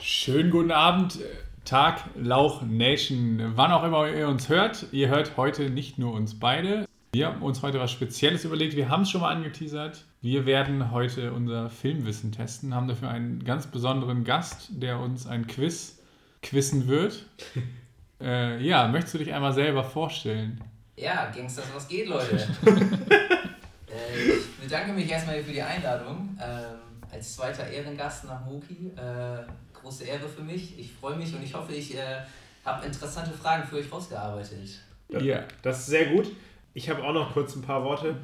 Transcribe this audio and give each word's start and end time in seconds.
Schönen 0.00 0.50
guten 0.50 0.72
Abend, 0.72 1.20
Tag 1.64 2.04
Lauch 2.14 2.62
Nation. 2.62 3.52
Wann 3.54 3.72
auch 3.72 3.82
immer 3.82 4.08
ihr 4.08 4.28
uns 4.28 4.48
hört, 4.50 4.86
ihr 4.92 5.08
hört 5.08 5.38
heute 5.38 5.70
nicht 5.70 5.98
nur 5.98 6.12
uns 6.12 6.38
beide. 6.38 6.84
Wir 7.12 7.28
haben 7.28 7.42
uns 7.42 7.62
heute 7.62 7.80
was 7.80 7.90
Spezielles 7.90 8.44
überlegt. 8.44 8.76
Wir 8.76 8.90
haben 8.90 9.02
es 9.02 9.10
schon 9.10 9.22
mal 9.22 9.34
angeteasert. 9.34 10.04
Wir 10.20 10.46
werden 10.46 10.90
heute 10.90 11.32
unser 11.32 11.70
Filmwissen 11.70 12.32
testen, 12.32 12.74
haben 12.74 12.88
dafür 12.88 13.08
einen 13.08 13.44
ganz 13.44 13.68
besonderen 13.68 14.24
Gast, 14.24 14.68
der 14.70 14.98
uns 14.98 15.28
ein 15.28 15.46
Quiz 15.46 15.98
quizzen 16.42 16.88
wird. 16.88 17.24
äh, 18.20 18.60
ja, 18.60 18.88
möchtest 18.88 19.14
du 19.14 19.18
dich 19.18 19.32
einmal 19.32 19.52
selber 19.52 19.84
vorstellen? 19.84 20.60
Ja, 20.96 21.30
Gangsters, 21.30 21.66
was 21.72 21.86
geht, 21.86 22.08
Leute? 22.08 22.36
äh, 22.66 24.32
ich 24.32 24.56
bedanke 24.60 24.92
mich 24.92 25.08
erstmal 25.08 25.40
für 25.40 25.52
die 25.52 25.62
Einladung. 25.62 26.36
Ähm, 26.42 26.88
als 27.12 27.36
zweiter 27.36 27.68
Ehrengast 27.68 28.24
nach 28.24 28.44
Moki. 28.44 28.92
Äh, 28.96 29.44
große 29.72 30.04
Ehre 30.04 30.28
für 30.28 30.42
mich. 30.42 30.78
Ich 30.78 30.92
freue 30.92 31.16
mich 31.16 31.32
und 31.32 31.44
ich 31.44 31.54
hoffe, 31.54 31.72
ich 31.72 31.96
äh, 31.96 32.22
habe 32.64 32.84
interessante 32.84 33.30
Fragen 33.30 33.66
für 33.68 33.76
euch 33.76 33.90
rausgearbeitet. 33.90 34.80
Ja, 35.08 35.44
das 35.62 35.78
ist 35.78 35.86
sehr 35.86 36.06
gut. 36.06 36.26
Ich 36.74 36.90
habe 36.90 37.02
auch 37.02 37.12
noch 37.12 37.32
kurz 37.32 37.54
ein 37.56 37.62
paar 37.62 37.82
Worte. 37.84 38.16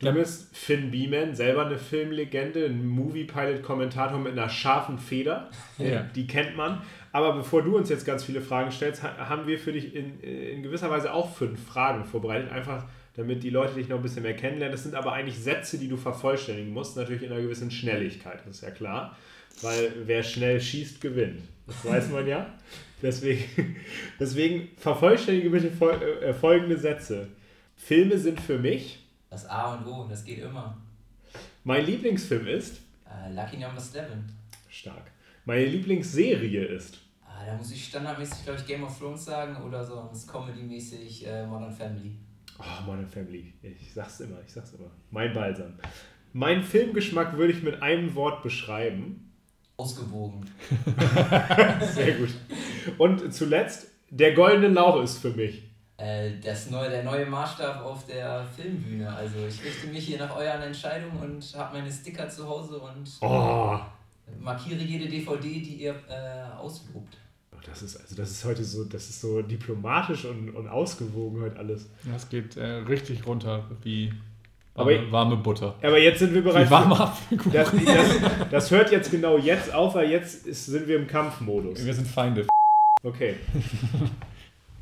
Du 0.00 0.12
bist 0.12 0.54
Finn 0.56 0.90
Beeman, 0.92 1.34
selber 1.34 1.66
eine 1.66 1.76
Filmlegende, 1.78 2.66
ein 2.66 2.86
Movie-Pilot-Kommentator 2.86 4.18
mit 4.18 4.32
einer 4.32 4.48
scharfen 4.48 4.98
Feder. 4.98 5.50
Ja. 5.78 6.02
Die 6.14 6.26
kennt 6.26 6.56
man. 6.56 6.82
Aber 7.10 7.32
bevor 7.34 7.62
du 7.62 7.76
uns 7.76 7.88
jetzt 7.88 8.04
ganz 8.06 8.22
viele 8.24 8.40
Fragen 8.40 8.70
stellst, 8.70 9.02
ha- 9.02 9.28
haben 9.28 9.46
wir 9.48 9.58
für 9.58 9.72
dich 9.72 9.94
in, 9.96 10.20
in 10.20 10.62
gewisser 10.62 10.88
Weise 10.90 11.12
auch 11.12 11.34
fünf 11.34 11.64
Fragen 11.66 12.04
vorbereitet. 12.04 12.52
Einfach 12.52 12.84
damit 13.16 13.42
die 13.42 13.50
Leute 13.50 13.74
dich 13.74 13.88
noch 13.88 13.96
ein 13.96 14.02
bisschen 14.02 14.22
mehr 14.22 14.36
kennenlernen. 14.36 14.70
Das 14.72 14.84
sind 14.84 14.94
aber 14.94 15.12
eigentlich 15.14 15.38
Sätze, 15.40 15.78
die 15.78 15.88
du 15.88 15.96
vervollständigen 15.96 16.72
musst, 16.72 16.96
natürlich 16.96 17.22
in 17.24 17.32
einer 17.32 17.42
gewissen 17.42 17.70
Schnelligkeit, 17.72 18.38
das 18.46 18.56
ist 18.58 18.62
ja 18.62 18.70
klar. 18.70 19.16
Weil 19.62 19.90
wer 20.04 20.22
schnell 20.22 20.60
schießt, 20.60 21.00
gewinnt. 21.00 21.40
Das 21.66 21.84
weiß 21.84 22.10
man 22.10 22.28
ja. 22.28 22.54
Deswegen, 23.02 23.76
deswegen 24.18 24.68
vervollständige 24.76 25.50
bitte 25.50 25.68
äh, 26.20 26.32
folgende 26.34 26.76
Sätze. 26.76 27.28
Filme 27.76 28.18
sind 28.18 28.40
für 28.40 28.58
mich. 28.58 28.98
Das 29.30 29.46
A 29.46 29.74
und 29.74 29.86
O 29.86 30.02
und 30.02 30.10
das 30.10 30.24
geht 30.24 30.38
immer. 30.38 30.76
Mein 31.64 31.84
Lieblingsfilm 31.84 32.46
ist. 32.46 32.80
Äh, 33.06 33.32
Lucky 33.32 33.58
Number 33.58 33.80
7. 33.80 34.06
Stark. 34.68 35.10
Meine 35.44 35.66
Lieblingsserie 35.66 36.64
ist. 36.64 36.98
Ah, 37.24 37.44
da 37.46 37.54
muss 37.56 37.70
ich 37.70 37.86
standardmäßig, 37.86 38.44
glaube 38.44 38.60
ich, 38.60 38.66
Game 38.66 38.84
of 38.84 38.98
Thrones 38.98 39.24
sagen 39.24 39.62
oder 39.62 39.84
sonst 39.84 40.26
comedy-mäßig 40.26 41.26
äh, 41.26 41.46
Modern 41.46 41.72
Family. 41.72 42.12
Oh, 42.58 42.82
Modern 42.86 43.06
Family. 43.08 43.52
Ich 43.62 43.92
sag's 43.92 44.20
immer, 44.20 44.38
ich 44.44 44.52
sag's 44.52 44.72
immer. 44.72 44.90
Mein 45.10 45.32
Balsam. 45.32 45.74
Mein 46.32 46.62
Filmgeschmack 46.62 47.36
würde 47.36 47.52
ich 47.52 47.62
mit 47.62 47.82
einem 47.82 48.14
Wort 48.14 48.42
beschreiben. 48.42 49.32
Ausgewogen. 49.76 50.44
Sehr 51.94 52.14
gut. 52.14 52.30
Und 52.98 53.32
zuletzt, 53.32 53.88
der 54.10 54.34
goldene 54.34 54.68
Lauch 54.68 55.02
ist 55.02 55.18
für 55.18 55.30
mich. 55.30 55.67
Äh, 55.98 56.30
das 56.44 56.70
neue, 56.70 56.88
der 56.90 57.02
neue 57.02 57.26
Maßstab 57.26 57.84
auf 57.84 58.06
der 58.06 58.46
Filmbühne. 58.56 59.12
Also 59.12 59.38
ich 59.48 59.64
richte 59.64 59.88
mich 59.88 60.06
hier 60.06 60.18
nach 60.18 60.34
euren 60.36 60.62
Entscheidungen 60.62 61.18
und 61.20 61.54
habe 61.58 61.76
meine 61.78 61.90
Sticker 61.92 62.28
zu 62.28 62.48
Hause 62.48 62.78
und 62.78 63.08
Oh. 63.20 63.78
markiere 64.40 64.80
jede 64.80 65.08
DVD, 65.08 65.42
die 65.42 65.74
ihr 65.82 65.90
äh, 66.08 66.56
auslobt. 66.56 67.16
Das 67.66 67.82
ist, 67.82 67.96
also 68.00 68.14
das 68.14 68.30
ist 68.30 68.44
heute 68.44 68.62
so, 68.64 68.84
das 68.84 69.10
ist 69.10 69.20
so 69.20 69.42
diplomatisch 69.42 70.24
und, 70.24 70.50
und 70.54 70.68
ausgewogen 70.68 71.42
heute 71.42 71.58
alles. 71.58 71.88
Das 72.10 72.28
geht 72.28 72.56
äh, 72.56 72.64
richtig 72.64 73.26
runter 73.26 73.64
wie 73.82 74.12
Aber- 74.76 74.92
warme, 74.94 75.12
warme 75.12 75.36
Butter. 75.38 75.74
Aber 75.82 75.98
jetzt 75.98 76.20
sind 76.20 76.32
wir 76.32 76.42
bereit. 76.42 76.66
Wie 76.68 76.70
warme 76.70 76.98
Apfelkuchen. 76.98 77.52
Das, 77.52 77.72
das, 77.72 78.06
das 78.52 78.70
hört 78.70 78.92
jetzt 78.92 79.10
genau 79.10 79.36
jetzt 79.36 79.74
auf, 79.74 79.96
weil 79.96 80.08
jetzt 80.10 80.46
ist, 80.46 80.66
sind 80.66 80.86
wir 80.86 80.96
im 80.96 81.08
Kampfmodus. 81.08 81.84
Wir 81.84 81.92
sind 81.92 82.06
Feinde. 82.06 82.46
Okay. 83.02 83.34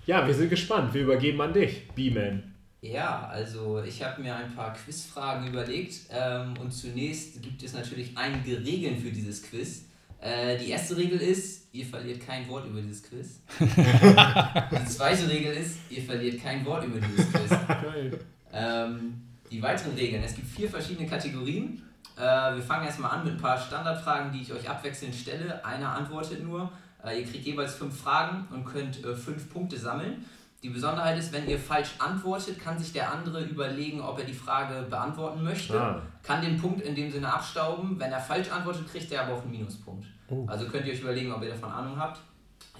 Ja, 0.06 0.24
wir 0.24 0.34
sind 0.34 0.50
gespannt. 0.50 0.94
Wir 0.94 1.02
übergeben 1.02 1.40
an 1.40 1.52
dich, 1.52 1.88
B-Man. 1.88 2.54
Ja, 2.80 3.26
also 3.26 3.82
ich 3.82 4.04
habe 4.04 4.22
mir 4.22 4.36
ein 4.36 4.54
paar 4.54 4.72
Quizfragen 4.72 5.48
überlegt 5.48 6.02
ähm, 6.12 6.54
und 6.60 6.70
zunächst 6.70 7.42
gibt 7.42 7.60
es 7.64 7.72
natürlich 7.72 8.16
einige 8.16 8.64
Regeln 8.64 8.96
für 8.96 9.10
dieses 9.10 9.42
Quiz. 9.42 9.86
Äh, 10.20 10.58
die 10.58 10.70
erste 10.70 10.96
Regel 10.96 11.18
ist, 11.18 11.74
ihr 11.74 11.84
verliert 11.84 12.24
kein 12.24 12.48
Wort 12.48 12.68
über 12.68 12.80
dieses 12.80 13.02
Quiz. 13.02 13.40
die 13.58 14.84
zweite 14.86 15.28
Regel 15.28 15.52
ist, 15.54 15.78
ihr 15.90 16.02
verliert 16.02 16.40
kein 16.40 16.64
Wort 16.64 16.84
über 16.84 17.00
dieses 17.00 17.32
Quiz. 17.32 17.50
Geil. 17.68 18.18
Ähm, 18.52 19.22
die 19.50 19.60
weiteren 19.60 19.94
Regeln. 19.94 20.22
Es 20.22 20.36
gibt 20.36 20.46
vier 20.46 20.70
verschiedene 20.70 21.08
Kategorien. 21.08 21.82
Äh, 22.16 22.20
wir 22.54 22.62
fangen 22.62 22.86
erstmal 22.86 23.10
an 23.10 23.24
mit 23.24 23.34
ein 23.34 23.40
paar 23.40 23.58
Standardfragen, 23.58 24.30
die 24.30 24.42
ich 24.42 24.52
euch 24.52 24.68
abwechselnd 24.68 25.14
stelle. 25.14 25.64
Einer 25.64 25.90
antwortet 25.90 26.44
nur. 26.44 26.70
Ihr 27.14 27.24
kriegt 27.24 27.44
jeweils 27.44 27.74
fünf 27.74 28.00
Fragen 28.00 28.46
und 28.52 28.64
könnt 28.64 29.04
äh, 29.04 29.14
fünf 29.14 29.52
Punkte 29.52 29.76
sammeln. 29.76 30.24
Die 30.62 30.70
Besonderheit 30.70 31.18
ist, 31.18 31.32
wenn 31.32 31.48
ihr 31.48 31.58
falsch 31.58 31.90
antwortet, 31.98 32.58
kann 32.58 32.78
sich 32.78 32.92
der 32.92 33.12
andere 33.12 33.44
überlegen, 33.44 34.00
ob 34.00 34.18
er 34.18 34.24
die 34.24 34.34
Frage 34.34 34.86
beantworten 34.88 35.44
möchte. 35.44 35.80
Ah. 35.80 36.02
Kann 36.22 36.42
den 36.42 36.56
Punkt 36.56 36.80
in 36.80 36.94
dem 36.94 37.10
Sinne 37.10 37.32
abstauben. 37.32 38.00
Wenn 38.00 38.10
er 38.10 38.20
falsch 38.20 38.50
antwortet, 38.50 38.90
kriegt 38.90 39.12
er 39.12 39.22
aber 39.22 39.34
auch 39.34 39.42
einen 39.42 39.52
Minuspunkt. 39.52 40.06
Also 40.48 40.66
könnt 40.66 40.86
ihr 40.86 40.92
euch 40.92 41.00
überlegen, 41.00 41.32
ob 41.32 41.42
ihr 41.42 41.50
davon 41.50 41.70
Ahnung 41.70 41.98
habt. 41.98 42.20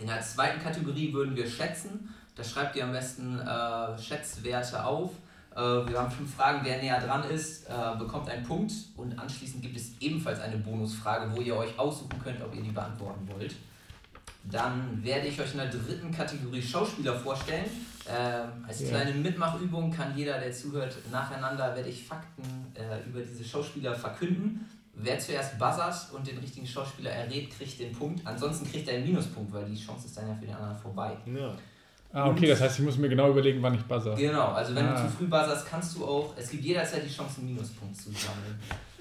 In 0.01 0.07
der 0.07 0.21
zweiten 0.21 0.61
Kategorie 0.61 1.13
würden 1.13 1.37
wir 1.37 1.49
schätzen. 1.49 2.13
Da 2.35 2.43
schreibt 2.43 2.77
ihr 2.77 2.85
am 2.85 2.93
besten 2.93 3.39
äh, 3.39 3.99
Schätzwerte 3.99 4.85
auf. 4.85 5.13
Äh, 5.55 5.61
wir 5.61 5.99
haben 5.99 6.11
fünf 6.11 6.35
Fragen. 6.35 6.61
Wer 6.65 6.83
näher 6.83 7.01
dran 7.01 7.25
ist, 7.25 7.67
äh, 7.67 7.99
bekommt 7.99 8.29
einen 8.29 8.43
Punkt. 8.43 8.73
Und 8.97 9.19
anschließend 9.19 9.63
gibt 9.63 9.77
es 9.77 9.93
ebenfalls 10.01 10.41
eine 10.41 10.59
Bonusfrage, 10.59 11.35
wo 11.35 11.41
ihr 11.41 11.57
euch 11.57 11.79
aussuchen 11.79 12.21
könnt, 12.23 12.43
ob 12.43 12.55
ihr 12.55 12.63
die 12.63 12.73
beantworten 12.73 13.29
wollt. 13.33 13.55
Dann 14.51 15.03
werde 15.03 15.27
ich 15.27 15.41
euch 15.41 15.53
in 15.53 15.59
der 15.59 15.69
dritten 15.71 16.11
Kategorie 16.13 16.63
Schauspieler 16.63 17.15
vorstellen. 17.19 17.65
Ähm, 18.09 18.65
als 18.67 18.83
Ja. 18.83 18.89
kleine 18.91 19.13
Mitmachübung 19.13 19.91
kann 19.91 20.17
jeder, 20.17 20.39
der 20.39 20.53
zuhört, 20.53 20.97
nacheinander 21.11 21.75
werde 21.75 21.89
ich 21.89 22.07
Fakten 22.07 22.43
äh, 22.75 23.05
über 23.09 23.21
diese 23.21 23.45
Schauspieler 23.45 23.95
verkünden. 23.95 24.69
Wer 24.95 25.19
zuerst 25.19 25.59
buzzert 25.59 26.13
und 26.13 26.27
den 26.27 26.39
richtigen 26.39 26.67
Schauspieler 26.67 27.11
errät, 27.11 27.51
kriegt 27.51 27.79
den 27.81 27.93
Punkt. 27.93 28.27
Ansonsten 28.27 28.71
kriegt 28.71 28.89
er 28.89 28.95
einen 28.95 29.05
Minuspunkt, 29.07 29.53
weil 29.53 29.67
die 29.67 29.77
Chance 29.77 30.07
ist 30.07 30.17
dann 30.17 30.29
ja 30.29 30.35
für 30.35 30.47
den 30.47 30.55
anderen 30.55 30.79
vorbei. 30.79 31.17
Ja. 31.27 31.55
Ah, 32.19 32.31
okay, 32.31 32.47
das 32.47 32.61
heißt, 32.63 32.79
ich 32.79 32.85
muss 32.87 32.97
mir 32.97 33.11
genau 33.11 33.29
überlegen, 33.29 33.61
wann 33.61 33.75
ich 33.75 33.83
buzzer. 33.83 34.15
Genau, 34.15 34.47
also 34.53 34.75
wenn 34.75 34.87
Ah. 34.87 35.03
du 35.03 35.07
zu 35.07 35.17
früh 35.19 35.27
buzzerst, 35.27 35.67
kannst 35.69 35.95
du 35.97 36.05
auch, 36.07 36.33
es 36.35 36.49
gibt 36.49 36.65
jederzeit 36.65 37.05
die 37.05 37.15
Chance, 37.15 37.41
einen 37.43 37.49
Minuspunkt 37.55 37.95
zu 37.95 38.05
sammeln. 38.11 38.59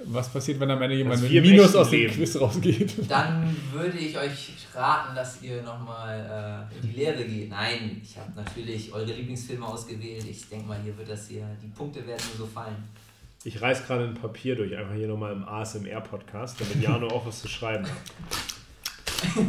Was 0.07 0.27
passiert, 0.27 0.59
wenn 0.59 0.69
am 0.69 0.81
Ende 0.81 0.97
jemand 0.97 1.21
mit 1.21 1.31
Minus 1.31 1.73
aus 1.77 1.89
dem. 1.91 2.11
Quiz 2.11 2.35
rausgeht? 2.35 2.93
Dann 3.09 3.55
würde 3.71 3.97
ich 3.97 4.17
euch 4.17 4.49
raten, 4.73 5.15
dass 5.15 5.41
ihr 5.41 5.63
nochmal 5.63 6.67
äh, 6.69 6.75
in 6.75 6.91
die 6.91 6.97
Lehre 6.99 7.23
geht. 7.23 7.49
Nein, 7.49 8.01
ich 8.03 8.17
habe 8.17 8.31
natürlich 8.35 8.91
eure 8.93 9.05
Lieblingsfilme 9.05 9.65
ausgewählt. 9.65 10.25
Ich 10.29 10.49
denke 10.49 10.67
mal, 10.67 10.77
hier 10.83 10.97
wird 10.97 11.09
das 11.09 11.29
hier, 11.29 11.45
die 11.63 11.67
Punkte 11.69 12.05
werden 12.05 12.21
nur 12.37 12.45
so 12.45 12.53
fallen. 12.53 12.75
Ich 13.45 13.61
reiß 13.61 13.87
gerade 13.87 14.03
ein 14.03 14.13
Papier 14.15 14.55
durch, 14.57 14.75
einfach 14.75 14.93
hier 14.95 15.07
nochmal 15.07 15.31
im 15.31 15.47
ASMR-Podcast, 15.47 16.59
damit 16.59 16.81
Jano 16.83 17.07
auch 17.07 17.25
was 17.25 17.41
zu 17.41 17.47
schreiben 17.47 17.85
hat. 17.85 17.93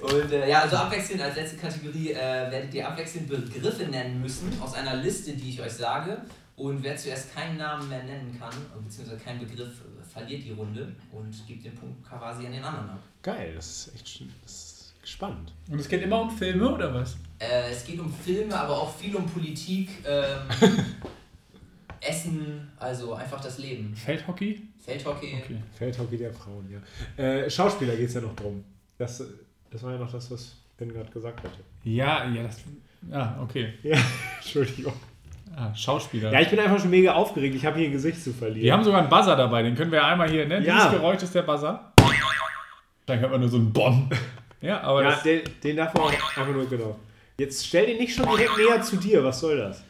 Und 0.00 0.32
äh, 0.32 0.48
ja, 0.48 0.62
also 0.62 0.76
abwechselnd 0.76 1.22
als 1.22 1.36
letzte 1.36 1.56
Kategorie 1.56 2.12
äh, 2.12 2.50
werdet 2.50 2.72
ihr 2.74 2.86
abwechselnd 2.86 3.28
Begriffe 3.28 3.84
nennen 3.84 4.20
müssen 4.20 4.52
aus 4.60 4.74
einer 4.74 4.96
Liste, 4.96 5.32
die 5.32 5.50
ich 5.50 5.60
euch 5.60 5.72
sage. 5.72 6.20
Und 6.56 6.82
wer 6.82 6.96
zuerst 6.96 7.34
keinen 7.34 7.58
Namen 7.58 7.88
mehr 7.88 8.02
nennen 8.02 8.36
kann, 8.38 8.52
beziehungsweise 8.82 9.20
keinen 9.20 9.40
Begriff, 9.40 9.82
verliert 10.10 10.44
die 10.44 10.52
Runde 10.52 10.94
und 11.12 11.46
gibt 11.46 11.64
den 11.64 11.74
Punkt 11.74 12.02
quasi 12.08 12.46
an 12.46 12.52
den 12.52 12.64
anderen 12.64 12.90
ab. 12.90 13.02
Geil, 13.22 13.52
das 13.54 13.88
ist 13.88 13.94
echt 13.94 14.22
das 14.42 14.52
ist 14.52 14.94
spannend. 15.04 15.52
Und 15.70 15.78
es 15.78 15.88
geht 15.88 16.02
immer 16.02 16.22
um 16.22 16.30
Filme, 16.30 16.72
oder 16.72 16.94
was? 16.94 17.16
Äh, 17.38 17.70
es 17.70 17.84
geht 17.84 18.00
um 18.00 18.12
Filme, 18.12 18.58
aber 18.58 18.80
auch 18.80 18.94
viel 18.96 19.14
um 19.14 19.26
Politik, 19.26 19.90
ähm, 20.06 20.48
Essen, 22.00 22.70
also 22.78 23.14
einfach 23.14 23.40
das 23.40 23.58
Leben. 23.58 23.94
Feldhockey? 23.94 24.62
Feldhockey. 24.78 25.42
Okay. 25.42 25.62
Feldhockey 25.76 26.16
der 26.16 26.32
Frauen, 26.32 26.70
ja. 26.70 27.22
Äh, 27.22 27.50
Schauspieler 27.50 27.96
geht 27.96 28.08
es 28.08 28.14
ja 28.14 28.22
noch 28.22 28.34
drum. 28.34 28.64
Das, 28.96 29.22
das 29.70 29.82
war 29.82 29.92
ja 29.92 29.98
noch 29.98 30.10
das, 30.10 30.30
was 30.30 30.56
Ben 30.78 30.92
gerade 30.92 31.10
gesagt 31.10 31.38
hatte. 31.42 31.58
Ja, 31.84 32.26
ja, 32.28 32.42
das. 32.42 32.62
Ah, 33.10 33.40
okay. 33.42 33.74
Ja, 33.82 33.96
Entschuldigung. 34.38 34.92
Ah, 35.56 35.74
Schauspieler. 35.74 36.32
Ja, 36.32 36.40
ich 36.40 36.50
bin 36.50 36.58
einfach 36.58 36.78
schon 36.78 36.90
mega 36.90 37.14
aufgeregt. 37.14 37.54
Ich 37.54 37.64
habe 37.64 37.78
hier 37.78 37.88
ein 37.88 37.92
Gesicht 37.92 38.22
zu 38.22 38.32
verlieren. 38.32 38.62
Wir 38.62 38.72
haben 38.72 38.84
sogar 38.84 39.00
einen 39.00 39.08
Buzzer 39.08 39.36
dabei, 39.36 39.62
den 39.62 39.74
können 39.74 39.90
wir 39.90 40.00
ja 40.00 40.08
einmal 40.08 40.28
hier, 40.28 40.46
ne? 40.46 40.62
Ja. 40.62 40.74
Dieses 40.74 40.90
Geräusch 40.90 41.22
ist 41.22 41.34
der 41.34 41.42
Buzzer. 41.42 41.92
Dann 43.06 43.20
hört 43.20 43.30
man 43.30 43.40
nur 43.40 43.48
so 43.48 43.56
einen 43.56 43.72
Bonn. 43.72 44.10
Ja, 44.60 44.80
aber 44.80 45.02
ja, 45.02 45.10
das, 45.10 45.22
den, 45.22 45.42
den 45.62 45.76
darf 45.76 45.94
man 45.94 46.04
auch 46.04 46.12
einfach 46.12 46.52
nur, 46.52 46.68
genau. 46.68 46.98
Jetzt 47.38 47.66
stell 47.66 47.86
den 47.86 47.98
nicht 47.98 48.14
schon 48.14 48.26
direkt 48.26 48.56
näher 48.58 48.82
zu 48.82 48.96
dir, 48.96 49.22
was 49.22 49.40
soll 49.40 49.56
das? 49.58 49.82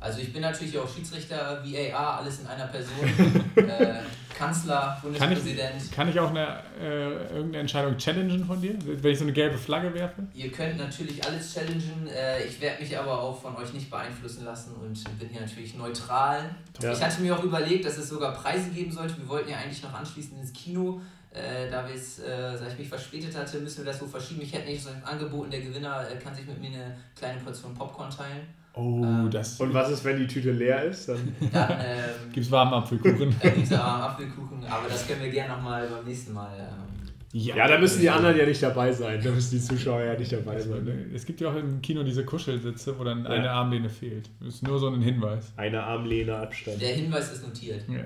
Also 0.00 0.20
ich 0.20 0.32
bin 0.32 0.42
natürlich 0.42 0.78
auch 0.78 0.88
Schiedsrichter, 0.88 1.62
VAR, 1.64 2.18
alles 2.18 2.40
in 2.40 2.46
einer 2.46 2.66
Person. 2.66 2.94
äh, 3.56 4.02
Kanzler, 4.36 4.98
Kann 5.00 5.12
ich, 5.12 5.18
Bundespräsident. 5.18 5.92
kann 5.92 6.08
ich 6.10 6.20
auch 6.20 6.28
eine, 6.28 6.62
äh, 6.78 7.12
irgendeine 7.34 7.58
Entscheidung 7.60 7.96
challengen 7.96 8.44
von 8.44 8.60
dir, 8.60 8.74
wenn 8.84 9.12
ich 9.12 9.18
so 9.18 9.24
eine 9.24 9.32
gelbe 9.32 9.56
Flagge 9.56 9.94
werfe? 9.94 10.26
Ihr 10.34 10.52
könnt 10.52 10.76
natürlich 10.76 11.24
alles 11.26 11.54
challengen. 11.54 12.06
Äh, 12.06 12.44
ich 12.44 12.60
werde 12.60 12.82
mich 12.82 12.96
aber 12.98 13.18
auch 13.18 13.40
von 13.40 13.56
euch 13.56 13.72
nicht 13.72 13.90
beeinflussen 13.90 14.44
lassen 14.44 14.74
und 14.74 15.18
bin 15.18 15.30
hier 15.30 15.40
natürlich 15.40 15.74
neutral. 15.74 16.54
Ja. 16.82 16.92
Ich 16.92 17.02
hatte 17.02 17.22
mir 17.22 17.34
auch 17.34 17.42
überlegt, 17.42 17.86
dass 17.86 17.96
es 17.96 18.10
sogar 18.10 18.34
Preise 18.34 18.68
geben 18.70 18.92
sollte. 18.92 19.16
Wir 19.16 19.28
wollten 19.28 19.48
ja 19.48 19.56
eigentlich 19.56 19.82
noch 19.82 19.94
anschließend 19.94 20.38
ins 20.38 20.52
Kino. 20.52 21.00
Äh, 21.30 21.70
da 21.70 21.86
wir 21.86 21.94
es, 21.94 22.18
äh, 22.18 22.56
seit 22.58 22.72
ich 22.72 22.78
mich 22.78 22.88
verspätet 22.88 23.34
hatte, 23.36 23.58
müssen 23.60 23.84
wir 23.84 23.92
das 23.92 24.00
wohl 24.00 24.08
verschieben. 24.08 24.42
Ich 24.42 24.52
hätte 24.52 24.68
nicht 24.68 24.82
so 24.82 24.90
angeboten, 25.04 25.50
der 25.50 25.60
Gewinner 25.60 26.06
äh, 26.10 26.16
kann 26.16 26.34
sich 26.34 26.46
mit 26.46 26.60
mir 26.60 26.68
eine 26.68 26.96
kleine 27.14 27.40
Portion 27.40 27.74
Popcorn 27.74 28.10
teilen. 28.10 28.46
Oh, 28.76 29.02
Ähm, 29.02 29.30
das. 29.30 29.58
Und 29.60 29.72
was 29.74 29.90
ist, 29.90 30.04
wenn 30.04 30.18
die 30.18 30.26
Tüte 30.26 30.52
leer 30.52 30.84
ist? 30.84 31.08
Dann 31.08 31.34
Dann 31.52 31.70
ähm, 31.80 32.32
Gibt's 32.32 32.50
warmen 32.50 32.74
Apfelkuchen? 32.74 33.34
äh, 33.40 33.50
dieser 33.52 33.82
Apfelkuchen, 33.82 34.64
aber 34.66 34.88
das 34.88 35.06
können 35.08 35.22
wir 35.22 35.30
gerne 35.30 35.54
nochmal 35.54 35.88
beim 35.88 36.04
nächsten 36.04 36.32
Mal. 36.34 36.54
Ähm, 36.58 36.92
ja, 37.32 37.66
da 37.68 37.76
müssen 37.78 38.00
die 38.00 38.08
anderen 38.08 38.36
ja 38.38 38.46
nicht 38.46 38.62
dabei 38.62 38.92
sein. 38.92 39.20
Da 39.22 39.30
müssen 39.30 39.50
die 39.58 39.60
Zuschauer 39.60 40.02
ja 40.02 40.14
nicht 40.18 40.32
dabei 40.32 40.52
Also, 40.54 40.70
sein. 40.70 41.10
Es 41.14 41.26
gibt 41.26 41.40
ja 41.40 41.50
auch 41.50 41.56
im 41.56 41.82
Kino 41.82 42.02
diese 42.02 42.24
Kuschelsitze, 42.24 42.98
wo 42.98 43.04
dann 43.04 43.24
Ja. 43.24 43.30
eine 43.30 43.50
Armlehne 43.50 43.90
fehlt. 43.90 44.30
Das 44.40 44.54
ist 44.54 44.62
nur 44.62 44.78
so 44.78 44.88
ein 44.88 45.02
Hinweis. 45.02 45.52
Eine 45.56 45.82
Armlehne 45.82 46.34
Abstand. 46.36 46.80
der 46.80 46.94
Hinweis 46.94 47.32
ist 47.32 47.46
notiert. 47.46 47.82
Ja. 47.88 47.98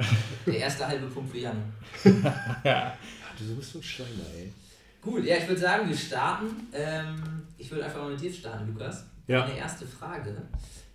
Der 0.47 0.57
erste 0.59 0.89
halbe 0.89 1.07
Punkt 1.07 1.31
für 1.31 1.39
Jan. 1.39 1.57
Ja. 2.65 2.95
Du 3.39 3.55
bist 3.57 3.73
so 3.73 3.79
ein 3.79 3.83
Schweiner, 3.83 4.27
ey. 4.37 4.53
Gut, 5.01 5.25
ja, 5.25 5.37
ich 5.37 5.47
würde 5.49 5.61
sagen, 5.61 5.89
wir 5.89 5.97
starten. 5.97 6.47
Ähm, 6.73 7.17
ich 7.57 7.71
würde 7.71 7.85
einfach 7.85 8.01
mal 8.03 8.11
mit 8.11 8.21
dir 8.21 8.33
starten, 8.33 8.67
Lukas. 8.73 9.05
Ja. 9.31 9.47
Meine 9.47 9.59
erste 9.59 9.87
Frage. 9.87 10.35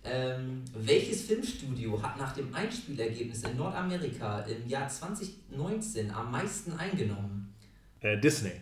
Ähm, 0.04 0.62
welches 0.74 1.22
Filmstudio 1.22 2.00
hat 2.02 2.18
nach 2.18 2.34
dem 2.34 2.54
Einspielergebnis 2.54 3.42
in 3.44 3.56
Nordamerika 3.56 4.40
im 4.40 4.68
Jahr 4.68 4.86
2019 4.86 6.10
am 6.10 6.30
meisten 6.30 6.78
eingenommen? 6.78 7.54
Äh, 8.00 8.20
Disney. 8.20 8.52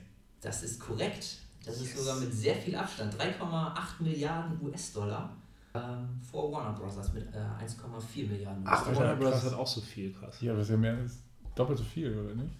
Das 0.40 0.62
ist 0.62 0.78
korrekt. 0.78 1.38
Das 1.66 1.80
ist 1.80 1.98
sogar 1.98 2.20
mit 2.20 2.32
sehr 2.32 2.54
viel 2.54 2.76
Abstand. 2.76 3.14
3,8 3.20 3.74
Milliarden 3.98 4.60
US-Dollar 4.62 5.36
ähm, 5.74 6.20
vor 6.30 6.52
Warner 6.52 6.78
Bros. 6.78 6.96
mit 7.12 7.26
äh, 7.34 7.38
1,4 7.38 8.28
Milliarden 8.28 8.62
Ach, 8.64 8.86
US-Dollar. 8.86 9.18
Warner 9.18 9.30
Bros. 9.32 9.42
hat 9.42 9.54
auch 9.54 9.66
so 9.66 9.80
viel, 9.80 10.12
krass. 10.12 10.40
Ja, 10.40 10.56
ist 10.56 10.70
ja 10.70 10.76
mehr 10.76 10.96
als 10.96 11.18
doppelt 11.56 11.78
so 11.78 11.84
viel, 11.84 12.16
oder 12.16 12.32
nicht? 12.36 12.54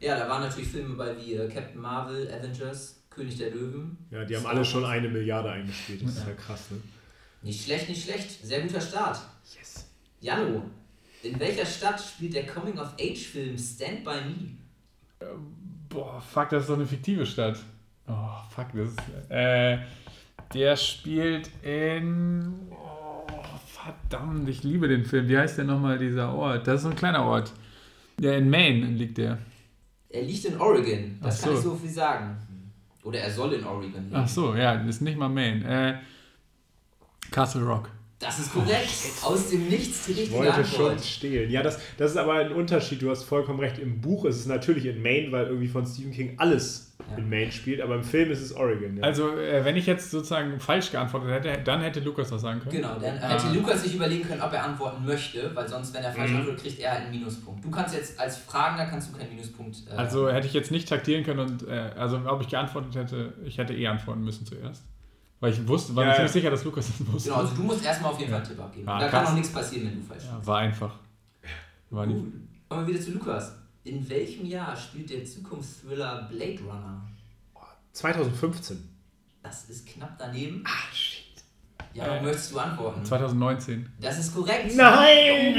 Ja, 0.00 0.16
da 0.18 0.28
waren 0.28 0.42
natürlich 0.42 0.68
Filme 0.68 0.94
bei 0.96 1.16
wie 1.16 1.34
äh, 1.34 1.48
Captain 1.48 1.80
Marvel, 1.80 2.30
Avengers, 2.30 2.97
König 3.10 3.38
der 3.38 3.50
Löwen. 3.50 3.96
Ja, 4.10 4.24
die 4.24 4.36
haben 4.36 4.46
alle 4.46 4.64
schon 4.64 4.84
eine 4.84 5.08
Milliarde 5.08 5.50
eingespielt. 5.50 6.02
Das 6.02 6.18
ist 6.18 6.26
ja 6.26 6.34
krass, 6.34 6.70
ne? 6.70 6.80
Nicht 7.42 7.64
schlecht, 7.64 7.88
nicht 7.88 8.04
schlecht. 8.04 8.44
Sehr 8.44 8.60
guter 8.62 8.80
Start. 8.80 9.18
Yes. 9.56 9.88
Jano, 10.20 10.62
in 11.22 11.38
welcher 11.38 11.66
Stadt 11.66 12.00
spielt 12.00 12.34
der 12.34 12.46
Coming-of-Age-Film 12.46 13.56
Stand 13.56 14.04
By 14.04 14.16
Me? 14.26 15.30
Boah, 15.88 16.20
fuck, 16.20 16.50
das 16.50 16.62
ist 16.62 16.70
doch 16.70 16.76
eine 16.76 16.86
fiktive 16.86 17.26
Stadt. 17.26 17.58
Oh, 18.06 18.14
fuck, 18.50 18.66
das 18.74 18.90
ist. 18.90 19.30
Äh, 19.30 19.78
der 20.54 20.76
spielt 20.76 21.50
in. 21.62 22.54
Oh, 22.70 23.26
verdammt, 23.66 24.48
ich 24.48 24.62
liebe 24.62 24.88
den 24.88 25.04
Film. 25.04 25.28
Wie 25.28 25.36
heißt 25.38 25.58
der 25.58 25.64
nochmal, 25.64 25.98
dieser 25.98 26.32
Ort? 26.34 26.66
Das 26.66 26.76
ist 26.76 26.82
so 26.82 26.90
ein 26.90 26.96
kleiner 26.96 27.24
Ort. 27.24 27.52
Ja, 28.20 28.32
in 28.34 28.50
Maine 28.50 28.86
liegt 28.86 29.18
der. 29.18 29.38
Er 30.08 30.22
liegt 30.22 30.44
in 30.44 30.58
Oregon, 30.60 31.18
das 31.22 31.40
Ach 31.40 31.44
kann 31.44 31.52
so. 31.52 31.58
ich 31.58 31.64
so 31.64 31.76
viel 31.76 31.90
sagen. 31.90 32.36
Oder 33.08 33.20
er 33.20 33.30
soll 33.30 33.54
in 33.54 33.64
Oregon 33.64 34.04
liegen. 34.04 34.14
Ach 34.14 34.28
so, 34.28 34.54
ja, 34.54 34.76
das 34.76 34.96
ist 34.96 35.00
nicht 35.00 35.16
mal 35.16 35.30
Maine. 35.30 35.64
Äh, 35.64 37.30
Castle 37.30 37.62
Rock. 37.62 37.88
Das 38.20 38.38
ist 38.40 38.52
korrekt. 38.52 38.88
Aus 39.22 39.48
dem 39.48 39.68
Nichts 39.68 40.06
die 40.06 40.12
Ich 40.12 40.18
richtige 40.18 40.38
wollte 40.38 40.64
schon 40.64 40.98
stehlen. 40.98 41.50
Ja, 41.52 41.62
das, 41.62 41.78
das 41.98 42.10
ist 42.12 42.16
aber 42.16 42.34
ein 42.34 42.52
Unterschied. 42.52 43.00
Du 43.00 43.10
hast 43.10 43.22
vollkommen 43.22 43.60
recht. 43.60 43.78
Im 43.78 44.00
Buch 44.00 44.24
ist 44.24 44.36
es 44.40 44.46
natürlich 44.46 44.86
in 44.86 45.00
Maine, 45.00 45.30
weil 45.30 45.46
irgendwie 45.46 45.68
von 45.68 45.86
Stephen 45.86 46.10
King 46.12 46.34
alles 46.36 46.86
Ja. 47.12 47.16
in 47.16 47.30
Maine 47.30 47.52
spielt, 47.52 47.80
aber 47.80 47.94
im 47.94 48.02
Film 48.02 48.32
ist 48.32 48.40
es 48.40 48.52
Oregon. 48.56 48.96
Ja. 48.96 49.04
Also, 49.04 49.36
äh, 49.36 49.64
wenn 49.64 49.76
ich 49.76 49.86
jetzt 49.86 50.10
sozusagen 50.10 50.58
falsch 50.58 50.90
geantwortet 50.90 51.30
hätte, 51.30 51.62
dann 51.62 51.80
hätte 51.80 52.00
Lukas 52.00 52.32
was 52.32 52.40
sagen 52.42 52.58
können. 52.58 52.72
Genau, 52.72 52.98
dann 52.98 53.18
Ah. 53.22 53.28
hätte 53.40 53.56
Lukas 53.56 53.84
sich 53.84 53.94
überlegen 53.94 54.26
können, 54.26 54.42
ob 54.42 54.52
er 54.52 54.64
antworten 54.64 55.06
möchte, 55.06 55.52
weil 55.54 55.68
sonst, 55.68 55.94
wenn 55.94 56.02
er 56.02 56.12
falsch 56.12 56.32
Mhm. 56.32 56.38
antwortet, 56.38 56.62
kriegt 56.64 56.80
er 56.80 56.90
halt 56.90 57.02
einen 57.02 57.10
Minuspunkt. 57.12 57.64
Du 57.64 57.70
kannst 57.70 57.94
jetzt 57.94 58.18
als 58.18 58.36
Fragender 58.38 58.86
kannst 58.86 59.12
du 59.14 59.16
keinen 59.16 59.30
Minuspunkt. 59.30 59.76
Äh, 59.88 59.94
Also 59.94 60.28
hätte 60.28 60.48
ich 60.48 60.54
jetzt 60.54 60.72
nicht 60.72 60.88
taktieren 60.88 61.22
können 61.22 61.38
und 61.38 61.68
äh, 61.68 61.90
also 61.96 62.20
ob 62.26 62.40
ich 62.42 62.48
geantwortet 62.48 62.96
hätte, 62.96 63.32
ich 63.44 63.58
hätte 63.58 63.74
eh 63.74 63.86
antworten 63.86 64.24
müssen 64.24 64.44
zuerst. 64.44 64.82
Weil 65.40 65.52
ich 65.52 65.68
wusste, 65.68 65.94
war 65.94 66.02
Ja, 66.02 66.08
mir 66.08 66.12
ja. 66.12 66.16
ziemlich 66.16 66.32
sicher, 66.32 66.50
dass 66.50 66.64
Lukas 66.64 66.86
das 66.88 67.06
wusste. 67.06 67.28
genau, 67.30 67.40
also 67.42 67.54
du 67.54 67.62
musst 67.62 67.84
erstmal 67.84 68.12
auf 68.12 68.18
jeden 68.18 68.30
Fall 68.30 68.40
einen 68.40 68.48
Tipp 68.50 68.60
abgeben. 68.60 68.88
Ah, 68.88 68.98
da 68.98 69.08
kann 69.08 69.26
auch 69.26 69.32
nichts 69.34 69.52
passieren, 69.52 69.86
wenn 69.88 70.00
du 70.00 70.06
falsch 70.06 70.24
ja, 70.24 70.46
war 70.46 70.58
einfach. 70.58 70.94
War 71.90 72.06
Gut. 72.06 72.32
Kommen 72.68 72.86
wir 72.86 72.94
wieder 72.94 73.04
zu 73.04 73.12
Lukas. 73.12 73.52
In 73.84 74.06
welchem 74.08 74.44
Jahr 74.44 74.76
spielt 74.76 75.08
der 75.10 75.24
Zukunftsthriller 75.24 76.28
Blade 76.30 76.60
Runner? 76.60 77.00
2015. 77.92 78.88
Das 79.42 79.70
ist 79.70 79.86
knapp 79.86 80.18
daneben. 80.18 80.62
Ah, 80.66 80.92
shit. 80.92 81.17
Ja, 81.98 82.16
Äh, 82.16 82.22
möchtest 82.22 82.52
du 82.52 82.58
antworten? 82.58 83.04
2019. 83.04 83.88
Das 84.00 84.18
ist 84.18 84.34
korrekt. 84.34 84.74
Nein! 84.76 85.54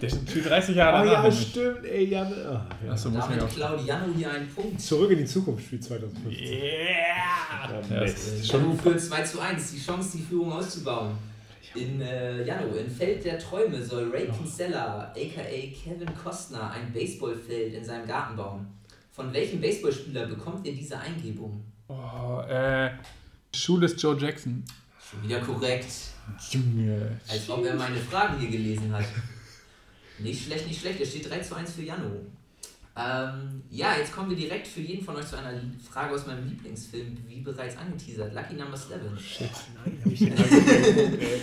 Der 0.00 0.08
spielt 0.08 0.48
30 0.48 0.76
Jahre 0.76 0.96
Oh 1.02 1.04
danach. 1.04 1.12
ja, 1.12 1.22
nämlich. 1.30 1.48
stimmt, 1.48 1.84
ey, 1.86 2.04
ja. 2.08 2.22
ah, 2.22 2.66
ja. 2.84 2.92
Achso, 2.92 3.10
muss 3.10 3.24
ich 3.24 3.30
Damit 3.30 3.42
auch. 3.44 3.48
klaut 3.54 3.86
Janu 3.86 4.14
hier 4.14 4.30
einen 4.30 4.48
Punkt. 4.48 4.80
Zurück 4.80 5.10
in 5.10 5.18
die 5.18 5.24
Zukunft 5.24 5.64
spielt 5.64 5.84
2015. 5.84 6.30
Yeah! 6.32 7.82
Ja, 7.90 8.00
das 8.00 8.26
ist 8.28 8.48
schon 8.50 8.78
führt 8.78 9.00
2 9.00 9.22
zu 9.22 9.40
1, 9.40 9.72
die 9.72 9.80
Chance, 9.80 10.16
die 10.18 10.22
Führung 10.22 10.52
auszubauen. 10.52 11.12
In 11.74 12.00
äh, 12.00 12.42
Janu, 12.44 12.74
in 12.74 12.90
Feld 12.90 13.24
der 13.24 13.38
Träume 13.38 13.80
soll 13.82 14.10
Ray 14.10 14.26
Kinsella, 14.28 15.12
aka 15.14 15.14
Kevin 15.14 16.10
Costner, 16.22 16.70
ein 16.72 16.92
Baseballfeld 16.92 17.74
in 17.74 17.84
seinem 17.84 18.06
Garten 18.08 18.36
bauen. 18.36 18.66
Von 19.12 19.32
welchem 19.32 19.60
Baseballspieler 19.60 20.26
bekommt 20.26 20.66
er 20.66 20.72
diese 20.72 20.98
Eingebung? 20.98 21.62
Oh, 21.88 22.40
äh, 22.48 22.90
Schule 23.54 23.86
ist 23.86 24.02
Joe 24.02 24.16
Jackson. 24.18 24.64
Schon 25.10 25.22
wieder 25.24 25.40
korrekt. 25.40 25.92
Junge. 26.50 27.18
Als 27.28 27.50
ob 27.50 27.64
er 27.64 27.74
meine 27.74 27.96
Fragen 27.96 28.38
hier 28.38 28.50
gelesen 28.50 28.92
hat. 28.92 29.04
Nicht 30.20 30.44
schlecht, 30.44 30.68
nicht 30.68 30.80
schlecht. 30.80 31.00
Es 31.00 31.10
steht 31.10 31.28
3 31.28 31.40
zu 31.40 31.56
1 31.56 31.72
für 31.72 31.82
Jano. 31.82 32.10
Ähm, 32.96 33.62
ja, 33.70 33.96
jetzt 33.96 34.12
kommen 34.12 34.30
wir 34.30 34.36
direkt 34.36 34.66
für 34.66 34.80
jeden 34.80 35.04
von 35.04 35.16
euch 35.16 35.26
zu 35.26 35.36
einer 35.36 35.58
Frage 35.90 36.14
aus 36.14 36.26
meinem 36.26 36.46
Lieblingsfilm, 36.48 37.16
wie 37.26 37.40
bereits 37.40 37.76
angeteasert. 37.76 38.34
Lucky 38.34 38.54
Number 38.54 38.74
11. 38.74 39.40
Nein, 39.84 40.00
hab 40.04 40.12
ich 40.12 40.18
den 40.18 40.36
angeguckt, 40.36 41.22
ey. 41.22 41.40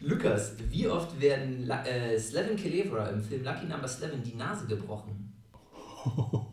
Lukas, 0.00 0.52
wie 0.70 0.88
oft 0.88 1.20
werden 1.20 1.66
La 1.66 1.84
äh, 1.84 2.18
Slevin 2.18 2.56
Kelevra 2.56 3.08
im 3.08 3.22
Film 3.22 3.44
Lucky 3.44 3.66
Number 3.66 3.88
11 3.88 4.22
die 4.24 4.36
Nase 4.36 4.66
gebrochen? 4.66 5.32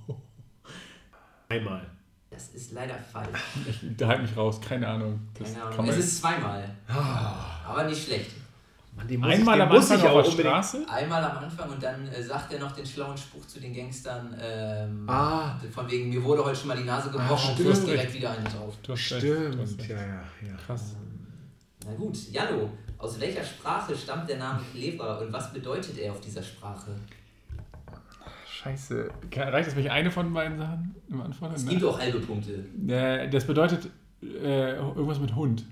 Einmal. 1.49 1.96
Das 2.37 2.49
ist 2.49 2.71
leider 2.73 2.93
falsch. 3.11 3.29
Ich, 3.67 3.79
da 3.97 4.09
halt 4.09 4.21
mich 4.21 4.37
raus, 4.37 4.61
keine 4.61 4.87
Ahnung. 4.87 5.19
Das 5.33 5.51
Keine 5.53 5.63
Ahnung. 5.65 5.77
man- 5.77 5.89
Es 5.89 5.97
ist 5.97 6.19
zweimal. 6.19 6.69
Aber 7.67 7.83
nicht 7.85 8.05
schlecht. 8.05 8.29
Muss 8.95 9.03
Einmal 9.31 9.57
ich, 9.57 9.63
am 9.63 9.71
Anfang 9.71 9.97
ich 9.99 10.05
auf 10.05 10.35
der. 10.35 10.41
Straße? 10.43 10.85
Einmal 10.87 11.23
am 11.23 11.37
Anfang 11.39 11.69
und 11.71 11.81
dann 11.81 12.07
äh, 12.07 12.21
sagt 12.21 12.53
er 12.53 12.59
noch 12.59 12.71
den 12.73 12.85
schlauen 12.85 13.17
Spruch 13.17 13.45
zu 13.47 13.59
den 13.59 13.73
Gangstern. 13.75 14.35
Ähm, 14.39 15.07
Ah. 15.09 15.59
Von 15.71 15.89
wegen, 15.89 16.09
mir 16.09 16.23
wurde 16.23 16.43
heute 16.45 16.55
schon 16.59 16.67
mal 16.67 16.77
die 16.77 16.83
Nase 16.83 17.09
gebrochen 17.09 17.55
und 17.57 17.59
du 17.59 17.73
direkt 17.85 18.13
wieder 18.13 18.31
eine 18.31 18.43
drauf. 18.43 18.75
Stimmt, 18.95 19.87
ja, 19.87 19.95
ja, 19.97 20.03
ja. 20.05 20.55
Krass. 20.65 20.95
Na 21.85 21.93
gut, 21.95 22.17
Jano, 22.31 22.69
aus 22.99 23.19
welcher 23.19 23.43
Sprache 23.43 23.95
stammt 23.95 24.29
der 24.29 24.37
Name 24.37 24.61
Clever 24.73 25.21
und 25.21 25.31
was 25.33 25.51
bedeutet 25.53 25.97
er 25.97 26.11
auf 26.11 26.21
dieser 26.21 26.43
Sprache? 26.43 26.91
Scheiße. 28.57 29.09
Reicht 29.35 29.69
es, 29.69 29.75
wenn 29.75 29.83
ich 29.83 29.91
eine 29.91 30.09
von 30.09 30.33
beiden 30.33 30.57
Sachen 30.57 30.95
im 31.09 31.21
Anfang? 31.21 31.53
Es 31.53 31.65
gibt 31.65 31.83
auch 31.83 31.99
halbe 31.99 32.19
Punkte. 32.19 32.65
Äh, 32.87 33.29
das 33.29 33.45
bedeutet 33.45 33.87
äh, 34.23 34.75
irgendwas 34.77 35.19
mit 35.19 35.35
Hund. 35.35 35.63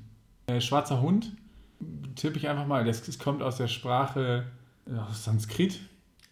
Äh, 0.46 0.62
schwarzer 0.62 1.02
Hund. 1.02 1.32
Tippe 2.16 2.38
ich 2.38 2.48
einfach 2.48 2.68
mal. 2.68 2.86
Das, 2.86 3.02
das 3.02 3.18
kommt 3.18 3.42
aus 3.42 3.58
der 3.58 3.68
Sprache 3.68 4.46
äh, 4.88 4.98
aus 4.98 5.24
Sanskrit. 5.24 5.80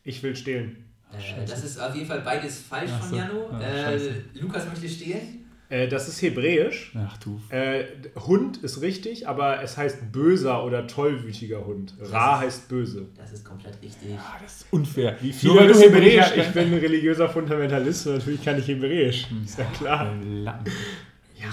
Ich 0.03 0.22
will 0.22 0.36
stehlen. 0.36 0.86
Äh, 1.12 1.43
das 1.43 1.63
ist 1.63 1.79
auf 1.79 1.95
jeden 1.95 2.07
Fall 2.07 2.22
beides 2.22 2.62
falsch 2.62 2.91
Ach 2.93 3.00
von 3.00 3.10
so. 3.10 3.15
Jano. 3.15 3.50
Ah, 3.51 3.60
äh. 3.60 4.22
Lukas 4.36 4.67
möchte 4.67 4.88
stehlen. 4.88 5.42
Äh, 5.70 5.88
das 5.88 6.08
ist 6.08 6.22
hebräisch. 6.22 6.91
Ach 6.96 7.17
du. 7.17 7.41
Äh, 7.50 7.86
Hund 8.15 8.58
ist 8.58 8.82
richtig, 8.82 9.27
aber 9.27 9.62
es 9.63 9.77
heißt 9.77 10.12
böser 10.12 10.63
oder 10.65 10.88
tollwütiger 10.88 11.65
Hund. 11.65 11.96
Ra 12.00 12.39
heißt 12.39 12.70
böse. 12.70 13.08
Das 13.17 13.32
ist 13.32 13.43
komplett 13.43 13.82
richtig. 13.82 14.10
Ah, 14.17 14.39
das 14.41 14.58
ist 14.58 14.67
unfair. 14.72 15.17
Wie 15.22 15.34
weil 15.50 15.67
du 15.67 15.79
Hebräisch 15.79 16.13
ja, 16.13 16.43
ich 16.43 16.50
bin 16.50 16.74
ein 16.74 16.79
religiöser 16.79 17.29
Fundamentalist 17.29 18.08
und 18.08 18.17
natürlich 18.17 18.43
kann 18.43 18.60
ich 18.60 18.67
Hebräisch. 18.67 19.27
Ist 19.43 19.58
ja 19.58 19.65
klar. 19.65 20.13
Nicht 20.15 20.53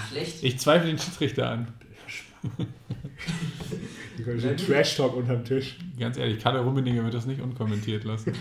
schlecht. 0.09 0.43
Ich 0.43 0.59
zweifle 0.59 0.87
den 0.87 0.99
Schiedsrichter 0.99 1.49
an. 1.49 1.67
Die 4.17 4.23
können 4.23 4.39
schon 4.39 4.57
Trash-Talk 4.57 5.15
unterm 5.15 5.45
Tisch. 5.45 5.77
Ganz 5.99 6.17
ehrlich, 6.17 6.41
Kalle 6.41 6.59
Rummeninger 6.59 7.03
wird 7.03 7.13
das 7.13 7.25
nicht 7.25 7.41
unkommentiert 7.41 8.03
lassen. 8.03 8.33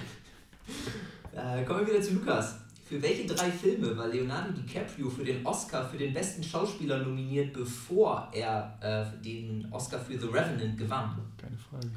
Äh, 1.33 1.65
kommen 1.65 1.87
wir 1.87 1.95
wieder 1.95 2.03
zu 2.03 2.15
Lukas. 2.15 2.59
Für 2.91 3.01
welche 3.01 3.25
drei 3.25 3.53
Filme 3.53 3.97
war 3.97 4.09
Leonardo 4.09 4.51
DiCaprio 4.51 5.09
für 5.09 5.23
den 5.23 5.47
Oscar 5.47 5.89
für 5.89 5.97
den 5.97 6.13
besten 6.13 6.43
Schauspieler 6.43 6.99
nominiert, 6.99 7.53
bevor 7.53 8.29
er 8.33 8.77
äh, 8.81 9.23
den 9.23 9.69
Oscar 9.71 10.01
für 10.01 10.19
The 10.19 10.27
Revenant 10.27 10.77
gewann? 10.77 11.17
Keine 11.41 11.57
Frage. 11.57 11.89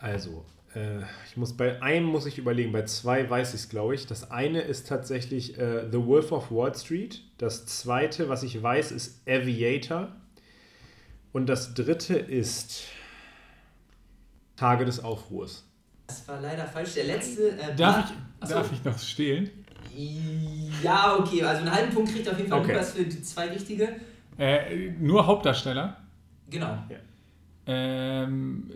Also, 0.00 0.44
äh, 0.74 0.98
ich 1.28 1.36
muss 1.36 1.56
bei 1.56 1.80
einem 1.80 2.06
muss 2.06 2.26
ich 2.26 2.38
überlegen, 2.38 2.72
bei 2.72 2.82
zwei 2.86 3.30
weiß 3.30 3.50
ich 3.54 3.60
es, 3.60 3.68
glaube 3.68 3.94
ich. 3.94 4.08
Das 4.08 4.32
eine 4.32 4.62
ist 4.62 4.88
tatsächlich 4.88 5.56
äh, 5.58 5.88
The 5.88 6.04
Wolf 6.04 6.32
of 6.32 6.50
Wall 6.50 6.74
Street. 6.74 7.22
Das 7.38 7.64
zweite, 7.66 8.28
was 8.28 8.42
ich 8.42 8.60
weiß, 8.60 8.90
ist 8.90 9.22
Aviator. 9.28 10.08
Und 11.32 11.46
das 11.46 11.72
dritte 11.72 12.16
ist 12.16 12.82
Tage 14.56 14.86
des 14.86 14.98
Aufruhrs. 14.98 15.64
Das 16.08 16.26
war 16.26 16.40
leider 16.40 16.66
falsch. 16.66 16.94
Der 16.94 17.04
letzte. 17.04 17.50
Äh, 17.50 17.76
Darf, 17.76 18.10
ich, 18.10 18.48
darf 18.48 18.72
ich 18.72 18.82
noch 18.82 18.98
stehlen? 18.98 19.63
Ja, 20.82 21.16
okay. 21.18 21.42
Also 21.42 21.62
einen 21.62 21.72
halben 21.72 21.92
Punkt 21.94 22.12
kriegt 22.12 22.28
auf 22.28 22.36
jeden 22.36 22.50
Fall 22.50 22.60
Okay. 22.60 22.72
Lukas 22.72 22.92
für 22.92 23.04
die 23.04 23.22
zwei 23.22 23.48
richtige. 23.48 23.88
Äh, 24.38 24.90
nur 24.98 25.26
Hauptdarsteller. 25.26 25.96
Genau. 26.50 26.78
Ähm, 27.66 28.70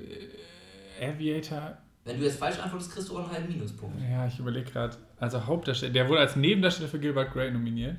äh, 1.00 1.06
Aviator, 1.06 1.76
Wenn 2.04 2.18
du 2.18 2.24
jetzt 2.24 2.38
falsch 2.38 2.58
antwortest, 2.58 2.92
kriegst 2.92 3.08
du 3.08 3.18
auch 3.18 3.24
einen 3.24 3.32
halben 3.32 3.48
Minuspunkt. 3.52 3.96
ja, 4.10 4.26
ich 4.26 4.38
überlege 4.38 4.70
gerade. 4.70 4.96
Also 5.18 5.44
Hauptdarsteller, 5.44 5.92
der 5.92 6.08
wurde 6.08 6.20
als 6.20 6.36
Nebendarsteller 6.36 6.88
für 6.88 6.98
Gilbert 6.98 7.32
Grey 7.32 7.50
nominiert. 7.50 7.96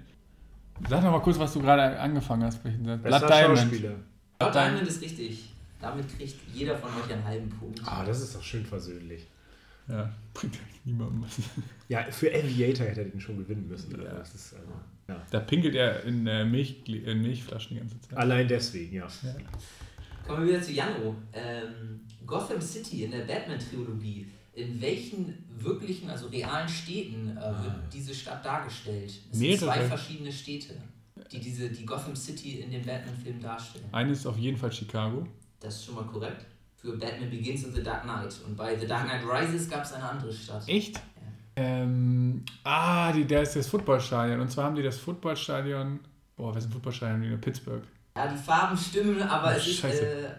Sag 0.90 1.04
noch 1.04 1.12
mal 1.12 1.20
kurz, 1.22 1.38
was 1.38 1.54
du 1.54 1.62
gerade 1.62 2.00
angefangen 2.00 2.44
hast. 2.44 2.64
welchen 2.64 2.86
Satz. 2.86 3.02
Blood 3.02 3.30
Diamond. 3.30 3.60
Schauspieler. 3.60 3.92
Blood 4.40 4.56
Diamond 4.56 4.88
ist 4.88 5.02
richtig. 5.02 5.54
Damit 5.82 6.18
kriegt 6.18 6.36
jeder 6.54 6.78
von 6.78 6.90
euch 6.90 7.14
einen 7.14 7.24
halben 7.24 7.50
Punkt. 7.50 7.82
Ah, 7.86 8.04
das 8.06 8.22
ist 8.22 8.36
doch 8.36 8.42
schön 8.44 8.66
versöhnlich. 8.66 9.28
Ja, 9.88 10.10
bringt 10.34 10.56
niemandem 10.86 11.24
was. 11.24 11.38
Ja, 11.88 12.04
für 12.12 12.34
Aviator 12.34 12.86
hätte 12.86 13.02
er 13.02 13.10
den 13.10 13.20
schon 13.20 13.38
gewinnen 13.38 13.68
müssen. 13.68 13.92
Ja. 13.92 14.08
Also, 14.08 14.18
das 14.18 14.36
ist, 14.36 14.54
also, 14.54 14.72
ja. 15.08 15.26
Da 15.32 15.40
pinkelt 15.40 15.76
er 15.76 16.04
in, 16.04 16.26
äh, 16.28 16.46
Milch, 16.46 16.84
in 16.88 17.22
Milchflaschen 17.22 17.76
die 17.76 17.80
ganze 17.80 18.00
Zeit. 18.02 18.18
Allein 18.18 18.48
deswegen, 18.48 18.96
ja. 18.96 19.08
Kommen 20.28 20.46
wir 20.46 20.54
wieder 20.54 20.62
zu 20.62 20.72
Jano. 20.72 21.16
Ähm, 21.34 22.02
Gotham 22.26 22.62
City 22.62 23.04
in 23.04 23.12
der 23.12 23.22
Batman-Trilogie. 23.22 24.28
In 24.54 24.82
welchen 24.82 25.46
wirklichen, 25.58 26.10
also 26.10 26.28
realen 26.28 26.68
Städten 26.68 27.38
äh, 27.38 27.42
wird 27.42 27.94
diese 27.94 28.14
Stadt 28.14 28.46
dargestellt? 28.46 29.10
Es 29.10 29.38
sind 29.38 29.40
Mehrere. 29.40 29.66
zwei 29.66 29.82
verschiedene 29.82 30.32
Städte, 30.32 30.76
die 31.32 31.40
diese, 31.40 31.70
die 31.70 31.86
Gotham 31.86 32.16
City 32.16 32.60
in 32.60 32.70
den 32.72 32.86
Batman-Filmen 32.86 33.42
darstellen. 33.42 33.86
Eine 33.92 34.12
ist 34.12 34.26
auf 34.26 34.38
jeden 34.38 34.58
Fall 34.58 34.72
Chicago. 34.72 35.26
Das 35.60 35.76
ist 35.76 35.86
schon 35.86 35.96
mal 35.96 36.06
korrekt. 36.06 36.46
Für 36.82 36.98
Batman 36.98 37.30
Begins 37.30 37.66
und 37.66 37.76
The 37.76 37.84
Dark 37.84 38.04
Knight. 38.04 38.34
Und 38.48 38.56
bei 38.56 38.78
The 38.78 38.88
Dark 38.88 39.04
Knight 39.06 39.22
Rises 39.30 39.70
gab 39.70 39.84
es 39.84 39.94
eine 39.94 40.04
andere 40.10 40.32
Stadt. 40.32 40.64
Echt? 40.68 41.00
Ähm, 41.56 42.44
ah, 42.64 43.12
die, 43.12 43.28
da 43.28 43.42
ist 43.42 43.56
das 43.56 43.68
Footballstadion. 43.68 44.40
Und 44.40 44.50
zwar 44.50 44.66
haben 44.66 44.76
die 44.76 44.84
das 44.84 44.98
Footballstadion. 44.98 46.00
Boah, 46.38 46.56
was 46.56 46.64
ist 46.64 46.70
ein 46.70 46.74
Footballstadion? 46.74 47.22
In 47.24 47.42
Pittsburgh. 47.42 47.84
Ja, 48.16 48.28
die 48.28 48.38
Farben 48.38 48.78
stimmen, 48.78 49.22
aber 49.22 49.56
es 49.58 49.68
ist 49.68 49.80
Scheiße. 49.80 50.06
äh, 50.06 50.30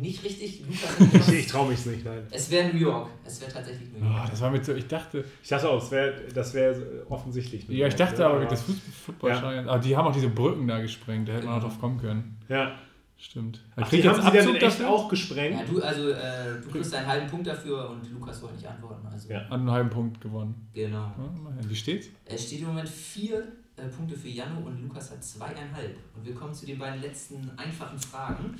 nicht 0.00 0.22
richtig. 0.24 0.62
Lukas, 0.98 1.28
Ich, 1.28 1.34
ich 1.40 1.46
traue 1.46 1.68
mich 1.70 1.84
nicht, 1.86 2.04
nein. 2.04 2.26
es 2.30 2.50
wäre 2.50 2.68
New 2.68 2.78
York. 2.80 3.08
Es 3.24 3.40
wäre 3.40 3.52
tatsächlich 3.52 3.90
New 3.92 4.04
York. 4.06 4.20
Oh, 4.24 4.30
das 4.30 4.40
war 4.40 4.50
mit 4.50 4.64
so, 4.64 4.74
ich 4.74 4.86
dachte, 4.86 5.24
Ich 5.42 5.48
dachte 5.48 5.68
auch, 5.68 5.82
es 5.82 5.90
wär, 5.90 6.12
das 6.34 6.52
wäre 6.54 7.06
offensichtlich. 7.08 7.66
ja, 7.68 7.86
ich 7.86 7.94
dachte 7.94 8.26
aber, 8.26 8.44
das 8.44 8.66
Fuß- 8.68 8.74
Footballstadion. 9.06 9.68
Aber 9.68 9.78
die 9.78 9.96
haben 9.96 10.06
auch 10.06 10.12
diese 10.14 10.28
Brücken 10.28 10.66
da 10.68 10.78
gesprengt, 10.80 11.28
da 11.28 11.32
hätte 11.34 11.46
man 11.46 11.56
auch 11.58 11.62
drauf 11.62 11.80
kommen 11.80 11.98
können. 11.98 12.36
Ja. 12.48 12.72
Stimmt. 13.18 13.60
Ach, 13.76 13.88
Krieg 13.88 14.02
die 14.02 14.08
haben 14.08 14.20
sie 14.20 14.30
dann 14.30 14.48
in 14.50 14.54
echt 14.56 14.62
dafür? 14.62 14.88
auch 14.90 15.08
gesprengt? 15.08 15.58
Ja, 15.58 15.64
du, 15.64 15.82
also, 15.82 16.10
äh, 16.10 16.60
du 16.62 16.68
kriegst 16.70 16.94
einen 16.94 17.06
halben 17.06 17.26
Punkt 17.28 17.46
dafür 17.46 17.88
und 17.90 18.10
Lukas 18.12 18.42
wollte 18.42 18.56
nicht 18.56 18.66
antworten. 18.66 19.06
Also, 19.06 19.30
Ja. 19.30 19.40
An 19.46 19.60
einem 19.60 19.70
halben 19.70 19.90
Punkt 19.90 20.20
gewonnen. 20.20 20.68
genau. 20.74 21.12
Ja. 21.16 21.68
Wie 21.68 21.74
steht's? 21.76 22.08
Es 22.26 22.46
steht 22.46 22.60
im 22.60 22.66
Moment 22.66 22.88
vier 22.88 23.38
äh, 23.76 23.86
Punkte 23.88 24.16
für 24.16 24.28
Jano 24.28 24.60
und 24.66 24.82
Lukas 24.82 25.10
hat 25.10 25.24
zweieinhalb. 25.24 25.96
Und 26.14 26.26
wir 26.26 26.34
kommen 26.34 26.52
zu 26.54 26.66
den 26.66 26.78
beiden 26.78 27.00
letzten 27.00 27.50
einfachen 27.56 27.98
Fragen. 27.98 28.54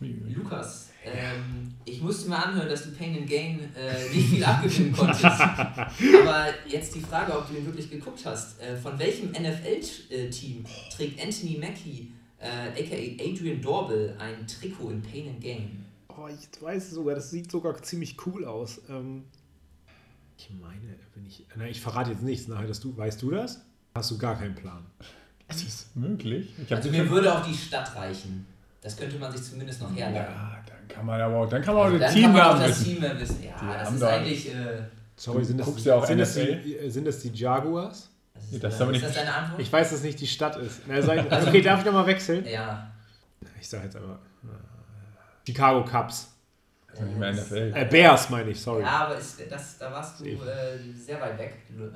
Uiui. 0.00 0.34
Lukas, 0.34 0.90
ähm, 1.04 1.72
ich 1.86 2.02
musste 2.02 2.28
mir 2.28 2.36
anhören, 2.44 2.68
dass 2.68 2.82
du 2.84 2.90
Pain 2.90 3.16
and 3.16 3.26
Gain 3.30 3.60
äh, 3.74 4.14
nicht 4.14 4.28
viel 4.28 4.44
abgewinnen 4.44 4.92
konntest. 4.96 5.24
Aber 5.24 6.46
jetzt 6.66 6.94
die 6.94 7.00
Frage, 7.00 7.32
ob 7.38 7.48
du 7.48 7.56
ihn 7.56 7.64
wirklich 7.64 7.88
geguckt 7.90 8.20
hast. 8.26 8.60
Äh, 8.60 8.76
von 8.76 8.98
welchem 8.98 9.30
NFL-Team 9.30 10.64
trägt 10.94 11.22
Anthony 11.24 11.58
Mackie, 11.58 12.12
äh, 12.44 12.82
aka 12.82 13.24
Adrian 13.30 13.60
Dorbel, 13.60 14.14
ein 14.18 14.46
Trikot 14.46 14.90
in 14.90 15.02
Pain 15.02 15.28
and 15.30 15.40
Gain? 15.40 15.84
Oh, 16.08 16.28
ich 16.28 16.62
weiß 16.62 16.90
sogar, 16.92 17.14
das 17.16 17.30
sieht 17.30 17.50
sogar 17.50 17.80
ziemlich 17.82 18.16
cool 18.26 18.44
aus. 18.44 18.80
Ähm, 18.88 19.24
ich 20.38 20.50
meine, 20.60 20.94
wenn 21.14 21.26
ich. 21.26 21.46
Na, 21.56 21.66
ich 21.66 21.80
verrate 21.80 22.10
jetzt 22.10 22.22
nichts. 22.22 22.48
Nachher, 22.48 22.66
dass 22.68 22.80
du, 22.80 22.96
weißt 22.96 23.20
du 23.22 23.30
das? 23.30 23.62
Hast 23.96 24.10
du 24.10 24.18
gar 24.18 24.36
keinen 24.38 24.54
Plan. 24.54 24.84
Ist 25.48 25.66
das 25.66 25.86
möglich? 25.94 26.52
Also 26.70 26.90
mir 26.90 27.08
würde 27.10 27.32
auch 27.32 27.44
die 27.46 27.54
Stadt 27.54 27.94
reichen. 27.96 28.46
Das 28.80 28.96
könnte 28.96 29.18
man 29.18 29.32
sich 29.32 29.42
zumindest 29.50 29.80
noch 29.80 29.94
herleiten. 29.94 30.34
Ja, 30.34 30.62
dann 30.66 30.88
kann 30.88 31.06
man 31.06 31.20
aber 31.20 31.36
auch, 31.36 31.48
dann 31.48 31.62
kann 31.62 31.74
man 31.74 31.82
auch 31.82 31.86
Also 31.86 31.98
den 31.98 32.22
dann 32.22 32.22
kann 32.22 32.32
man 32.32 32.40
auch 32.42 32.44
Teamnamen 32.54 32.68
das 32.68 32.80
wissen. 32.80 32.84
Team 32.92 33.00
mehr 33.00 33.20
wissen. 33.20 33.42
Ja, 33.44 33.56
Die 33.60 33.66
das 33.78 33.92
ist 33.92 34.02
da- 34.02 34.08
eigentlich. 34.08 34.54
Äh, 34.54 34.82
Sorry, 35.16 35.44
sind 35.44 35.58
das, 35.58 35.66
guckst 35.66 35.86
ja 35.86 35.94
auch 35.94 36.06
sind, 36.06 36.18
das 36.18 36.34
die, 36.34 36.90
sind 36.90 37.06
das 37.06 37.20
die 37.20 37.28
Jaguars? 37.28 38.10
Ist, 38.54 38.64
das 38.64 38.74
ist 38.74 38.80
aber 38.80 38.90
ist 38.92 38.94
nicht- 39.02 39.06
das 39.06 39.14
deine 39.14 39.34
Antwort? 39.34 39.60
Ich 39.60 39.72
weiß, 39.72 39.90
dass 39.90 40.02
nicht 40.02 40.20
die 40.20 40.26
Stadt 40.26 40.56
ist. 40.56 40.80
Na, 40.86 41.00
sein, 41.02 41.26
okay, 41.46 41.60
darf 41.60 41.80
ich 41.80 41.86
nochmal 41.86 42.06
wechseln? 42.06 42.44
ja. 42.46 42.90
Ich 43.60 43.68
sage 43.68 43.84
jetzt 43.84 43.96
einmal. 43.96 44.16
äh, 44.44 45.46
Chicago 45.46 45.84
Cubs. 45.84 46.28
Ist 46.92 47.00
nicht 47.02 47.18
mehr 47.18 47.32
NFL. 47.32 47.72
Äh, 47.74 47.84
Bears 47.86 48.30
meine 48.30 48.50
ich, 48.50 48.60
sorry. 48.60 48.82
Ja, 48.82 49.06
aber 49.06 49.16
ist, 49.18 49.40
das, 49.50 49.78
da 49.78 49.90
warst 49.90 50.20
du 50.20 50.24
äh, 50.26 50.38
sehr 50.94 51.20
weit 51.20 51.36
weg. 51.38 51.54
Ähm, 51.70 51.90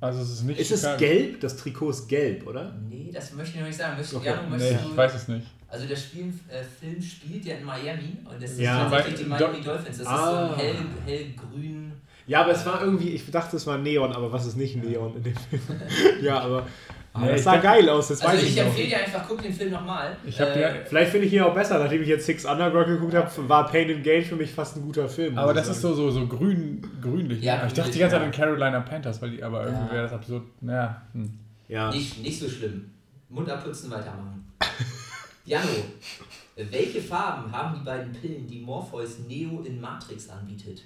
Also 0.00 0.20
es 0.20 0.30
ist 0.30 0.42
nicht 0.44 0.60
Ist 0.60 0.70
es 0.70 0.80
Chicago. 0.82 0.98
gelb? 0.98 1.40
Das 1.40 1.56
Trikot 1.56 1.90
ist 1.90 2.06
gelb, 2.08 2.46
oder? 2.46 2.72
nee, 2.88 3.10
das 3.12 3.32
möchte 3.32 3.54
ich 3.54 3.60
noch 3.60 3.66
nicht 3.66 3.76
sagen. 3.78 3.94
Möchtest, 3.96 4.14
Okay. 4.14 4.26
Janu, 4.28 4.56
Nee, 4.56 4.78
ich 4.90 4.96
weiß 4.96 5.14
es 5.14 5.28
nicht. 5.28 5.46
Also 5.68 5.86
der 5.88 5.96
Spiel, 5.96 6.32
äh, 6.48 6.62
Film 6.62 7.02
spielt 7.02 7.44
ja 7.44 7.56
in 7.56 7.64
Miami 7.64 8.18
und 8.24 8.40
das 8.40 8.52
ist 8.52 8.60
Ja, 8.60 8.88
tatsächlich 8.88 9.20
die 9.22 9.24
Miami 9.26 9.60
Dolphins. 9.60 9.98
Das 9.98 9.98
ist 9.98 10.04
so 10.04 10.08
Ah. 10.10 10.52
ein 10.52 10.58
hell, 10.60 10.76
hellgrün. 11.06 11.83
Ja, 12.26 12.40
aber 12.42 12.52
es 12.52 12.64
war 12.64 12.82
irgendwie, 12.82 13.10
ich 13.10 13.30
dachte, 13.30 13.56
es 13.56 13.66
war 13.66 13.78
Neon, 13.78 14.12
aber 14.12 14.32
was 14.32 14.46
ist 14.46 14.56
nicht 14.56 14.76
Neon 14.76 15.14
in 15.16 15.22
dem 15.22 15.36
Film? 15.36 15.62
ja, 16.22 16.40
aber 16.40 16.66
ah, 17.12 17.20
Nee, 17.20 17.28
das 17.28 17.38
ich 17.40 17.44
sah 17.44 17.56
geil 17.58 17.88
aus, 17.88 18.08
das 18.08 18.22
Also 18.22 18.34
weiß 18.36 18.42
ich 18.42 18.50
ich 18.50 18.56
noch. 18.56 18.64
empfehle 18.64 18.88
dir 18.88 18.98
einfach, 18.98 19.24
guck 19.28 19.42
den 19.42 19.52
Film 19.52 19.72
nochmal. 19.72 20.16
Ich 20.24 20.40
habe 20.40 20.52
äh, 20.52 20.84
Vielleicht 20.86 21.10
finde 21.10 21.26
ich 21.26 21.32
ihn 21.34 21.42
auch 21.42 21.54
besser, 21.54 21.78
nachdem 21.78 22.00
ich 22.02 22.08
jetzt 22.08 22.24
Six 22.24 22.46
Underground 22.46 22.86
geguckt 22.86 23.14
habe, 23.14 23.30
war 23.48 23.68
Pain 23.68 23.90
and 23.94 24.02
Gain 24.04 24.24
für 24.24 24.36
mich 24.36 24.50
fast 24.52 24.76
ein 24.76 24.82
guter 24.82 25.08
Film. 25.08 25.36
aber 25.36 25.50
ich 25.52 25.58
das 25.58 25.68
ist 25.68 25.82
so, 25.82 25.92
so, 25.92 26.10
so 26.10 26.26
grün, 26.26 26.86
grünlich. 27.02 27.42
Ja, 27.42 27.58
ne? 27.58 27.66
ich 27.66 27.74
dachte 27.74 27.90
die 27.90 27.98
ganze 27.98 28.14
Zeit 28.14 28.22
ja. 28.22 28.26
an 28.26 28.32
Carolina 28.32 28.80
Panthers, 28.80 29.20
weil 29.20 29.30
die, 29.32 29.42
aber 29.42 29.64
irgendwie 29.64 29.86
Ja. 29.86 29.92
wäre 29.92 30.02
das 30.04 30.12
absurd. 30.12 30.44
Naja, 30.62 31.02
hm. 31.12 31.30
Ja. 31.68 31.90
Nicht, 31.90 32.22
nicht 32.22 32.40
so 32.40 32.48
schlimm. 32.48 32.90
Mund 33.28 33.50
abputzen, 33.50 33.90
weitermachen. 33.90 34.50
Jano, 35.44 35.68
welche 36.56 37.00
Farben 37.00 37.50
haben 37.52 37.78
die 37.78 37.84
beiden 37.84 38.12
Pillen, 38.12 38.46
die 38.46 38.60
Morpheus 38.60 39.18
Neo 39.28 39.62
in 39.62 39.80
Matrix 39.80 40.30
anbietet? 40.30 40.82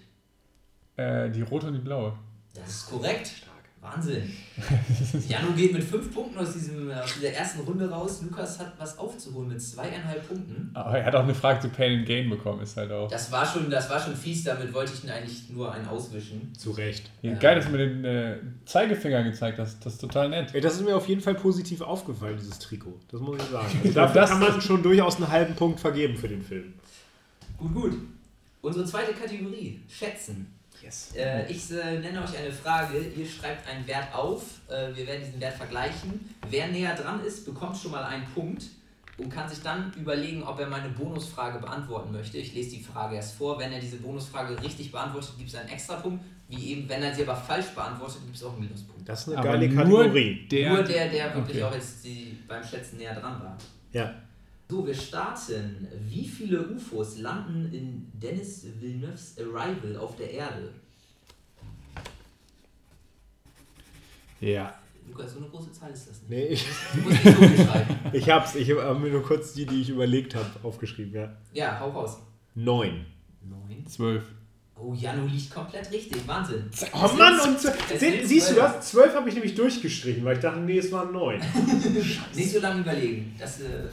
Äh, 0.98 1.30
die 1.30 1.42
rote 1.42 1.68
und 1.68 1.74
die 1.74 1.78
blaue. 1.80 2.12
Das 2.54 2.68
ist 2.68 2.90
korrekt. 2.90 3.32
Wahnsinn. 3.80 4.28
Janu 5.28 5.52
geht 5.52 5.72
mit 5.72 5.84
fünf 5.84 6.12
Punkten 6.12 6.36
aus, 6.38 6.52
diesem, 6.52 6.90
aus 6.90 7.14
dieser 7.14 7.32
ersten 7.32 7.60
Runde 7.60 7.88
raus. 7.88 8.20
Lukas 8.22 8.58
hat 8.58 8.72
was 8.76 8.98
aufzuholen 8.98 9.48
mit 9.50 9.62
zweieinhalb 9.62 10.26
Punkten. 10.26 10.72
Aber 10.74 10.98
er 10.98 11.06
hat 11.06 11.14
auch 11.14 11.22
eine 11.22 11.34
Frage 11.34 11.60
zu 11.60 11.68
Pain 11.68 12.00
and 12.00 12.06
Gain 12.06 12.28
bekommen, 12.28 12.60
ist 12.60 12.76
halt 12.76 12.90
auch. 12.90 13.08
Das 13.08 13.30
war 13.30 13.46
schon, 13.46 13.70
das 13.70 13.88
war 13.88 14.00
schon 14.00 14.16
fies, 14.16 14.42
damit 14.42 14.74
wollte 14.74 14.92
ich 14.92 15.04
ihn 15.04 15.10
eigentlich 15.10 15.48
nur 15.50 15.70
einen 15.72 15.86
auswischen. 15.86 16.52
Zu 16.54 16.72
Recht. 16.72 17.08
Ja, 17.22 17.30
Ja. 17.32 17.38
Geil, 17.38 17.54
dass 17.54 17.66
du 17.66 17.70
mir 17.70 17.78
den 17.78 18.04
äh, 18.04 18.38
Zeigefinger 18.66 19.22
gezeigt 19.22 19.60
hast. 19.60 19.86
Das 19.86 19.92
ist 19.94 20.00
total 20.00 20.28
nett. 20.28 20.52
Ey, 20.56 20.60
das 20.60 20.74
ist 20.74 20.82
mir 20.84 20.96
auf 20.96 21.08
jeden 21.08 21.20
Fall 21.20 21.36
positiv 21.36 21.80
aufgefallen, 21.80 22.36
dieses 22.36 22.58
Trikot. 22.58 22.98
Das 23.12 23.20
muss 23.20 23.38
ich 23.40 23.48
sagen. 23.48 23.68
Also 23.84 23.94
dafür 23.94 24.20
Das- 24.22 24.30
kann 24.30 24.40
man 24.40 24.60
schon 24.60 24.82
durchaus 24.82 25.16
einen 25.18 25.28
halben 25.28 25.54
Punkt 25.54 25.78
vergeben 25.78 26.16
für 26.16 26.28
den 26.28 26.42
Film. 26.42 26.74
Gut, 27.56 27.72
gut. 27.74 27.92
Unsere 28.60 28.84
zweite 28.84 29.12
Kategorie, 29.12 29.80
Schätzen. 29.88 30.57
Yes. 30.82 31.12
Äh, 31.16 31.50
ich 31.50 31.70
äh, 31.70 31.98
nenne 31.98 32.22
euch 32.22 32.36
eine 32.38 32.52
Frage, 32.52 32.98
ihr 32.98 33.26
schreibt 33.26 33.68
einen 33.68 33.86
Wert 33.86 34.14
auf, 34.14 34.42
äh, 34.68 34.94
wir 34.94 35.06
werden 35.06 35.22
diesen 35.24 35.40
Wert 35.40 35.54
vergleichen. 35.54 36.34
Wer 36.48 36.68
näher 36.68 36.94
dran 36.94 37.24
ist, 37.24 37.44
bekommt 37.44 37.76
schon 37.76 37.90
mal 37.90 38.04
einen 38.04 38.24
Punkt 38.34 38.64
und 39.18 39.28
kann 39.30 39.48
sich 39.48 39.60
dann 39.62 39.92
überlegen, 39.98 40.42
ob 40.44 40.60
er 40.60 40.68
meine 40.68 40.88
Bonusfrage 40.90 41.58
beantworten 41.58 42.12
möchte. 42.12 42.38
Ich 42.38 42.54
lese 42.54 42.76
die 42.76 42.82
Frage 42.82 43.16
erst 43.16 43.34
vor. 43.36 43.58
Wenn 43.58 43.72
er 43.72 43.80
diese 43.80 43.96
Bonusfrage 43.96 44.62
richtig 44.62 44.92
beantwortet, 44.92 45.32
gibt 45.36 45.48
es 45.50 45.56
einen 45.56 45.68
Extrapunkt. 45.68 46.24
Wie 46.48 46.72
eben, 46.72 46.88
wenn 46.88 47.02
er 47.02 47.14
sie 47.14 47.22
aber 47.22 47.36
falsch 47.36 47.66
beantwortet, 47.74 48.20
gibt 48.24 48.36
es 48.36 48.44
auch 48.44 48.52
einen 48.52 48.60
Minuspunkt. 48.60 49.06
Das 49.06 49.20
ist 49.22 49.28
eine 49.28 49.38
Aber 49.38 49.48
geile 49.50 49.68
nur 49.68 49.76
Kategorie. 50.04 50.48
Der, 50.50 50.72
Nur 50.72 50.82
der, 50.82 51.08
der 51.08 51.34
wirklich 51.34 51.56
Okay. 51.56 51.64
auch 51.64 51.74
jetzt 51.74 52.04
die, 52.04 52.38
beim 52.46 52.64
Schätzen 52.64 52.96
näher 52.98 53.14
dran 53.14 53.42
war. 53.42 53.58
Ja. 53.92 54.14
So, 54.70 54.86
wir 54.86 54.94
starten. 54.94 55.88
Wie 56.06 56.26
viele 56.28 56.68
UFOs 56.68 57.18
landen 57.18 57.72
in 57.72 58.06
Dennis 58.12 58.66
Villeneuves 58.80 59.36
Arrival 59.38 59.96
auf 59.96 60.16
der 60.16 60.30
Erde? 60.30 60.72
Ja. 64.40 64.74
Lukas, 65.08 65.32
so 65.32 65.38
eine 65.38 65.48
große 65.48 65.72
Zahl 65.72 65.90
ist 65.90 66.08
das 66.10 66.20
nicht. 66.20 66.28
Nee, 66.30 66.46
ich, 66.48 66.66
Du 66.94 67.00
musst 67.00 67.24
nicht 67.24 67.56
so 67.56 67.64
schreiben. 67.64 67.94
ich 68.12 68.30
hab's. 68.30 68.54
Ich 68.56 68.70
habe 68.70 68.98
mir 68.98 69.10
nur 69.10 69.22
kurz 69.22 69.54
die, 69.54 69.64
die 69.64 69.80
ich 69.80 69.88
überlegt 69.88 70.34
habe, 70.34 70.46
aufgeschrieben. 70.62 71.14
Ja. 71.14 71.32
Ja, 71.54 71.80
hau 71.80 71.88
raus. 71.90 72.18
Neun. 72.54 73.06
Neun. 73.42 73.86
Zwölf. 73.86 74.24
Oh, 74.76 74.92
Janu 74.94 75.26
liegt 75.26 75.50
komplett 75.50 75.90
richtig. 75.90 76.28
Wahnsinn. 76.28 76.70
Oh 76.92 77.08
Mann, 77.16 77.40
und 77.40 77.58
se- 77.58 77.72
siehst 77.98 78.50
du 78.50 78.54
zwölf. 78.54 78.74
das? 78.74 78.90
Zwölf 78.90 79.14
habe 79.14 79.28
ich 79.28 79.34
nämlich 79.34 79.54
durchgestrichen, 79.56 80.24
weil 80.24 80.36
ich 80.36 80.42
dachte, 80.42 80.60
nee, 80.60 80.78
es 80.78 80.92
waren 80.92 81.10
neun. 81.12 81.40
Nicht 82.34 82.52
so 82.52 82.60
lange 82.60 82.82
überlegen. 82.82 83.34
Das, 83.40 83.60
äh, 83.60 83.88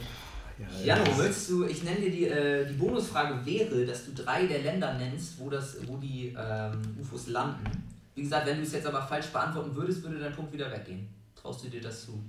Jano, 0.84 1.04
möchtest 1.16 1.50
du, 1.50 1.64
ich 1.64 1.82
nenne 1.84 2.00
dir 2.00 2.10
die, 2.10 2.24
äh, 2.26 2.66
die 2.66 2.74
Bonusfrage 2.74 3.44
wäre, 3.44 3.84
dass 3.84 4.06
du 4.06 4.12
drei 4.14 4.46
der 4.46 4.62
Länder 4.62 4.94
nennst, 4.94 5.38
wo, 5.38 5.50
das, 5.50 5.76
wo 5.86 5.98
die 5.98 6.34
ähm, 6.38 6.80
UFOs 7.00 7.28
landen. 7.28 7.64
Wie 8.14 8.22
gesagt, 8.22 8.46
wenn 8.46 8.56
du 8.56 8.62
es 8.62 8.72
jetzt 8.72 8.86
aber 8.86 9.02
falsch 9.02 9.26
beantworten 9.26 9.74
würdest, 9.74 10.02
würde 10.02 10.18
dein 10.18 10.32
Punkt 10.32 10.52
wieder 10.52 10.70
weggehen. 10.70 11.08
Traust 11.34 11.64
du 11.64 11.68
dir 11.68 11.82
das 11.82 12.06
zu? 12.06 12.22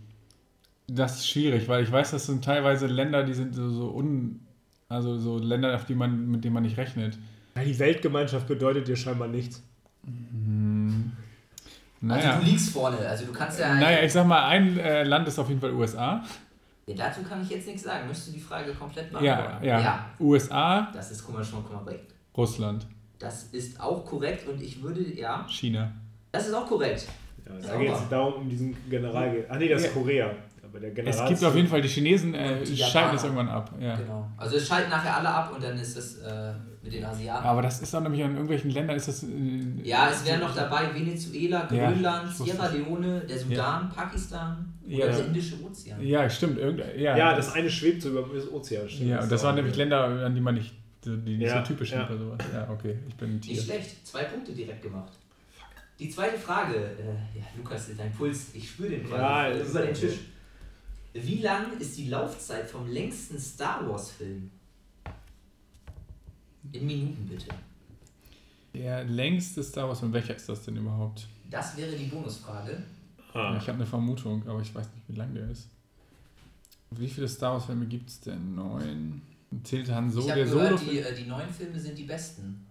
Das 0.87 1.17
ist 1.17 1.29
schwierig, 1.29 1.67
weil 1.67 1.83
ich 1.83 1.91
weiß, 1.91 2.11
das 2.11 2.25
sind 2.25 2.43
teilweise 2.43 2.87
Länder, 2.87 3.23
die 3.23 3.33
sind 3.33 3.55
so, 3.55 3.69
so 3.69 3.95
un. 3.95 4.41
Also 4.89 5.17
so 5.17 5.37
Länder, 5.37 5.75
auf 5.75 5.85
die 5.85 5.95
man, 5.95 6.27
mit 6.29 6.43
denen 6.43 6.53
man 6.53 6.63
nicht 6.63 6.77
rechnet. 6.77 7.17
Ja, 7.55 7.63
die 7.63 7.77
Weltgemeinschaft 7.77 8.47
bedeutet 8.47 8.87
dir 8.87 8.95
scheinbar 8.95 9.27
nichts. 9.27 9.61
Naja. 11.99 12.31
Also 12.31 12.39
du 12.39 12.51
liegst 12.51 12.69
vorne, 12.69 12.97
also 12.99 13.25
du 13.25 13.33
kannst 13.33 13.59
ja... 13.59 13.75
Naja, 13.75 14.03
ich 14.03 14.13
sag 14.13 14.25
mal, 14.25 14.47
ein 14.47 14.77
äh, 14.77 15.03
Land 15.03 15.27
ist 15.27 15.39
auf 15.39 15.49
jeden 15.49 15.59
Fall 15.59 15.73
USA. 15.73 16.23
Ja, 16.87 16.95
dazu 16.95 17.21
kann 17.21 17.41
ich 17.41 17.49
jetzt 17.49 17.67
nichts 17.67 17.83
sagen. 17.83 18.07
Möchtest 18.07 18.29
du 18.29 18.31
die 18.33 18.39
Frage 18.39 18.73
komplett 18.73 19.11
Ja, 19.21 19.35
beantworten? 19.35 19.65
ja. 19.65 20.05
USA, 20.19 20.89
Das 20.93 21.11
ist 21.11 21.25
guck 21.25 21.35
mal, 21.35 21.43
schon 21.43 21.63
korrekt. 21.65 22.13
Russland, 22.35 22.87
Das 23.19 23.45
ist 23.51 23.79
auch 23.81 24.05
korrekt 24.05 24.47
und 24.47 24.61
ich 24.61 24.81
würde, 24.81 25.01
ja, 25.01 25.45
China. 25.49 25.91
das 26.31 26.47
ist 26.47 26.53
auch 26.53 26.65
korrekt. 26.67 27.07
Ja, 27.45 27.53
da 27.73 27.77
geht 27.77 27.91
es 27.91 28.09
darum, 28.09 28.33
um 28.43 28.49
diesen 28.49 28.77
General. 28.89 29.45
Ach 29.49 29.57
nee, 29.57 29.67
das 29.67 29.81
ist 29.81 29.87
Ja. 29.87 29.93
Korea. 30.01 30.31
Aber 30.63 30.79
der 30.79 30.91
General 30.91 31.23
Es 31.23 31.29
gibt 31.29 31.43
auf 31.43 31.55
jeden 31.55 31.67
Fall 31.67 31.81
die 31.81 31.87
Chinesen, 31.89 32.33
äh, 32.35 32.63
die 32.63 32.77
schalten 32.77 33.15
es 33.15 33.23
irgendwann 33.23 33.49
ab. 33.49 33.71
Ja. 33.79 33.95
Genau. 33.95 34.29
Also 34.37 34.55
es 34.57 34.67
schalten 34.67 34.89
nachher 34.89 35.17
alle 35.17 35.29
ab 35.29 35.51
und 35.53 35.63
dann 35.63 35.77
ist 35.77 35.97
es 35.97 36.19
äh, 36.19 36.53
mit 36.87 36.93
den 36.95 37.05
Asiaten. 37.05 37.45
Aber 37.45 37.61
das 37.61 37.81
ist 37.81 37.93
auch 37.95 38.01
nämlich 38.01 38.21
in 38.21 38.31
irgendwelchen 38.31 38.71
Ländern 38.71 38.95
ist 38.97 39.07
das. 39.07 39.23
Äh, 39.23 39.27
Ja, 39.83 40.09
es 40.09 40.25
wären 40.25 40.39
noch 40.41 40.55
dabei 40.55 40.93
Venezuela, 40.93 41.67
Ja, 41.71 41.91
Grönland, 41.91 42.29
wusste 42.29 42.43
Sierra 42.45 42.67
Leone, 42.69 43.21
der 43.21 43.37
Sudan, 43.39 43.89
Pakistan 43.89 44.73
Ja. 44.87 45.05
oder 45.05 45.15
der 45.17 45.25
Indische 45.27 45.55
Ozean. 45.63 46.01
Ja, 46.05 46.29
stimmt. 46.29 46.57
Irgend, 46.57 46.79
ja, 46.97 47.15
Ja, 47.17 47.35
das 47.35 47.53
eine 47.53 47.69
schwebt 47.69 48.01
so 48.01 48.09
über 48.09 48.23
dem 48.23 48.53
Ozean. 48.53 48.89
Stimmt, 48.89 49.09
ja, 49.09 49.21
und 49.21 49.31
das 49.31 49.43
waren 49.43 49.55
nämlich 49.55 49.75
Länder, 49.75 50.03
an 50.25 50.33
die 50.33 50.41
man 50.41 50.55
nicht, 50.55 50.73
die 51.05 51.09
nicht 51.37 51.41
Ja, 51.41 51.61
so 51.61 51.67
typisch 51.67 51.89
sind 51.91 51.99
ja. 51.99 52.07
oder 52.09 52.17
sowas. 52.17 52.37
Ja, 52.53 52.69
okay, 52.71 52.97
ich 53.07 53.15
bin 53.15 53.35
ein 53.35 53.41
Tier. 53.41 53.53
Nicht 53.55 53.65
schlecht. 53.65 54.07
Zwei 54.07 54.23
Punkte 54.23 54.51
direkt 54.53 54.81
gemacht. 54.81 55.13
Die 55.99 56.09
zweite 56.09 56.37
Frage, 56.37 56.75
äh, 56.75 57.37
ja, 57.39 57.43
Lukas, 57.57 57.89
dein 57.97 58.11
Puls, 58.13 58.47
ich 58.53 58.69
spüre 58.69 58.89
den 58.89 59.03
quasi 59.07 59.21
Ja, 59.57 59.65
über 59.65 59.81
den. 59.81 59.93
Tisch. 59.95 60.19
Wie 61.13 61.41
lang 61.41 61.65
ist 61.79 61.97
die 61.97 62.09
Laufzeit 62.09 62.69
vom 62.69 62.87
längsten 62.87 63.39
Star 63.39 63.87
Wars-Film? 63.89 64.51
In 66.71 66.85
Minuten 66.85 67.27
bitte. 67.27 67.47
Der 68.73 69.03
längste 69.05 69.63
Star 69.63 69.87
Wars, 69.87 70.03
und 70.03 70.13
welcher 70.13 70.35
ist 70.35 70.47
das 70.49 70.63
denn 70.63 70.77
überhaupt? 70.77 71.27
Das 71.49 71.75
wäre 71.77 71.95
die 71.95 72.05
Bonusfrage. 72.05 72.83
Ah. 73.33 73.57
Ich 73.57 73.67
habe 73.67 73.77
eine 73.77 73.85
Vermutung, 73.85 74.47
aber 74.47 74.61
ich 74.61 74.73
weiß 74.73 74.87
nicht, 74.93 75.07
wie 75.07 75.15
lang 75.15 75.33
der 75.33 75.49
ist. 75.49 75.69
Wie 76.91 77.07
viele 77.07 77.27
Star 77.27 77.53
Wars-Filme 77.53 77.85
gibt 77.85 78.09
es 78.09 78.19
denn? 78.21 78.55
Neun. 78.55 79.21
Zählt 79.63 79.89
Han 79.91 80.07
ich 80.07 80.13
Solo, 80.13 80.29
habe 80.29 80.43
der 80.43 80.45
gehört, 80.45 80.79
Solo? 80.79 80.91
die, 80.91 80.99
äh, 80.99 81.15
die 81.15 81.25
neuen 81.25 81.49
Filme 81.49 81.79
sind 81.79 81.97
die 81.97 82.03
besten. 82.03 82.65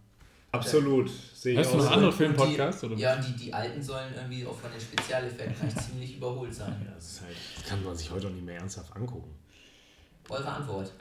Absolut. 0.52 1.10
Sehe 1.34 1.52
ich 1.52 1.58
Hörst 1.58 1.74
du 1.74 1.78
noch 1.78 1.90
andere 1.90 2.12
Filmpodcasts? 2.12 2.86
Ja, 2.96 3.16
und 3.16 3.26
die, 3.26 3.44
die 3.44 3.52
alten 3.52 3.82
sollen 3.82 4.14
irgendwie 4.14 4.46
auch 4.46 4.56
von 4.56 4.70
den 4.70 4.80
Spezialeffekten 4.80 5.62
eigentlich 5.62 5.84
ziemlich 5.84 6.16
überholt 6.16 6.54
sein. 6.54 6.74
Ja, 6.84 6.92
das, 6.94 7.12
ist 7.12 7.22
halt, 7.22 7.36
das 7.56 7.64
kann 7.64 7.84
man 7.84 7.96
sich 7.96 8.10
heute 8.10 8.28
auch 8.28 8.32
nicht 8.32 8.44
mehr 8.44 8.56
ernsthaft 8.56 8.94
angucken. 8.94 9.30
Eure 10.28 10.48
Antwort. 10.48 10.92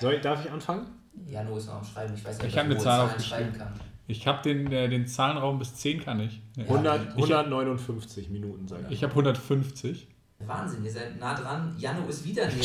Soll 0.00 0.14
ich, 0.14 0.20
darf 0.20 0.44
ich 0.44 0.50
anfangen? 0.50 0.86
Jano 1.26 1.56
ist 1.56 1.66
noch 1.66 1.74
am 1.76 1.84
Schreiben. 1.84 2.14
Ich 2.14 2.24
weiß 2.24 2.38
nicht, 2.38 2.46
Ich 2.48 2.52
ob 2.54 2.56
er 2.58 2.62
hab 2.64 2.70
eine 2.70 2.78
Zahl 2.78 2.84
Zahlen 2.84 3.08
aufgeschrieben. 3.10 3.54
schreiben 3.54 3.58
kann. 3.58 3.80
Ich 4.06 4.26
habe 4.26 4.42
den, 4.42 4.72
äh, 4.72 4.88
den 4.88 5.06
Zahlenraum 5.06 5.58
bis 5.58 5.74
10 5.76 6.02
kann 6.02 6.20
ich. 6.20 6.40
Ja. 6.56 6.64
100, 6.64 7.00
ich- 7.16 7.22
159 7.22 8.30
Minuten, 8.30 8.66
sage 8.66 8.84
ich. 8.88 8.94
Ich 8.96 9.02
habe 9.04 9.14
150. 9.14 10.06
Wahnsinn, 10.46 10.82
ihr 10.84 10.90
seid 10.90 11.20
nah 11.20 11.34
dran. 11.34 11.74
Jano 11.78 12.06
ist 12.08 12.24
wieder 12.24 12.46
näher 12.48 12.56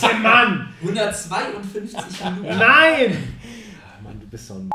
dran. 0.00 0.22
Mann! 0.22 0.68
152 0.82 2.24
Minuten. 2.24 2.42
Nein! 2.58 3.16
Ah, 3.82 4.02
Mann, 4.02 4.20
du 4.20 4.26
bist 4.26 4.46
so 4.46 4.54
ein. 4.54 4.70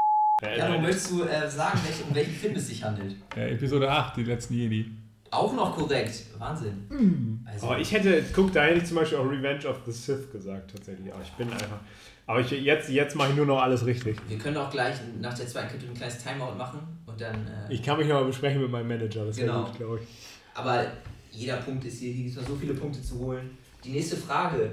Jano, 0.58 0.80
möchtest 0.80 1.12
du 1.12 1.24
äh, 1.24 1.50
sagen, 1.50 1.80
welche, 1.86 2.04
um 2.06 2.16
welchen 2.16 2.34
Film 2.34 2.56
es 2.56 2.68
sich 2.68 2.84
handelt? 2.84 3.16
Äh, 3.36 3.54
Episode 3.54 3.92
8, 3.92 4.18
die 4.18 4.24
letzten 4.24 4.54
Jedi. 4.56 4.90
Auch 5.32 5.54
noch 5.54 5.76
korrekt. 5.78 6.26
Wahnsinn. 6.38 7.40
Also, 7.46 7.68
Oh, 7.70 7.76
ich 7.76 7.92
hätte, 7.92 8.24
guck, 8.34 8.52
da 8.54 8.64
hätte 8.64 8.80
ich 8.80 8.86
zum 8.86 8.96
Beispiel 8.98 9.18
auch 9.20 9.26
Revenge 9.30 9.66
of 9.68 9.78
the 9.86 9.92
Sith 9.92 10.32
gesagt, 10.32 10.72
tatsächlich. 10.72 11.14
Aber 11.14 11.22
ich 11.24 11.32
bin 11.32 11.50
einfach. 11.52 11.80
Aber 12.26 12.40
ich, 12.42 12.52
jetzt, 12.52 12.90
jetzt 12.90 13.16
mache 13.16 13.30
ich 13.32 13.36
nur 13.36 13.46
noch 13.46 13.60
alles 13.62 13.86
richtig. 13.86 14.18
wir 14.28 14.38
können 14.38 14.58
auch 14.58 14.70
gleich 14.70 14.96
nach 15.20 15.34
der 15.34 15.48
zweiten 15.48 15.68
Kategorie 15.68 15.90
ein 15.92 15.98
kleines 15.98 16.18
Timeout 16.24 16.56
machen 16.58 16.80
und 17.06 17.20
dann. 17.20 17.36
Äh, 17.48 17.74
Ich 17.74 17.82
kann 17.84 17.98
mich 17.98 18.08
noch 18.08 18.16
mal 18.22 18.26
besprechen 18.26 18.62
mit 18.62 18.70
meinem 18.72 18.88
Manager, 18.88 19.26
das 19.26 19.38
wäre 19.38 19.48
Genau. 19.48 19.66
gut, 19.66 19.78
glaube 19.78 20.00
ich. 20.02 20.08
Aber 20.54 20.86
jeder 21.32 21.58
Punkt 21.58 21.86
ist 21.86 22.00
hier, 22.00 22.12
hier 22.14 22.26
gibt 22.26 22.36
es 22.38 22.42
noch 22.42 22.50
so 22.50 22.56
viele 22.56 22.74
Punkte 22.74 23.02
zu 23.02 23.18
holen. 23.20 23.58
Die 23.84 23.90
nächste 23.92 24.16
Frage. 24.18 24.72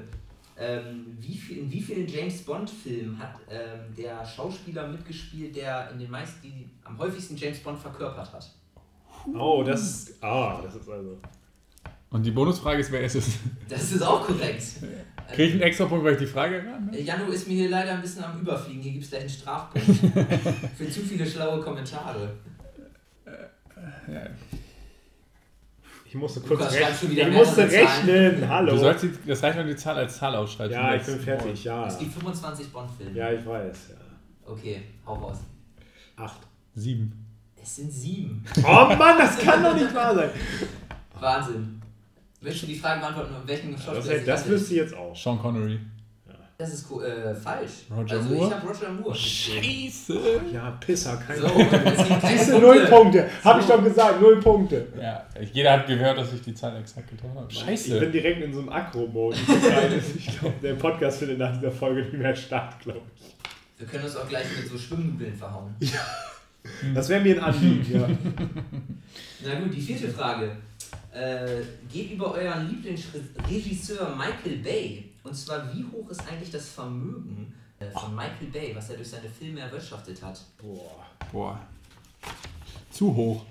Ähm, 0.59 1.19
wie 1.21 1.37
viel, 1.37 1.59
in 1.59 1.71
wie 1.71 1.83
vielen 1.83 2.09
James 2.09 2.41
Bond-Filmen 2.43 3.19
hat 3.19 3.35
ähm, 3.51 3.95
der 3.95 4.25
Schauspieler 4.25 4.89
mitgespielt, 4.89 5.55
der 5.55 5.91
in 5.93 5.99
den 5.99 6.11
meisten, 6.11 6.41
die 6.43 6.67
am 6.83 6.97
häufigsten 6.99 7.37
James 7.37 7.59
Bond 7.59 7.79
verkörpert 7.79 8.33
hat? 8.33 8.51
Oh, 9.35 9.63
das. 9.65 10.13
Ah, 10.21 10.61
das 10.63 10.77
ist 10.77 10.89
also. 10.89 11.19
Und 12.11 12.23
die 12.25 12.31
Bonusfrage 12.31 12.81
ist, 12.81 12.93
wer 12.93 13.03
ist 13.03 13.17
es? 13.17 13.39
Das 13.69 13.93
ist 13.93 14.03
auch 14.03 14.25
korrekt. 14.27 14.63
Kriege 15.29 15.43
ich 15.45 15.53
einen 15.55 15.63
extra 15.63 15.87
Punkt, 15.87 16.05
weil 16.05 16.13
ich 16.13 16.21
die 16.21 16.27
Frage 16.27 16.65
Äh, 16.93 17.03
Janu 17.03 17.33
ist 17.33 17.49
mir 17.49 17.55
hier 17.55 17.69
leider 17.69 17.95
ein 17.95 18.01
bisschen 18.01 18.23
am 18.23 18.41
Überfliegen. 18.41 18.81
Hier 18.81 18.93
gibt 18.93 19.05
es 19.05 19.11
gleich 19.11 19.23
einen 19.23 19.31
Strafpunkt. 19.31 19.87
Für 20.77 20.89
zu 20.89 21.01
viele 21.01 21.27
schlaue 21.27 21.61
Kommentare. 21.61 22.33
Ja. 24.11 24.23
Ich 26.05 26.15
musste 26.15 26.41
kurz 26.41 26.61
Lukas 26.61 26.75
rechnen. 26.75 27.19
Ich 27.19 27.37
musste 27.37 27.69
Zahlen. 27.69 28.09
rechnen. 28.09 28.49
Hallo. 28.49 28.73
Du 28.73 28.79
sollst 28.79 29.03
die, 29.03 29.11
das 29.27 29.43
reicht, 29.43 29.59
wenn 29.59 29.67
du 29.67 29.75
die 29.75 29.79
Zahl 29.79 29.97
als 29.97 30.17
Zahl 30.17 30.37
aufschreibst. 30.37 30.73
ja, 30.73 30.95
ich 30.95 31.03
bin 31.03 31.19
fertig, 31.19 31.65
ja. 31.65 31.89
Es 31.89 31.99
gibt 31.99 32.13
25 32.13 32.73
Bond-Filme. 32.73 33.19
Ja, 33.19 33.33
ich 33.33 33.45
weiß. 33.45 33.77
Ja. 33.91 34.53
Okay, 34.53 34.81
hau 35.05 35.15
raus. 35.15 35.39
Acht. 36.15 36.41
Sieben. 36.75 37.26
Es 37.67 37.77
sind 37.77 37.91
sieben. 37.93 38.45
Oh 38.59 38.95
Mann, 38.97 39.19
das 39.19 39.39
kann 39.39 39.61
doch 39.63 39.75
nicht 39.75 39.93
wahr 39.93 40.15
sein. 40.15 40.31
Wahnsinn. 41.19 41.83
Willst 42.41 42.63
du 42.63 42.67
die 42.67 42.77
Frage 42.77 43.01
beantworten, 43.01 43.35
um 43.35 43.49
welchen 43.49 43.73
Schauspieler 43.73 43.97
Das, 43.97 44.07
sich 44.07 44.25
das 44.25 44.49
wüsste 44.49 44.75
ich 44.75 44.81
jetzt 44.83 44.95
auch. 44.95 45.17
Sean 45.17 45.39
Connery. 45.41 45.81
Das 46.59 46.73
ist 46.73 46.91
äh, 46.93 47.35
falsch. 47.35 47.71
Roger 47.95 48.17
also 48.17 48.29
Moore? 48.35 48.47
ich 48.49 48.55
habe 48.55 48.67
Roger 48.69 48.89
Moore. 48.93 49.15
Scheiße. 49.15 50.41
Ja, 50.55 50.71
Pisser, 50.81 51.17
kein 51.17 51.39
So, 51.41 51.49
keine 51.49 51.97
Siehste, 51.97 52.53
Punkte. 52.53 52.61
null 52.61 52.87
Punkte. 52.87 53.31
Hab 53.45 53.59
ich 53.61 53.67
So. 53.67 53.77
doch 53.77 53.85
gesagt, 53.85 54.21
null 54.23 54.41
Punkte. 54.41 54.87
Ja, 54.99 55.27
jeder 55.53 55.73
hat 55.73 55.87
gehört, 55.87 56.17
dass 56.19 56.33
ich 56.33 56.41
die 56.43 56.55
Zahl 56.55 56.77
exakt 56.81 57.11
getroffen 57.11 57.35
habe. 57.37 57.47
Ich 57.51 57.59
bin 57.59 57.67
Scheiße. 57.77 58.07
direkt 58.11 58.43
in 58.43 58.55
so 58.55 58.61
einem 58.61 58.69
Akro-Mode. 58.71 59.37
Ich 60.17 60.39
glaube, 60.39 60.55
der 60.63 60.75
Podcast 60.75 61.19
findet 61.19 61.39
nach 61.39 61.55
dieser 61.59 61.73
Folge 61.73 62.03
nicht 62.03 62.13
mehr 62.15 62.35
statt, 62.35 62.77
glaube 62.81 63.03
ich. 63.17 63.35
Wir 63.79 63.87
können 63.87 64.05
uns 64.05 64.17
auch 64.17 64.27
gleich 64.29 64.47
mit 64.57 64.67
so 64.71 64.79
Schwimmnudeln 64.79 65.35
verhauen. 65.35 65.75
Das 66.95 67.09
wäre 67.09 67.23
mir 67.23 67.37
ein 67.37 67.43
Anliegen, 67.45 67.93
ja. 68.01 68.09
Na 69.45 69.61
gut, 69.61 69.75
die 69.75 69.81
vierte 69.81 70.09
Frage. 70.09 70.57
Äh, 71.13 71.63
geht 71.91 72.13
über 72.13 72.33
euren 72.33 72.69
Lieblingsregisseur 72.69 74.15
Michael 74.17 74.59
Bay. 74.59 75.05
Und 75.23 75.35
zwar, 75.35 75.75
wie 75.75 75.85
hoch 75.85 76.09
ist 76.11 76.21
eigentlich 76.29 76.51
das 76.51 76.69
Vermögen 76.71 77.53
äh, 77.81 77.87
von 77.91 78.15
Michael 78.15 78.49
Bay, 78.53 78.73
was 78.75 78.91
er 78.91 78.97
durch 78.97 79.09
seine 79.09 79.29
Filme 79.29 79.61
erwirtschaftet 79.61 80.23
hat? 80.23 80.41
Boah. 80.61 81.07
Boah. 81.33 81.61
Zu 82.91 83.15
hoch. 83.15 83.45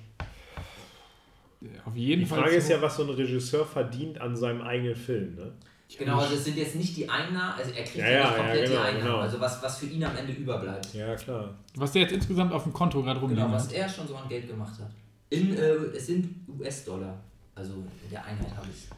Auf 1.86 1.96
jeden 1.96 2.22
Die 2.22 2.26
Fall. 2.28 2.40
Frage 2.40 2.52
zu 2.52 2.58
ist 2.58 2.70
ja, 2.70 2.82
was 2.82 2.96
so 2.96 3.04
ein 3.04 3.10
Regisseur 3.10 3.66
verdient 3.66 4.22
an 4.22 4.36
seinem 4.36 4.62
eigenen 4.62 4.96
Film, 4.96 5.36
ne? 5.36 5.52
Genau, 5.98 6.20
also 6.20 6.36
es 6.36 6.44
sind 6.44 6.58
jetzt 6.58 6.76
nicht 6.76 6.98
die 6.98 7.08
Einnahmen, 7.08 7.54
also 7.58 7.72
er 7.72 7.84
kriegt 7.84 7.98
Ja, 7.98 8.10
ja, 8.10 8.24
nicht 8.28 8.36
komplett 8.38 8.56
ja, 8.56 8.66
genau, 8.66 8.82
die 8.82 8.88
Einnahmen, 8.88 9.04
genau. 9.06 9.18
also 9.20 9.40
was, 9.40 9.64
was 9.64 9.78
für 9.78 9.86
ihn 9.86 10.04
am 10.04 10.18
Ende 10.18 10.34
überbleibt. 10.34 10.94
Ja, 10.94 11.16
klar. 11.16 11.54
Was 11.76 11.92
der 11.92 12.02
jetzt 12.02 12.12
insgesamt 12.12 12.52
auf 12.52 12.64
dem 12.64 12.74
Konto 12.74 13.02
gerade 13.04 13.20
rumliegen 13.20 13.44
Genau, 13.44 13.56
was 13.56 13.68
hat. 13.68 13.74
er 13.74 13.88
schon 13.88 14.08
so 14.08 14.16
an 14.16 14.28
Geld 14.28 14.48
gemacht 14.48 14.80
hat. 14.80 14.92
In, 15.30 15.56
äh, 15.56 15.62
es 15.96 16.08
sind 16.08 16.48
US-Dollar. 16.60 17.18
Also 17.54 17.74
in 17.74 18.10
der 18.12 18.26
Einheit 18.26 18.56
habe 18.56 18.68
ich 18.70 18.90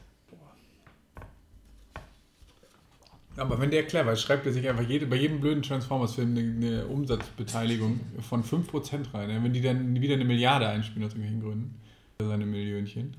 Aber 3.38 3.60
wenn 3.62 3.70
der 3.70 3.86
clever 3.86 4.14
ist, 4.14 4.22
schreibt 4.22 4.48
er 4.48 4.52
sich 4.52 4.68
einfach 4.68 4.84
jede, 4.84 5.06
bei 5.06 5.16
jedem 5.16 5.40
blöden 5.40 5.62
Transformers-Film 5.62 6.32
eine, 6.36 6.68
eine 6.68 6.88
Umsatzbeteiligung 6.88 8.00
von 8.28 8.44
5% 8.44 9.14
rein. 9.14 9.44
Wenn 9.44 9.54
die 9.54 9.62
dann 9.62 10.02
wieder 10.02 10.16
eine 10.16 10.26
Milliarde 10.26 10.68
einspielen 10.68 11.06
aus 11.06 11.14
irgendwelchen 11.14 11.42
Gründen, 11.42 11.76
seine 12.20 12.48
Millionchen. 12.48 13.16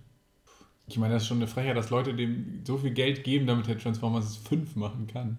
Ich 0.89 0.97
meine, 0.97 1.15
das 1.15 1.23
ist 1.23 1.29
schon 1.29 1.37
eine 1.39 1.47
Frechheit, 1.47 1.77
dass 1.77 1.91
Leute 1.91 2.15
dem 2.15 2.63
so 2.65 2.79
viel 2.79 2.91
Geld 2.93 3.23
geben, 3.25 3.47
damit 3.47 3.67
der 3.67 3.79
Transformers 3.79 4.37
5 4.39 4.75
machen 4.77 5.07
kann. 5.07 5.37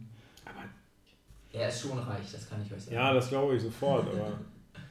Er 1.51 1.67
ist 1.69 1.81
schon 1.81 1.97
reich, 1.97 2.31
das 2.31 2.47
kann 2.47 2.61
ich 2.63 2.71
euch 2.71 2.81
sagen. 2.83 2.95
Ja, 2.95 3.13
das 3.13 3.29
glaube 3.29 3.55
ich 3.55 3.61
sofort, 3.63 4.07
aber. 4.07 4.39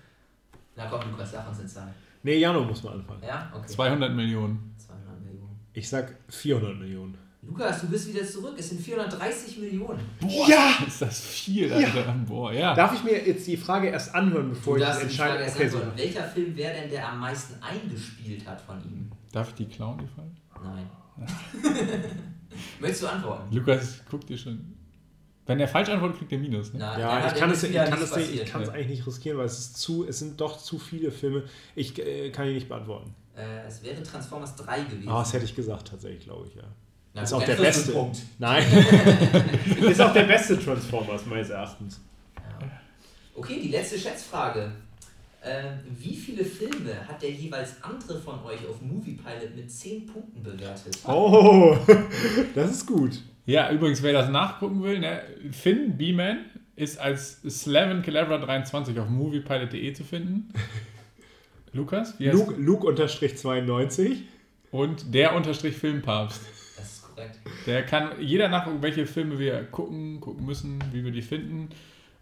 Na 0.77 0.87
komm, 0.87 1.11
Lukas, 1.13 1.31
sag 1.33 1.49
uns 1.49 1.61
eine 1.61 1.69
Zahl. 1.69 1.95
Nee, 2.25 2.37
Jano 2.39 2.65
muss 2.65 2.83
mal 2.83 2.95
anfangen. 2.95 3.23
Ja? 3.25 3.51
Okay. 3.55 3.67
200 3.69 4.13
Millionen. 4.15 4.75
200 4.77 5.21
Millionen. 5.25 5.57
Ich 5.73 5.89
sag 5.89 6.17
400 6.29 6.77
Millionen. 6.77 7.17
Lukas, 7.43 7.81
du 7.81 7.87
bist 7.89 8.13
wieder 8.13 8.25
zurück. 8.27 8.55
Es 8.59 8.69
sind 8.71 8.81
430 8.81 9.59
Millionen. 9.59 10.01
Boah, 10.21 10.49
Ja! 10.49 10.75
ist 10.87 11.01
das 11.01 11.21
viel, 11.21 11.73
Alter. 11.73 12.13
Boah, 12.27 12.53
ja. 12.53 12.75
Darf 12.75 12.93
ich 12.95 13.05
mir 13.05 13.25
jetzt 13.27 13.47
die 13.47 13.57
Frage 13.57 13.89
erst 13.89 14.13
anhören, 14.15 14.49
bevor 14.51 14.75
Du 14.77 14.81
ich 14.83 14.87
darfst 14.87 15.03
die 15.03 15.07
entscheide? 15.07 15.31
Frage 15.31 15.45
erst 15.45 15.57
Okay, 15.57 15.69
so. 15.69 15.77
antworten. 15.79 15.99
Welcher 15.99 16.25
Film 16.25 16.57
wäre 16.57 16.75
denn 16.75 16.91
der 16.91 17.09
am 17.09 17.21
meisten 17.21 17.63
eingespielt 17.63 18.47
hat 18.47 18.61
von 18.61 18.83
ihm? 18.83 19.11
Darf 19.33 19.49
ich 19.51 19.55
die 19.55 19.67
klauen, 19.67 19.99
die 19.99 20.07
Frage? 20.09 20.29
Nein. 20.65 20.91
Möchtest 22.81 23.03
du 23.03 23.07
antworten? 23.09 23.55
Lukas, 23.55 24.01
guck 24.11 24.27
dir 24.27 24.39
schon. 24.39 24.75
Wenn 25.47 25.61
er 25.61 25.69
falsch 25.69 25.89
antwortet, 25.89 26.19
kriegt 26.19 26.33
er 26.33 26.39
Minus. 26.39 26.73
Ne? 26.75 26.81
Na, 26.81 26.99
Ja, 26.99 27.27
ich 27.27 27.35
kann 27.35 27.51
es, 27.51 27.63
ich 27.63 27.75
kann 27.75 28.03
es, 28.03 28.17
ich 28.17 28.45
kann 28.45 28.63
es 28.63 28.69
eigentlich 28.69 28.89
nicht 28.89 29.07
riskieren, 29.07 29.39
weil 29.39 29.47
es 29.47 29.59
ist 29.59 29.79
zu, 29.79 30.07
es 30.07 30.19
sind 30.19 30.41
doch 30.41 30.59
zu 30.59 30.79
viele 30.79 31.11
Filme. 31.11 31.45
Ich 31.75 31.99
äh, 31.99 32.31
kann 32.31 32.47
ihn 32.47 32.55
nicht 32.55 32.69
beantworten. 32.69 33.15
Äh, 33.35 33.67
es 33.67 33.83
wäre 33.83 34.03
Transformers 34.03 34.57
3 34.57 34.83
gewesen. 34.83 35.09
Ah, 35.09 35.21
das 35.21 35.33
hätte 35.33 35.47
ich 35.47 35.55
gesagt 35.55 35.89
tatsächlich, 35.89 36.25
glaube 36.25 36.49
ich, 36.49 36.55
ja. 36.55 36.65
Na 37.15 37.23
ist 37.23 37.33
auch 37.33 37.43
der 37.43 37.57
beste. 37.57 37.93
Punkt. 37.93 38.19
Nein. 38.39 38.63
ist 39.81 40.01
auch 40.01 40.13
der 40.13 40.25
beste 40.25 40.59
Transformers 40.63 41.25
meines 41.25 41.49
Erachtens. 41.49 42.01
Okay, 43.35 43.61
die 43.63 43.69
letzte 43.69 43.99
Schätzfrage. 43.99 44.73
Ähm, 45.49 45.79
wie 45.99 46.15
viele 46.15 46.45
Filme 46.45 47.09
hat 47.09 47.23
der 47.23 47.31
jeweils 47.31 47.83
andere 47.83 48.21
von 48.21 48.43
euch 48.45 48.67
auf 48.69 48.83
Moviepilot 48.83 49.57
mit 49.57 49.71
10 49.71 50.07
Punkten 50.07 50.43
bewertet? 50.43 50.99
Oh, 51.07 51.75
das 52.55 52.71
ist 52.73 52.87
gut. 52.87 53.23
Ja, 53.47 53.71
übrigens, 53.71 54.03
wer 54.03 54.13
das 54.13 54.29
nachgucken 54.29 54.83
will, 54.83 54.99
ne, 54.99 55.23
Finn 55.53 55.97
B-Man 55.97 56.45
ist 56.77 57.01
als 57.01 57.41
Slaven 57.43 58.03
Calabra 58.03 58.37
23 58.37 58.99
auf 58.99 59.09
moviepilot.de 59.09 59.93
zu 59.95 60.05
finden. 60.05 60.53
Lukas, 61.73 62.19
wie 62.19 62.29
heißt 62.29 62.39
Luke, 62.39 62.61
Luke 62.61 62.87
unterstrich 62.87 63.39
92. 63.39 64.25
Und 64.71 65.15
der 65.15 65.35
Unterstrich 65.35 65.77
Filmpapst. 65.77 66.43
Das 66.77 66.93
ist 66.93 67.03
korrekt. 67.03 67.39
Der 67.67 67.87
kann 67.87 68.11
jeder 68.21 68.49
nachgucken, 68.49 68.83
welche 68.83 69.07
Filme 69.07 69.39
wir 69.39 69.65
gucken, 69.65 70.21
gucken 70.21 70.45
müssen, 70.45 70.79
wie 70.93 71.03
wir 71.03 71.11
die 71.11 71.23
finden. 71.23 71.71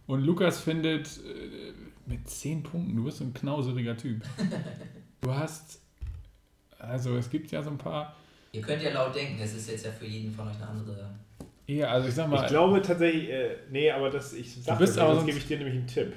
Und 0.07 0.25
Lukas 0.25 0.61
findet 0.61 1.09
äh, 1.09 1.73
mit 2.07 2.29
10 2.29 2.63
Punkten, 2.63 2.97
du 2.97 3.05
bist 3.05 3.19
so 3.19 3.25
ein 3.25 3.35
knauseriger 3.35 3.97
Typ. 3.97 4.23
Du 5.23 5.35
hast, 5.35 5.81
also 6.79 7.17
es 7.17 7.29
gibt 7.31 7.51
ja 7.51 7.61
so 7.63 7.71
ein 7.71 7.79
paar, 7.79 8.15
Ihr 8.53 8.61
könnt 8.61 8.81
ja 8.83 8.93
laut 8.93 9.15
denken, 9.15 9.41
es 9.41 9.55
ist 9.55 9.69
jetzt 9.69 9.85
ja 9.87 9.91
für 9.91 10.07
jeden 10.07 10.33
von 10.33 10.47
euch 10.47 10.55
eine 10.57 10.69
andere. 10.69 11.11
ja, 11.67 11.89
also 11.89 12.07
ich 12.09 12.15
sag 12.15 12.29
mal, 12.29 12.43
Ich 12.43 12.49
glaube 12.49 12.81
tatsächlich, 12.81 13.29
äh, 13.31 13.57
nee, 13.71 13.91
aber 13.91 14.09
das, 14.11 14.35
ich 14.35 14.55
sag 14.63 14.79
bist 14.79 14.97
das, 14.97 15.03
aber 15.03 15.15
sonst 15.17 15.27
gebe 15.27 15.39
ich 15.39 15.47
dir 15.49 15.57
nämlich 15.59 15.75
einen 15.77 15.87
Tipp. 15.87 16.13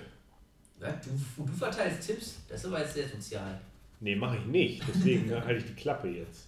Ja, 0.79 0.91
du, 1.03 1.43
du 1.43 1.51
verteilst 1.53 2.05
Tipps, 2.07 2.39
das 2.47 2.59
ist 2.59 2.65
aber 2.67 2.79
jetzt 2.81 2.93
sehr 2.93 3.07
sozial. 3.07 3.59
Nee, 4.01 4.15
mache 4.15 4.37
ich 4.37 4.45
nicht. 4.45 4.83
Deswegen 4.87 5.27
ne, 5.27 5.43
halte 5.43 5.59
ich 5.61 5.65
die 5.65 5.73
Klappe 5.81 6.07
jetzt. 6.09 6.47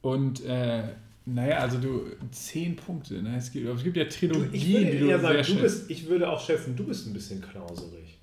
und 0.00 0.44
äh, 0.44 0.88
naja, 1.26 1.58
also 1.58 1.78
du, 1.78 2.06
10 2.30 2.76
Punkte, 2.76 3.22
ne? 3.22 3.36
es, 3.36 3.52
gibt, 3.52 3.68
es 3.68 3.84
gibt 3.84 3.96
ja 3.98 4.04
Du, 4.04 4.10
Trilogien, 4.10 4.54
ich 4.54 4.68
würde 4.72 4.90
die 4.90 4.98
du 4.98 5.06
sagen, 5.20 5.22
sehr 5.22 5.42
du 5.44 5.44
schätzt. 5.44 5.60
bist, 5.62 5.90
ich 5.90 6.06
würde 6.08 6.28
auch 6.28 6.40
schätzen, 6.44 6.74
du 6.74 6.84
bist 6.84 7.06
ein 7.06 7.12
bisschen 7.12 7.40
knauserig. 7.42 8.17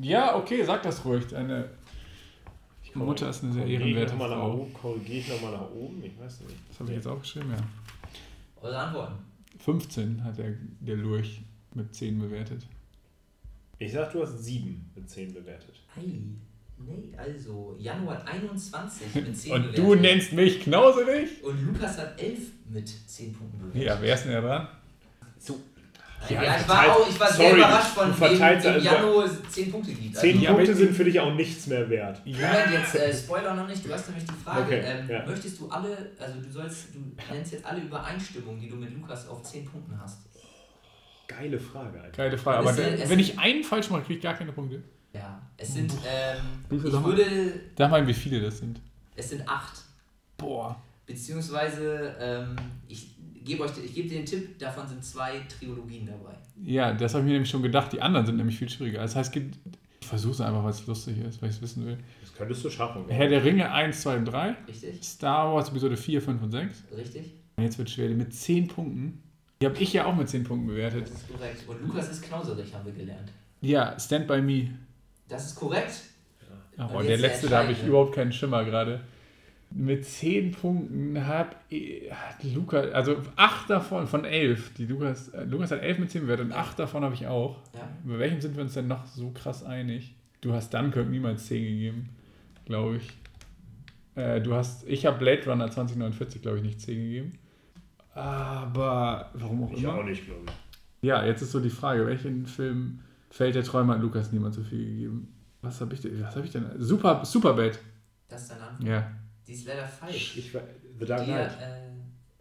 Ja, 0.00 0.36
okay, 0.36 0.64
sag 0.64 0.82
das 0.82 1.04
ruhig. 1.04 1.26
Deine 1.28 1.70
Mutter 2.94 3.30
ist 3.30 3.42
eine 3.42 3.52
sehr 3.52 3.66
ehrenwerte 3.66 4.14
mal 4.14 4.28
nach 4.28 4.36
Frau. 4.36 4.54
oben, 4.60 4.72
Korrigiere 4.72 5.18
ich 5.18 5.28
nochmal 5.28 5.52
nach 5.52 5.70
oben? 5.70 6.02
Ich 6.04 6.18
weiß 6.18 6.40
nicht. 6.42 6.56
Das 6.68 6.80
habe 6.80 6.90
ich 6.90 6.96
jetzt 6.96 7.06
aufgeschrieben, 7.06 7.50
ja. 7.50 7.56
Eure 8.60 8.78
Antworten. 8.78 9.14
15 9.58 10.22
hat 10.24 10.38
der, 10.38 10.54
der 10.80 10.96
Lurch 10.96 11.42
mit 11.74 11.94
10 11.94 12.18
bewertet. 12.18 12.66
Ich 13.78 13.92
sag, 13.92 14.12
du 14.12 14.22
hast 14.22 14.38
7 14.44 14.90
mit 14.94 15.10
10 15.10 15.34
bewertet. 15.34 15.74
Ei, 15.96 16.02
nee, 16.78 17.12
also 17.16 17.76
Januar 17.78 18.24
21 18.26 19.06
mit 19.14 19.36
10 19.36 19.52
Und 19.52 19.62
bewertet. 19.62 19.78
du 19.84 19.94
nennst 19.96 20.32
mich 20.32 20.60
knauserig? 20.60 21.42
Und 21.42 21.66
Lukas 21.66 21.98
hat 21.98 22.20
11 22.20 22.38
mit 22.70 22.88
10 22.88 23.32
Punkten 23.32 23.58
bewertet. 23.58 23.82
Ja, 23.82 23.98
wer 24.00 24.14
ist 24.14 24.24
denn 24.24 24.32
da 24.32 24.40
dran? 24.40 24.68
So. 25.38 25.58
Ja, 26.30 26.42
Ja, 26.42 26.56
ich 26.60 26.68
war, 26.68 26.88
auch, 26.96 27.08
ich 27.08 27.20
war 27.20 27.32
sehr 27.32 27.48
sorry, 27.48 27.60
überrascht 27.60 27.90
du 27.96 28.00
von 28.00 28.08
wem, 28.08 28.14
verteilst 28.14 28.66
wem 28.66 28.72
also- 28.74 28.86
Jano 28.86 29.24
10 29.48 29.70
Punkte 29.72 29.92
gibt. 29.92 30.16
10 30.16 30.40
Ja, 30.40 30.50
aber 30.50 30.58
Punkte 30.58 30.74
sind 30.76 30.94
für 30.96 31.04
dich 31.04 31.20
auch 31.20 31.34
nichts 31.34 31.66
mehr 31.66 31.88
wert. 31.90 32.20
Moment, 32.24 32.42
jetzt 32.72 32.94
äh, 32.96 33.14
Spoiler 33.14 33.54
noch 33.54 33.66
nicht. 33.68 33.84
Du 33.84 33.92
hast 33.92 34.08
nämlich 34.08 34.24
die 34.26 34.44
Frage, 34.44 34.62
Okay, 34.62 34.82
ähm, 34.84 35.08
ja. 35.10 35.26
möchtest 35.26 35.60
du 35.60 35.68
alle, 35.68 36.10
also 36.18 36.40
du 36.40 36.50
sollst, 36.50 36.94
du 36.94 36.98
nennst 37.34 37.52
jetzt 37.52 37.64
alle 37.66 37.80
Übereinstimmungen, 37.80 38.60
die 38.60 38.68
du 38.68 38.76
mit 38.76 38.92
Lukas 38.94 39.28
auf 39.28 39.42
10 39.42 39.64
Punkten 39.66 39.98
hast. 40.00 40.20
Geile 41.26 41.58
Frage, 41.58 42.00
Alter. 42.00 42.16
Geile 42.16 42.38
Frage. 42.38 42.58
Aber 42.58 42.72
der, 42.72 43.02
es 43.02 43.08
wenn 43.10 43.18
ich 43.18 43.38
einen 43.38 43.64
falsch 43.64 43.90
mache, 43.90 44.02
kriege 44.02 44.18
ich 44.18 44.22
gar 44.22 44.34
keine 44.34 44.52
Punkte. 44.52 44.82
Ja, 45.12 45.40
es 45.56 45.74
sind, 45.74 45.92
ähm, 46.06 46.38
ich 46.70 46.82
sag 46.82 46.92
mal? 47.00 47.04
würde, 47.04 47.24
Sag 47.78 47.90
mal, 47.90 48.06
wie 48.06 48.14
viele 48.14 48.40
das 48.40 48.58
sind. 48.58 48.80
es 49.16 49.30
sind 49.30 49.48
8. 49.48 49.80
Boah. 50.36 50.80
Beziehungsweise, 51.06 52.14
ähm, 52.20 52.56
ich 52.88 53.14
gebe 53.44 53.62
euch, 53.62 53.72
ich 53.84 53.94
gebe 53.94 54.08
dir 54.08 54.18
den 54.18 54.26
Tipp, 54.26 54.58
davon 54.58 54.86
sind 54.88 55.04
zwei 55.04 55.40
Trilogien 55.48 56.06
dabei. 56.06 56.34
Ja, 56.62 56.92
das 56.92 57.14
habe 57.14 57.22
ich 57.22 57.26
mir 57.26 57.32
nämlich 57.34 57.50
schon 57.50 57.62
gedacht. 57.62 57.92
Die 57.92 58.00
anderen 58.00 58.26
sind 58.26 58.36
nämlich 58.36 58.58
viel 58.58 58.68
schwieriger. 58.68 59.00
Das 59.00 59.14
heißt, 59.16 59.28
es 59.28 59.32
gibt, 59.32 59.58
ich 60.00 60.06
versuche 60.06 60.32
es 60.32 60.40
einfach, 60.40 60.62
weil 60.64 60.70
es 60.70 60.86
lustig 60.86 61.18
ist, 61.18 61.40
weil 61.42 61.50
ich 61.50 61.56
es 61.56 61.62
wissen 61.62 61.86
will. 61.86 61.98
Das 62.20 62.34
könntest 62.34 62.64
du 62.64 62.70
schaffen. 62.70 63.04
Herr 63.08 63.28
der 63.28 63.44
Ringe 63.44 63.70
1, 63.70 64.00
2 64.02 64.16
und 64.16 64.24
3. 64.26 64.56
Richtig? 64.68 65.02
Star 65.02 65.52
Wars 65.54 65.68
Episode 65.68 65.96
4, 65.96 66.22
5 66.22 66.42
und 66.42 66.50
6. 66.50 66.84
Richtig? 66.96 67.32
Und 67.56 67.64
jetzt 67.64 67.78
wird 67.78 67.90
schwer. 67.90 68.08
Mit 68.10 68.34
10 68.34 68.68
Punkten. 68.68 69.22
Die 69.60 69.66
habe 69.66 69.78
ich 69.78 69.92
ja 69.92 70.06
auch 70.06 70.14
mit 70.16 70.28
10 70.28 70.44
Punkten 70.44 70.66
bewertet. 70.66 71.02
Das 71.04 71.12
ist 71.12 71.32
korrekt. 71.32 71.68
Und 71.68 71.82
Lukas 71.86 72.10
ist 72.10 72.22
knauserig, 72.22 72.74
haben 72.74 72.84
wir 72.86 72.92
gelernt. 72.92 73.30
Ja, 73.60 73.98
Stand 73.98 74.26
By 74.26 74.42
Me. 74.42 74.70
Das 75.28 75.46
ist 75.46 75.54
korrekt. 75.54 75.92
Oh, 76.76 76.82
Und 76.82 76.88
und 76.90 76.94
jetzt 76.96 77.08
der 77.08 77.18
letzte, 77.18 77.48
da 77.48 77.62
habe 77.62 77.72
ich 77.72 77.82
überhaupt 77.84 78.14
keinen 78.14 78.32
Schimmer 78.32 78.64
gerade. 78.64 79.00
Mit 79.76 80.04
10 80.04 80.52
Punkten 80.52 81.26
hat, 81.26 81.56
hat 82.10 82.44
Lukas, 82.54 82.92
also 82.92 83.16
8 83.34 83.68
davon 83.70 84.06
von 84.06 84.24
11. 84.24 84.74
Die 84.74 84.86
Lukas, 84.86 85.30
äh, 85.30 85.42
Lukas 85.44 85.72
hat 85.72 85.80
11 85.82 85.98
mit 85.98 86.10
10 86.12 86.22
bewertet 86.22 86.46
und 86.46 86.52
8 86.52 86.78
davon 86.78 87.02
habe 87.02 87.14
ich 87.14 87.26
auch. 87.26 87.58
Ja. 87.74 87.88
Bei 88.04 88.18
welchem 88.20 88.40
sind 88.40 88.54
wir 88.54 88.62
uns 88.62 88.74
denn 88.74 88.86
noch 88.86 89.04
so 89.06 89.30
krass 89.32 89.64
einig? 89.64 90.14
Du 90.42 90.52
hast 90.52 90.72
Dunkirk 90.72 91.08
niemals 91.08 91.46
10 91.46 91.64
gegeben, 91.64 92.08
glaube 92.66 92.98
ich. 92.98 93.08
Äh, 94.14 94.40
du 94.40 94.54
hast, 94.54 94.86
ich 94.86 95.06
habe 95.06 95.18
Blade 95.18 95.44
Runner 95.50 95.68
2049, 95.68 96.40
glaube 96.40 96.58
ich, 96.58 96.62
nicht 96.62 96.80
10 96.80 96.96
gegeben. 96.96 97.32
Aber 98.14 99.30
warum 99.34 99.64
auch 99.64 99.72
Ich 99.72 99.82
immer. 99.82 99.94
auch 99.94 100.04
nicht, 100.04 100.24
glaube 100.24 100.42
ich. 100.46 101.08
Ja, 101.08 101.24
jetzt 101.26 101.42
ist 101.42 101.50
so 101.50 101.58
die 101.60 101.68
Frage, 101.70 102.06
welchen 102.06 102.46
Film 102.46 103.00
Feld 103.30 103.56
der 103.56 103.64
Träume 103.64 103.94
hat 103.94 104.00
Lukas 104.02 104.30
niemand 104.32 104.54
so 104.54 104.62
viel 104.62 104.84
gegeben? 104.84 105.34
Was 105.62 105.80
habe 105.80 105.94
ich 105.94 106.00
denn? 106.00 106.22
Was 106.22 106.36
habe 106.36 106.46
ich 106.46 106.52
denn? 106.52 106.64
Super, 106.78 107.24
Superbad. 107.24 107.78
Das 108.28 108.42
ist 108.42 108.52
deine 108.52 108.62
Antwort. 108.62 108.88
Ja. 108.88 109.10
Die 109.46 109.52
ist 109.52 109.66
leider 109.66 109.86
falsch. 109.86 110.36
Ich 110.36 110.52
The 110.98 111.04
Dark 111.06 111.26
Der, 111.26 111.34
Knight. 111.46 111.50
äh, 111.60 111.90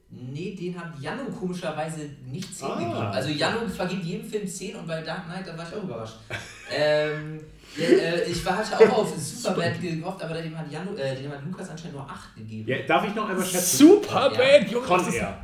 nee, 0.09 0.55
den 0.55 0.79
hat 0.79 0.93
Jano 1.01 1.25
komischerweise 1.25 2.09
nicht 2.25 2.55
10 2.55 2.67
Ah. 2.67 2.75
gegeben. 2.75 2.95
Also 2.95 3.29
Jano 3.29 3.67
vergibt 3.67 4.03
jedem 4.05 4.29
Film 4.29 4.47
10 4.47 4.75
und 4.75 4.87
bei 4.87 5.01
Dark 5.01 5.25
Knight, 5.25 5.47
da 5.47 5.57
war 5.57 5.67
ich 5.67 5.75
auch 5.75 5.83
überrascht. 5.83 6.15
ähm, 6.73 7.39
ja, 7.75 7.83
äh, 7.87 8.23
ich 8.29 8.45
war, 8.45 8.57
hatte 8.57 8.77
auch 8.91 8.99
auf 8.99 9.13
Superbad 9.17 9.81
gehofft, 9.81 10.21
aber 10.23 10.41
dem 10.41 10.57
hat, 10.57 10.71
Jano, 10.71 10.93
äh, 10.95 11.15
dem 11.21 11.31
hat 11.31 11.43
Lukas 11.43 11.69
anscheinend 11.69 11.95
nur 11.97 12.09
8 12.09 12.35
gegeben. 12.35 12.69
Ja, 12.69 12.77
darf 12.87 13.07
ich 13.07 13.15
noch 13.15 13.27
einmal 13.27 13.45
schätzen? 13.45 13.77
Superbad, 13.77 14.69
Junge. 14.71 14.85
Con 14.85 14.99
das 14.99 15.07
ist- 15.09 15.15
Air. 15.15 15.43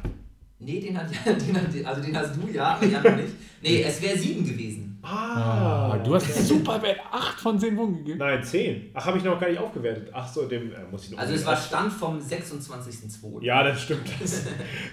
Nee, 0.59 0.79
den 0.81 0.97
hat, 0.97 1.09
den 1.25 1.55
hat, 1.55 1.85
also 1.85 2.01
den 2.01 2.17
hast 2.17 2.35
du 2.35 2.47
ja, 2.49 2.75
aber 2.75 2.85
Jano 2.85 3.09
nicht. 3.15 3.33
Nee, 3.61 3.81
es 3.83 4.01
wäre 4.01 4.17
7 4.17 4.45
gewesen. 4.45 4.88
Ah, 5.01 5.97
du 6.03 6.13
hast 6.13 6.47
Superbad 6.47 6.97
8 7.11 7.39
von 7.39 7.57
10 7.57 7.75
Punkten 7.75 7.97
gegeben. 7.99 8.19
Nein, 8.19 8.43
10. 8.43 8.91
Ach, 8.93 9.05
habe 9.05 9.17
ich 9.17 9.23
noch 9.23 9.39
gar 9.39 9.49
nicht 9.49 9.59
aufgewertet. 9.59 10.09
Ach 10.13 10.27
so, 10.27 10.45
dem 10.45 10.73
äh, 10.73 10.83
muss 10.91 11.05
ich 11.05 11.11
noch 11.11 11.19
Also 11.19 11.33
es 11.33 11.45
war 11.45 11.55
Stand 11.55 11.91
vom 11.93 12.19
26.02. 12.19 13.41
Ja, 13.43 13.63
das 13.63 13.81
stimmt. 13.81 14.09
Das. 14.19 14.45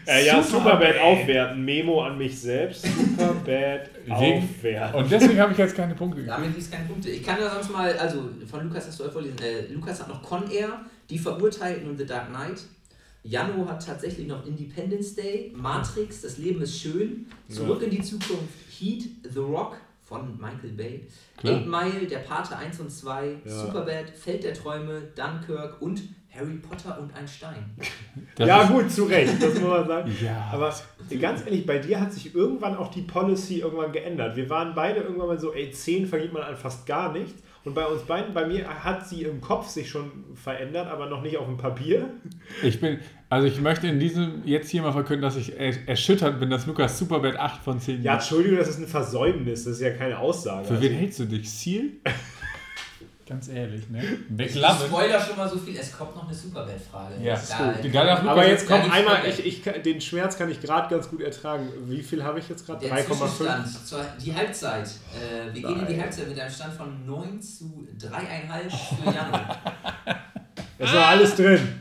äh, 0.07 0.25
ja, 0.27 0.43
Superbad. 0.43 0.95
Superbad 0.95 0.99
aufwerten. 1.01 1.65
Memo 1.65 2.03
an 2.03 2.19
mich 2.19 2.39
selbst. 2.39 2.83
Superbad 2.87 3.91
aufwerten. 4.11 4.95
Und 4.95 5.11
deswegen 5.11 5.41
habe 5.41 5.53
ich 5.53 5.59
jetzt 5.59 5.75
keine 5.75 5.95
Punkte 5.95 6.19
gegeben. 6.19 6.37
Damit 6.37 6.51
gibt 6.51 6.63
es 6.63 6.71
keine 6.71 6.87
Punkte. 6.87 7.11
Ich 7.11 7.23
kann 7.25 7.41
ja 7.41 7.51
sonst 7.51 7.73
mal, 7.73 7.93
also 7.99 8.31
von 8.49 8.63
Lukas 8.69 8.87
hast 8.87 9.01
du 9.01 9.05
ja 9.05 9.11
vorlesen. 9.11 9.39
Äh, 9.43 9.73
Lukas 9.73 10.01
hat 10.01 10.09
noch 10.09 10.23
Con 10.23 10.49
Air, 10.51 10.81
Die 11.11 11.19
Verurteilten 11.19 11.91
und 11.91 11.99
The 11.99 12.07
Dark 12.07 12.29
Knight. 12.29 12.61
Jano 13.25 13.69
hat 13.69 13.85
tatsächlich 13.85 14.29
noch 14.29 14.47
Independence 14.47 15.17
Day, 15.17 15.53
Matrix, 15.57 16.23
Das 16.23 16.39
Leben 16.39 16.63
ist 16.63 16.79
schön, 16.79 17.27
Zurück 17.49 17.83
in 17.83 17.91
die 17.91 18.01
Zukunft, 18.01 18.55
Heat, 18.71 19.03
The 19.29 19.41
Rock 19.41 19.77
von 20.07 20.39
Michael 20.39 20.71
Bay, 20.77 21.07
Klar. 21.37 21.55
Eight 21.57 21.67
Mile, 21.67 22.07
Der 22.07 22.19
Pate 22.19 22.57
1 22.57 22.81
und 22.81 22.91
2, 22.91 23.37
Ja. 23.45 23.51
Superbad, 23.51 24.11
Feld 24.11 24.45
der 24.45 24.55
Träume, 24.55 25.03
Dunkirk 25.17 25.83
und 25.83 26.01
Harry 26.33 26.55
Potter 26.59 26.99
und 27.01 27.15
ein 27.15 27.27
Stein. 27.27 27.75
Das 28.35 28.49
ja, 28.49 28.65
gut, 28.65 28.91
zu 28.91 29.05
Recht, 29.05 29.43
das 29.43 29.55
muss 29.55 29.69
man 29.69 29.87
sagen. 29.87 30.17
Ja. 30.23 30.51
Aber 30.53 30.75
ganz 31.21 31.45
ehrlich, 31.45 31.67
bei 31.67 31.79
dir 31.79 32.01
hat 32.01 32.13
sich 32.13 32.35
irgendwann 32.35 32.77
auch 32.77 32.91
die 32.91 33.03
Policy 33.03 33.61
irgendwann 33.61 33.93
geändert. 33.93 34.37
Wir 34.37 34.49
waren 34.49 34.75
beide 34.75 35.01
irgendwann 35.01 35.29
mal 35.29 35.39
so, 35.41 35.53
ey, 35.53 35.71
10 35.71 36.07
vergibt 36.07 36.33
man 36.33 36.43
an 36.43 36.57
fast 36.57 36.87
gar 36.87 37.13
nichts. 37.13 37.43
Und 37.67 37.75
bei 37.75 37.85
uns 37.85 38.03
beiden, 38.03 38.33
bei 38.33 38.47
mir 38.47 38.65
hat 38.85 39.09
sie 39.09 39.25
im 39.25 39.41
Kopf 39.41 39.67
sich 39.67 39.91
schon 39.91 40.11
verändert, 40.35 40.87
aber 40.87 41.07
noch 41.07 41.21
nicht 41.21 41.37
auf 41.37 41.47
dem 41.47 41.57
Papier. 41.57 42.09
Ich 42.63 42.81
bin, 42.81 43.01
also 43.29 43.49
ich 43.49 43.61
möchte 43.61 43.89
in 43.89 43.99
diesem 43.99 44.43
jetzt 44.45 44.71
hier 44.71 44.83
mal 44.83 44.93
verkünden, 44.93 45.23
dass 45.23 45.37
ich 45.37 45.59
er- 45.59 45.89
erschüttert 45.89 46.39
bin, 46.39 46.49
dass 46.49 46.65
Lukas 46.67 46.97
Superbad 46.97 47.35
8 47.37 47.65
von 47.65 47.81
10 47.81 48.05
Ja. 48.05 48.15
Entschuldigung, 48.15 48.59
das 48.59 48.69
ist 48.69 48.79
ein 48.79 48.87
Versäumnis, 48.87 49.65
das 49.65 49.75
ist 49.75 49.81
ja 49.81 49.91
keine 49.91 50.17
Aussage. 50.17 50.65
Für 50.69 50.81
wen 50.81 50.93
hältst 50.93 51.19
du 51.19 51.25
dich? 51.25 51.51
Seal? 51.51 51.91
Ganz 53.29 53.49
ehrlich, 53.49 53.89
ne? 53.91 54.01
Ich 54.05 54.55
McLovin. 54.55 54.87
spoiler 54.87 55.21
schon 55.21 55.37
mal 55.37 55.49
so 55.49 55.59
viel, 55.59 55.77
es 55.77 55.91
kommt 55.91 56.15
noch 56.15 56.27
eine 56.27 56.35
Superbad-Frage. 56.35 57.17
Ja, 57.21 57.35
ist 57.35 57.57
gut. 57.59 57.83
Lukas- 57.93 58.21
aber 58.25 58.47
jetzt 58.47 58.69
kommt 58.69 58.93
einmal, 58.93 59.27
ich, 59.29 59.45
ich, 59.45 59.63
den 59.83 60.01
Schmerz 60.01 60.39
kann 60.39 60.49
ich 60.49 60.61
gerade 60.63 60.89
ganz 60.95 61.09
gut 61.09 61.21
ertragen. 61.23 61.69
Wie 61.87 62.03
viel 62.05 62.23
habe 62.23 62.39
ich 62.39 62.49
jetzt 62.49 62.65
gerade? 62.65 62.87
Der 62.87 62.97
3,5? 62.97 63.05
Zwischenstand, 63.17 63.87
zur- 63.87 64.05
die 64.25 64.33
Halbzeit. 64.33 64.87
Äh, 64.87 65.53
wir 65.53 65.61
gehen 65.61 65.81
in 65.81 65.87
die 65.89 65.93
Nein. 65.95 66.03
Halbzeit 66.03 66.29
mit 66.29 66.39
einem 66.39 66.51
Stand 66.53 66.75
von 66.75 67.05
9 67.05 67.43
zu 67.43 67.89
3,5 67.99 69.05
für 69.05 69.13
Jano. 69.13 69.39
Es 70.79 70.93
war 70.93 71.07
alles 71.07 71.35
drin. 71.35 71.81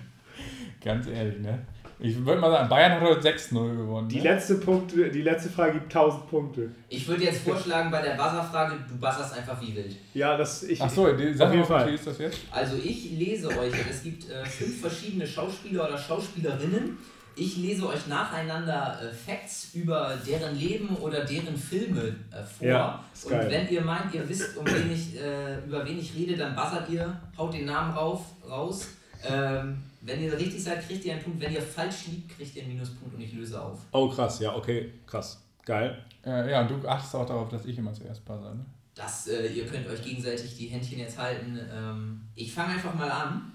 Ganz 0.83 1.05
ehrlich, 1.07 1.39
ne? 1.41 1.59
Ich 1.99 2.25
würde 2.25 2.41
mal 2.41 2.51
sagen, 2.51 2.69
Bayern 2.69 2.91
hat 2.93 3.01
heute 3.01 3.29
6-0 3.29 3.77
gewonnen. 3.77 4.09
Die 4.09 4.17
ne? 4.17 4.23
letzte, 4.23 4.55
Punkt, 4.55 4.91
die 4.91 5.21
letzte 5.21 5.49
Frage 5.49 5.73
gibt 5.73 5.95
1000 5.95 6.29
Punkte. 6.29 6.71
Ich 6.89 7.07
würde 7.07 7.23
jetzt 7.23 7.41
vorschlagen, 7.41 7.89
bei 7.89 8.01
der 8.01 8.15
Buzzer-Frage, 8.15 8.75
du 8.87 8.97
buzzerst 8.97 9.37
einfach 9.37 9.59
wie 9.61 9.75
wild. 9.75 9.95
Ja, 10.13 10.35
das 10.35 10.63
ich. 10.63 10.81
Achso, 10.81 11.11
die 11.13 11.29
auf 11.29 11.35
sag 11.37 11.49
jeden 11.51 11.61
mal, 11.61 11.65
Fall. 11.65 11.89
wie 11.89 11.95
ist 11.95 12.07
das 12.07 12.17
jetzt? 12.17 12.39
Also 12.51 12.77
ich 12.77 13.11
lese 13.11 13.47
euch, 13.47 13.73
es 13.89 14.03
gibt 14.03 14.29
äh, 14.29 14.45
fünf 14.45 14.81
verschiedene 14.81 15.25
Schauspieler 15.25 15.87
oder 15.87 15.97
Schauspielerinnen. 15.97 16.97
Ich 17.37 17.57
lese 17.57 17.87
euch 17.87 18.07
nacheinander 18.07 18.97
äh, 19.01 19.13
Facts 19.13 19.71
über 19.73 20.17
deren 20.25 20.57
Leben 20.57 20.95
oder 20.97 21.25
deren 21.25 21.57
Filme 21.57 22.15
äh, 22.31 22.43
vor. 22.43 22.67
Ja, 22.67 23.03
ist 23.13 23.25
Und 23.25 23.31
geil. 23.31 23.47
wenn 23.49 23.73
ihr 23.73 23.81
meint, 23.81 24.13
ihr 24.13 24.27
wisst, 24.27 24.55
um 24.57 24.65
wen 24.65 24.91
ich, 24.91 25.19
äh, 25.19 25.59
über 25.65 25.85
wen 25.85 25.99
ich 25.99 26.13
rede, 26.15 26.37
dann 26.37 26.55
buzzert 26.55 26.89
ihr, 26.89 27.19
haut 27.37 27.53
den 27.53 27.65
Namen 27.65 27.93
rauf, 27.93 28.21
raus. 28.49 28.87
Ähm, 29.27 29.77
wenn 30.05 30.23
ihr 30.23 30.33
richtig 30.37 30.63
seid, 30.63 30.85
kriegt 30.87 31.03
ihr 31.05 31.13
einen 31.13 31.23
Punkt. 31.23 31.41
Wenn 31.41 31.53
ihr 31.53 31.61
falsch 31.61 32.07
liegt, 32.07 32.35
kriegt 32.37 32.55
ihr 32.55 32.63
einen 32.63 32.73
Minuspunkt 32.73 33.15
und 33.15 33.21
ich 33.21 33.33
löse 33.33 33.61
auf. 33.61 33.79
Oh, 33.91 34.07
krass, 34.09 34.39
ja, 34.39 34.55
okay, 34.55 34.91
krass. 35.05 35.41
Geil. 35.65 35.97
Äh, 36.25 36.51
ja, 36.51 36.61
und 36.61 36.69
du 36.71 36.87
achtest 36.87 37.15
auch 37.15 37.25
darauf, 37.25 37.49
dass 37.49 37.65
ich 37.65 37.77
immer 37.77 37.93
zuerst 37.93 38.23
buzzer, 38.23 38.53
ne? 38.53 38.65
Das, 38.93 39.27
äh, 39.27 39.47
ihr 39.47 39.65
könnt 39.65 39.87
euch 39.87 40.01
gegenseitig 40.01 40.55
die 40.55 40.67
Händchen 40.67 40.99
jetzt 40.99 41.17
halten. 41.17 41.59
Ähm, 41.73 42.21
ich 42.35 42.53
fange 42.53 42.75
einfach 42.75 42.93
mal 42.93 43.09
an. 43.09 43.51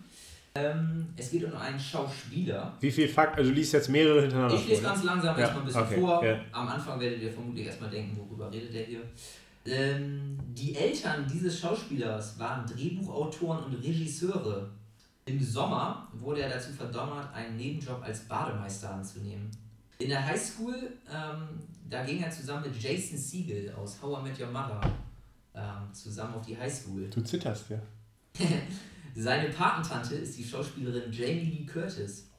Ähm, 0.54 1.06
es 1.16 1.30
geht 1.30 1.44
um 1.44 1.56
einen 1.56 1.78
Schauspieler. 1.78 2.76
Wie 2.80 2.90
viel 2.90 3.08
Fakt? 3.08 3.38
Also 3.38 3.50
du 3.50 3.56
liest 3.56 3.72
jetzt 3.72 3.88
mehrere 3.88 4.22
hintereinander 4.22 4.56
Ich 4.56 4.66
lese 4.68 4.82
ne? 4.82 4.88
ganz 4.88 5.04
langsam 5.04 5.36
Ja, 5.36 5.42
erstmal 5.42 5.62
ein 5.62 5.66
bisschen 5.66 5.82
okay, 5.82 6.00
vor. 6.00 6.24
ja. 6.24 6.40
Am 6.52 6.68
Anfang 6.68 6.98
werdet 7.00 7.22
ihr 7.22 7.32
vermutlich 7.32 7.66
erstmal 7.66 7.88
denken, 7.88 8.16
worüber 8.18 8.52
redet 8.52 8.74
der 8.74 8.84
hier. 8.84 9.00
Ähm, 9.64 10.38
die 10.48 10.74
Eltern 10.74 11.26
dieses 11.32 11.60
Schauspielers 11.60 12.38
waren 12.38 12.66
Drehbuchautoren 12.66 13.64
und 13.64 13.74
Regisseure. 13.82 14.68
Im 15.26 15.42
Sommer 15.42 16.08
wurde 16.12 16.42
er 16.42 16.48
dazu 16.48 16.72
verdonnert, 16.72 17.32
einen 17.34 17.56
Nebenjob 17.56 18.02
als 18.02 18.20
Bademeister 18.20 18.94
anzunehmen. 18.94 19.50
In 19.98 20.08
der 20.08 20.24
Highschool, 20.26 20.92
ähm, 21.08 21.48
da 21.88 22.04
ging 22.04 22.22
er 22.22 22.30
zusammen 22.30 22.64
mit 22.64 22.82
Jason 22.82 23.18
Siegel 23.18 23.72
aus 23.74 24.00
How 24.00 24.18
I 24.18 24.28
Met 24.28 24.40
Your 24.40 24.48
Mother 24.48 24.80
ähm, 25.54 25.92
zusammen 25.92 26.34
auf 26.34 26.46
die 26.46 26.56
Highschool. 26.56 27.08
Du 27.10 27.20
zitterst 27.20 27.70
ja. 27.70 27.78
Seine 29.14 29.50
Patentante 29.50 30.14
ist 30.14 30.38
die 30.38 30.44
Schauspielerin 30.44 31.12
Jamie 31.12 31.44
Lee 31.44 31.66
Curtis. 31.66 32.30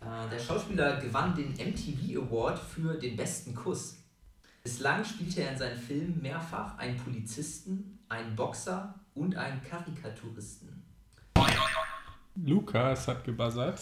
Äh, 0.00 0.28
der 0.30 0.38
Schauspieler 0.38 1.00
gewann 1.00 1.34
den 1.34 1.50
MTV 1.52 2.22
Award 2.22 2.58
für 2.58 2.94
den 2.94 3.16
besten 3.16 3.54
Kuss. 3.54 3.96
Bislang 4.62 5.04
spielte 5.04 5.42
er 5.42 5.52
in 5.52 5.58
seinen 5.58 5.78
Filmen 5.78 6.20
mehrfach 6.22 6.78
einen 6.78 6.96
Polizisten, 6.96 7.98
einen 8.08 8.34
Boxer 8.34 8.94
und 9.14 9.36
einen 9.36 9.62
Karikaturisten. 9.62 10.75
Lukas 12.44 13.08
hat 13.08 13.24
gebuzzert. 13.24 13.80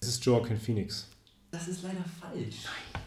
Es 0.00 0.08
ist 0.08 0.24
Joaquin 0.24 0.56
Phoenix. 0.58 1.08
Das 1.50 1.68
ist 1.68 1.82
leider 1.82 2.02
falsch. 2.20 2.64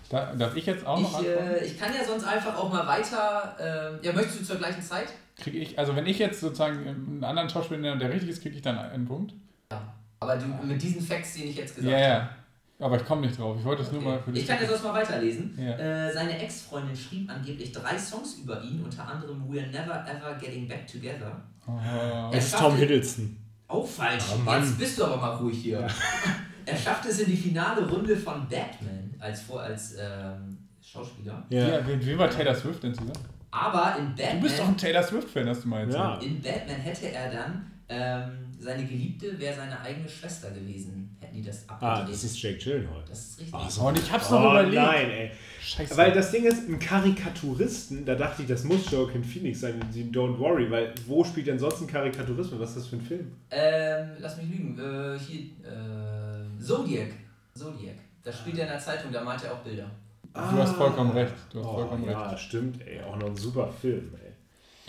Da, 0.09 0.33
darf 0.35 0.55
ich 0.55 0.65
jetzt 0.67 0.85
auch 0.85 0.99
noch 0.99 1.09
Ich, 1.21 1.27
antworten? 1.29 1.47
äh, 1.55 1.65
ich 1.65 1.79
kann 1.79 1.91
ja 1.93 2.03
sonst 2.05 2.23
einfach 2.25 2.55
auch 2.55 2.71
mal 2.71 2.85
weiter. 2.85 3.55
ähm, 3.59 3.99
ja, 4.03 4.13
möchtest 4.13 4.41
du 4.41 4.45
zur 4.45 4.55
gleichen 4.57 4.81
Zeit? 4.81 5.07
Krieg 5.37 5.55
ich, 5.55 5.79
also 5.79 5.95
wenn 5.95 6.05
ich 6.05 6.19
jetzt 6.19 6.39
sozusagen 6.39 6.87
einen 6.87 7.23
anderen 7.23 7.49
Schauspieler 7.49 7.79
nenne 7.79 7.93
und 7.93 7.99
der 7.99 8.09
richtig 8.11 8.29
ist, 8.29 8.41
kriege 8.41 8.55
ich 8.55 8.61
dann 8.61 8.77
einen 8.77 9.05
Punkt? 9.05 9.33
Ja. 9.71 9.81
Aber 10.19 10.37
du, 10.37 10.45
mit 10.65 10.81
diesen 10.81 11.01
Facts, 11.01 11.33
die 11.33 11.45
ich 11.45 11.57
jetzt 11.57 11.75
gesagt 11.75 11.91
Ja, 11.91 11.97
habe. 11.99 12.09
ja. 12.13 12.29
Aber 12.77 12.97
ich 12.97 13.05
komme 13.05 13.21
nicht 13.25 13.39
drauf. 13.39 13.55
Ich 13.57 13.65
wollte 13.65 13.81
es 13.83 13.91
nur 13.91 14.01
mal 14.01 14.19
für 14.19 14.29
Okay. 14.29 14.39
Ich 14.39 14.47
kann 14.47 14.61
ja 14.61 14.67
sonst 14.67 14.83
mal 14.83 14.93
weiterlesen. 14.93 15.57
Ja. 15.57 15.77
Äh, 16.07 16.13
seine 16.13 16.37
Ex-Freundin 16.39 16.95
schrieb 16.95 17.29
angeblich 17.29 17.71
drei 17.71 17.97
Songs 17.97 18.35
über 18.43 18.61
ihn, 18.61 18.83
unter 18.83 19.07
anderem 19.07 19.43
We're 19.49 19.67
Never 19.71 20.05
Ever 20.07 20.35
Getting 20.39 20.67
Back 20.67 20.85
Together. 20.85 21.41
Oh, 21.67 22.31
Es 22.33 22.47
ist 22.47 22.57
Tom 22.59 22.75
Hiddleston. 22.75 23.37
Auch 23.67 23.87
falsch. 23.87 24.23
Oh. 24.45 24.51
Jetzt 24.51 24.77
bist 24.77 24.99
du 24.99 25.05
aber 25.05 25.17
mal 25.17 25.35
ruhig 25.35 25.57
hier. 25.63 25.87
er 26.65 26.77
schaffte 26.77 27.09
es 27.09 27.19
in 27.19 27.31
die 27.31 27.37
finale 27.37 27.87
Runde 27.89 28.15
von 28.15 28.47
Batman 28.47 29.13
als, 29.19 29.41
Vor 29.41 29.61
als 29.61 29.95
ähm, 29.99 30.57
Schauspieler. 30.81 31.43
Ja. 31.49 31.67
ja. 31.79 31.87
Wie, 31.87 32.05
wie 32.05 32.17
war 32.17 32.29
Taylor 32.29 32.53
Swift 32.55 32.83
denn 32.83 32.93
zusammen? 32.93 33.13
Aber 33.51 33.95
in 33.97 34.07
Du 34.15 34.41
bist 34.41 34.55
doch 34.59 34.65
Batman, 34.65 34.67
ein 34.67 34.77
Taylor 34.77 35.03
Swift-Fan, 35.03 35.49
hast 35.49 35.63
du 35.63 35.67
mal 35.69 35.79
erzählt. 35.81 35.95
Ja. 35.97 36.17
in 36.19 36.41
Batman 36.41 36.75
hätte 36.77 37.11
er 37.11 37.31
dann 37.31 37.71
ähm, 37.87 38.45
seine 38.59 38.83
Geliebte 38.85 39.37
wäre 39.39 39.55
seine 39.55 39.79
eigene 39.81 40.09
Schwester 40.09 40.49
gewesen. 40.51 41.15
Hätten 41.19 41.35
die 41.35 41.43
das 41.43 41.67
abgedreht. 41.69 41.97
Ah, 41.99 42.07
das 42.09 42.23
ist 42.23 42.41
Jake 42.41 42.57
Gyllenhaal. 42.57 43.03
Das 43.07 43.19
ist 43.19 43.39
richtig. 43.41 43.55
Ach 43.55 43.69
Oh, 43.81 43.87
und 43.87 43.99
ich 43.99 44.11
hab's 44.11 44.31
Oh 44.31 44.35
noch 44.39 44.51
überlegt. 44.51 44.75
nein, 44.75 45.09
ey. 45.11 45.31
Scheiße. 45.65 45.97
Weil 45.97 46.11
das 46.11 46.31
Ding 46.31 46.43
ist, 46.45 46.69
ein 46.69 46.77
Karikaturisten, 46.79 48.05
da 48.05 48.13
dachte 48.15 48.43
ich, 48.43 48.47
das 48.47 48.63
muss 48.63 48.89
Joaquin 48.91 49.23
Phoenix 49.23 49.61
sein, 49.61 49.79
die 49.93 50.03
Don't 50.11 50.37
Worry, 50.37 50.69
weil 50.69 50.93
wo 51.07 51.23
spielt 51.23 51.47
denn 51.47 51.57
sonst 51.57 51.81
ein 51.81 51.87
Karikaturismus? 51.87 52.59
Was 52.59 52.69
ist 52.69 52.77
das 52.77 52.87
für 52.87 52.95
ein 52.97 53.01
Film? 53.01 53.31
Ähm, 53.49 54.09
lass 54.19 54.37
mich 54.37 54.47
lügen. 54.47 54.77
Äh, 54.79 55.17
hier, 55.19 55.39
äh, 55.63 56.61
Zodiac. 56.63 57.09
Zodiac. 57.55 57.95
Da 58.23 58.31
spielt 58.31 58.57
er 58.57 58.65
in 58.65 58.69
der 58.71 58.79
Zeitung, 58.79 59.11
da 59.11 59.23
malt 59.23 59.43
er 59.43 59.53
auch 59.53 59.59
Bilder. 59.59 59.89
du 60.33 60.39
hast 60.39 60.73
vollkommen 60.75 61.11
recht. 61.11 61.33
Du 61.51 61.59
hast 61.59 61.65
Oh, 61.67 61.73
vollkommen 61.73 62.05
ja, 62.09 62.27
recht. 62.29 62.39
stimmt, 62.43 62.81
ey. 62.85 63.01
Auch 63.01 63.17
noch 63.17 63.27
ein 63.27 63.35
super 63.35 63.67
Film, 63.81 64.11
ey. 64.23 64.24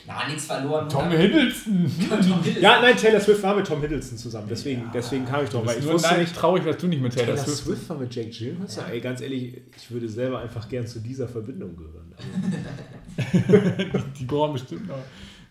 Na, 0.06 0.26
nichts 0.28 0.46
verloren. 0.46 0.88
Tom 0.88 1.10
Hiddleston. 1.10 1.90
Tom 2.08 2.20
Hiddleston. 2.20 2.62
Ja, 2.62 2.80
nein, 2.80 2.96
Taylor 2.96 3.20
Swift 3.20 3.42
war 3.42 3.56
mit 3.56 3.66
Tom 3.66 3.80
Hiddleston 3.80 4.16
zusammen, 4.18 4.46
deswegen, 4.48 4.90
deswegen 4.94 5.24
kam 5.26 5.42
ich 5.44 5.50
drauf, 5.50 5.66
weil 5.66 5.78
ich 5.78 5.86
wusste 5.86 6.08
nein, 6.08 6.20
nicht, 6.20 6.34
traurig, 6.36 6.64
dass 6.64 6.76
du 6.78 6.86
nicht 6.86 7.02
mit 7.02 7.12
Taylor, 7.14 7.34
Taylor 7.34 7.44
Swift. 7.44 7.58
Swift 7.58 7.88
war 7.88 7.96
mit 7.98 8.14
Jake 8.14 8.30
Gyllenhaal? 8.30 8.66
Ja. 8.76 8.86
Ey, 8.92 9.00
ganz 9.00 9.20
ehrlich, 9.20 9.60
ich 9.76 9.90
würde 9.90 10.08
selber 10.08 10.38
einfach 10.40 10.68
gern 10.68 10.86
zu 10.86 11.00
dieser 11.00 11.26
Verbindung 11.28 11.76
gehören. 11.76 12.14
Also, 12.16 13.98
Die 14.18 14.24
brauchen 14.24 14.52
bestimmt 14.54 14.86
noch 14.88 14.96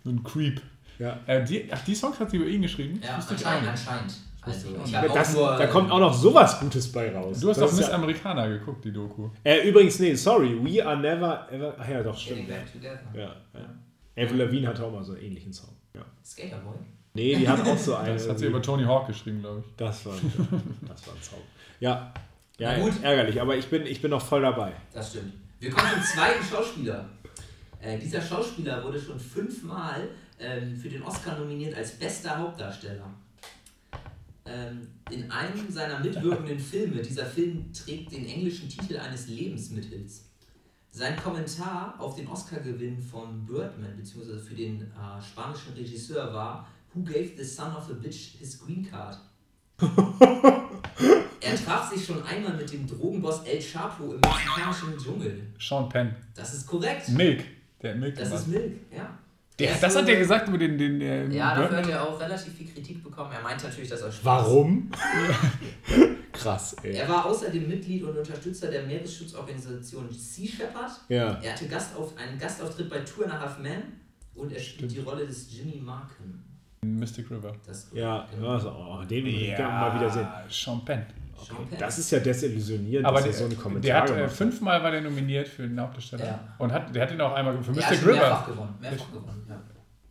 so 0.04 0.10
einen 0.10 0.24
Creep. 0.24 0.62
ja. 1.00 1.20
Äh, 1.28 1.44
die, 1.44 1.68
ach, 1.72 1.82
die 1.84 1.96
Songs 1.96 2.20
hat 2.20 2.30
sie 2.32 2.38
über 2.38 2.46
ihn 2.48 2.62
geschrieben? 2.62 3.00
Ja, 3.04 3.16
anscheinend, 3.16 3.68
anscheinend. 3.70 4.14
Also, 4.42 4.68
Das, 5.14 5.34
nur, 5.34 5.58
da 5.58 5.66
kommt 5.66 5.92
auch 5.92 6.00
noch 6.00 6.14
sowas 6.14 6.60
Gutes 6.60 6.92
bei 6.92 7.12
raus. 7.12 7.40
Du 7.40 7.50
hast 7.50 7.60
Das 7.60 7.72
doch 7.72 7.78
Miss 7.78 7.88
ja, 7.88 7.96
Amerikaner 7.96 8.48
geguckt, 8.48 8.86
die 8.86 8.92
Doku. 8.94 9.30
äh, 9.44 9.68
Übrigens, 9.68 9.98
nee, 10.00 10.14
sorry, 10.14 10.56
We 10.64 10.86
Are 10.86 10.96
Never 10.96 11.48
Ever. 11.52 11.76
Ach 11.80 11.90
ja, 11.90 12.04
doch, 12.04 12.16
Getting 12.16 12.46
stimmt. 12.46 12.50
Back 12.50 12.72
Together. 12.72 13.00
Ja, 13.16 13.36
ja. 13.60 13.66
Avril 14.18 14.38
Lavigne 14.38 14.68
hatte 14.68 14.84
auch 14.86 14.92
mal 14.92 15.04
so 15.04 15.14
einen 15.14 15.22
ähnlichen 15.22 15.54
Song. 15.54 15.76
Ja. 15.94 16.06
Skaterboy. 16.24 16.76
Nee, 17.14 17.36
die 17.36 17.48
hat 17.48 17.66
auch 17.66 17.78
so 17.78 17.96
einen. 17.98 18.14
Das 18.14 18.28
hat 18.30 18.40
sie 18.40 18.48
über 18.48 18.62
Tony 18.62 18.84
Hawk 18.84 19.08
geschrieben, 19.08 19.42
glaube 19.42 19.64
ich. 19.66 19.76
das, 19.78 20.06
war, 20.06 20.14
das 20.14 21.08
war 21.08 21.14
ein 21.14 21.22
Zauber. 21.22 21.42
Ja, 21.80 22.14
ja, 22.58 22.72
ärgerlich, 22.72 23.42
aber 23.42 23.58
ich 23.58 23.68
bin, 23.68 23.86
ich 23.86 24.02
bin 24.02 24.12
noch 24.12 24.22
voll 24.22 24.42
dabei. 24.42 24.74
Das 24.94 25.12
stimmt. 25.12 25.34
Wir 25.60 25.72
kommen 25.72 25.92
zum 25.94 26.04
zweiten 26.04 26.44
Schauspieler. 26.44 27.10
Äh, 27.82 28.00
dieser 28.00 28.22
Schauspieler 28.22 28.84
wurde 28.84 29.00
schon 29.00 29.20
fünfmal 29.20 30.08
ähm, 30.40 30.76
für 30.76 30.90
den 30.90 31.02
Oscar 31.04 31.38
nominiert 31.38 31.76
als 31.76 31.92
bester 31.92 32.38
Hauptdarsteller. 32.38 33.10
Ähm, 34.46 34.88
in 35.12 35.30
einem 35.32 35.70
seiner 35.70 36.00
mitwirkenden 36.00 36.60
Filme, 36.60 37.02
dieser 37.02 37.26
Film 37.26 37.72
trägt 37.74 38.12
den 38.12 38.26
englischen 38.28 38.70
Titel 38.70 38.98
eines 38.98 39.28
Lebensmittels. 39.28 40.26
Sein 40.96 41.18
Kommentar 41.18 41.94
auf 41.98 42.16
den 42.16 42.26
Oscar-Gewinn 42.26 43.02
von 43.02 43.46
Birdman, 43.46 43.98
beziehungsweise 43.98 44.40
für 44.40 44.56
den 44.56 44.80
äh, 44.80 45.22
spanischen 45.22 45.74
Regisseur 45.74 46.34
war, 46.34 46.66
Who 46.94 47.04
gave 47.04 47.32
the 47.36 47.44
son 47.44 47.76
of 47.76 47.90
a 47.90 47.94
bitch 47.94 48.38
his 48.40 48.58
green 48.58 48.90
card? 48.90 49.20
er 51.42 51.56
traf 51.58 51.92
sich 51.92 52.06
schon 52.06 52.24
einmal 52.24 52.54
mit 52.54 52.72
dem 52.72 52.88
Drogenboss 52.88 53.44
El 53.44 53.60
Chapo 53.60 54.14
im 54.14 54.22
mexikanischen 54.22 54.98
Dschungel. 54.98 55.48
Sean 55.60 55.90
Penn. 55.90 56.16
Das 56.34 56.54
ist 56.54 56.66
korrekt. 56.66 57.10
Milk. 57.10 57.44
Der 57.82 57.96
Milk 57.96 58.16
Das 58.16 58.32
ist 58.32 58.48
Milk, 58.48 58.80
ja. 58.96 59.20
Der, 59.58 59.74
das 59.76 59.96
hat 59.96 60.10
er 60.10 60.18
gesagt 60.18 60.48
über 60.50 60.58
den. 60.58 60.78
den 60.78 61.00
äh, 61.00 61.28
Ja, 61.30 61.50
dafür 61.56 61.68
Birdman. 61.70 61.84
hat 61.86 61.90
er 61.92 62.04
auch 62.04 62.20
relativ 62.20 62.54
viel 62.54 62.68
Kritik 62.68 63.02
bekommen. 63.04 63.32
Er 63.32 63.42
meint 63.42 63.64
natürlich, 63.64 63.90
dass 63.90 64.02
er 64.02 64.12
Spaß. 64.12 64.26
Warum? 64.26 64.92
Krass, 66.34 66.76
ey. 66.84 66.94
Er 66.96 67.08
war 67.08 67.26
außerdem 67.26 67.68
Mitglied 67.68 68.04
und 68.04 68.18
Unterstützer 68.18 68.70
der 68.70 68.84
Meeresschutzorganisation 68.84 70.12
Sea 70.12 70.48
Shepherd. 70.48 70.92
Ja. 71.08 71.40
Er 71.42 71.54
hatte 71.54 71.68
Gastauf 71.68 72.18
einen 72.18 72.38
Gastauftritt 72.38 72.90
bei 72.90 73.00
Two 73.00 73.24
and 73.24 73.34
a 73.34 73.40
Half 73.40 73.60
Men 73.60 73.84
und 74.34 74.52
er 74.52 74.60
spielt 74.60 74.92
die 74.92 75.00
Rolle 75.00 75.26
des 75.26 75.48
Jimmy 75.58 75.80
Markham. 75.82 76.44
Mystic 76.82 77.32
River. 77.32 77.54
Das 77.66 77.88
Ja, 77.94 78.28
also, 78.46 78.70
oh, 78.70 79.04
den 79.06 79.26
will 79.26 79.34
ich 79.34 79.48
Ja, 79.50 79.56
gerne 79.56 79.74
mal 79.74 79.96
wiedersehen. 80.00 80.28
Sean 80.50 80.84
Penn. 80.84 81.06
Das 81.80 82.00
ist 82.00 82.12
ja 82.12 82.20
desillusionierend, 82.20 83.06
Aber 83.06 83.18
dass 83.18 83.26
er 83.28 83.32
der, 83.32 83.40
so 83.40 83.46
einen 83.46 83.58
Kommentar 83.58 83.82
der 83.84 83.96
hat 84.02 84.10
äh, 84.10 84.14
gemacht 84.14 84.30
hat. 84.30 84.38
fünfmal 84.38 84.84
war 84.84 84.92
der 84.92 85.02
nominiert 85.02 85.48
für 85.48 85.64
den 85.68 85.80
Hauptdarsteller. 85.80 86.26
Ja. 86.26 86.56
Und 86.58 86.72
hat, 86.72 86.96
der 86.96 87.04
hat 87.04 87.12
ihn 87.12 87.22
auch 87.22 87.34
einmal 87.34 87.54
für 87.62 87.72
er 87.72 87.84
hat 87.84 87.90
Mystic 87.92 88.00
schon 88.00 88.14
mehrfach 88.14 88.48
gewonnen. 88.48 88.76
Mehrfach 88.82 89.12
gewonnen, 89.12 89.48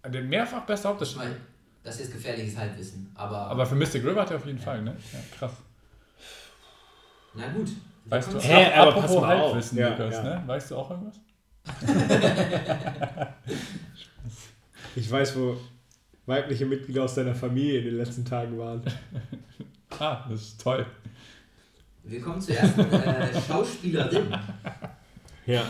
ja. 0.05 0.09
Den 0.11 0.29
mehrfach 0.29 0.61
bester 0.67 0.89
Ich 0.89 0.91
Hauptdarsteller. 0.91 1.25
meine, 1.25 1.37
das 1.83 2.01
ist 2.01 2.13
gefährliches 2.13 2.57
Halbwissen, 2.57 3.11
aber, 3.15 3.39
Aber 3.39 3.67
für 3.67 3.75
Mystic 3.75 4.05
River 4.05 4.21
hat 4.23 4.31
er 4.31 4.37
auf 4.37 4.47
jeden 4.47 4.59
Fall, 4.59 4.83
ne? 4.83 4.97
Ja, 5.13 5.19
krass. 5.39 5.53
na 7.35 7.49
gut. 7.49 7.69
Weißt 8.07 8.33
du, 8.33 8.39
Hä, 8.39 8.67
aber 8.75 8.89
apropos 8.91 9.13
pass 9.13 9.21
mal 9.21 9.37
auf. 9.41 9.47
Halbwissen, 9.53 9.79
Ja, 9.79 9.89
Lukas, 9.91 10.15
ja. 10.15 10.23
ne? 10.23 10.43
Weißt 10.47 10.71
du 10.71 10.77
auch 10.77 10.91
irgendwas? 10.91 11.21
Ich 14.97 15.11
weiß, 15.11 15.37
wo 15.37 15.57
weibliche 16.27 16.67
Mitglieder 16.67 17.03
aus 17.05 17.15
deiner 17.15 17.35
Familie 17.35 17.79
in 17.81 17.85
den 17.87 17.97
letzten 17.97 18.25
Tagen 18.25 18.57
waren. 18.59 18.83
Ah, 19.99 20.27
das 20.29 20.43
ist 20.43 20.61
toll. 20.61 20.87
Wir 22.03 22.21
kommen 22.21 22.41
zur 22.41 22.55
ersten 22.55 22.81
äh, 22.81 23.41
Schauspielerin. 23.41 24.35
Ja. 25.47 25.65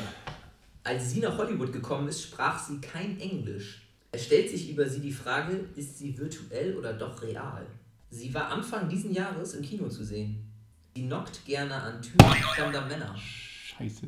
Als 0.82 1.10
sie 1.10 1.20
nach 1.20 1.36
Hollywood 1.36 1.72
gekommen 1.72 2.08
ist, 2.08 2.22
sprach 2.22 2.58
sie 2.58 2.80
kein 2.80 3.18
Englisch. 3.20 3.82
Es 4.12 4.26
stellt 4.26 4.50
sich 4.50 4.70
über 4.70 4.88
sie 4.88 5.00
die 5.00 5.12
Frage, 5.12 5.64
ist 5.76 5.98
sie 5.98 6.16
virtuell 6.16 6.76
oder 6.76 6.92
doch 6.92 7.22
real? 7.22 7.66
Sie 8.10 8.32
war 8.32 8.50
Anfang 8.50 8.88
diesen 8.88 9.12
Jahres 9.12 9.54
im 9.54 9.62
Kino 9.62 9.88
zu 9.88 10.04
sehen. 10.04 10.44
Sie 10.94 11.06
knockt 11.06 11.44
gerne 11.44 11.74
an 11.74 12.00
Türen 12.00 12.32
fremder 12.34 12.86
Männer. 12.86 13.16
Scheiße. 13.16 14.06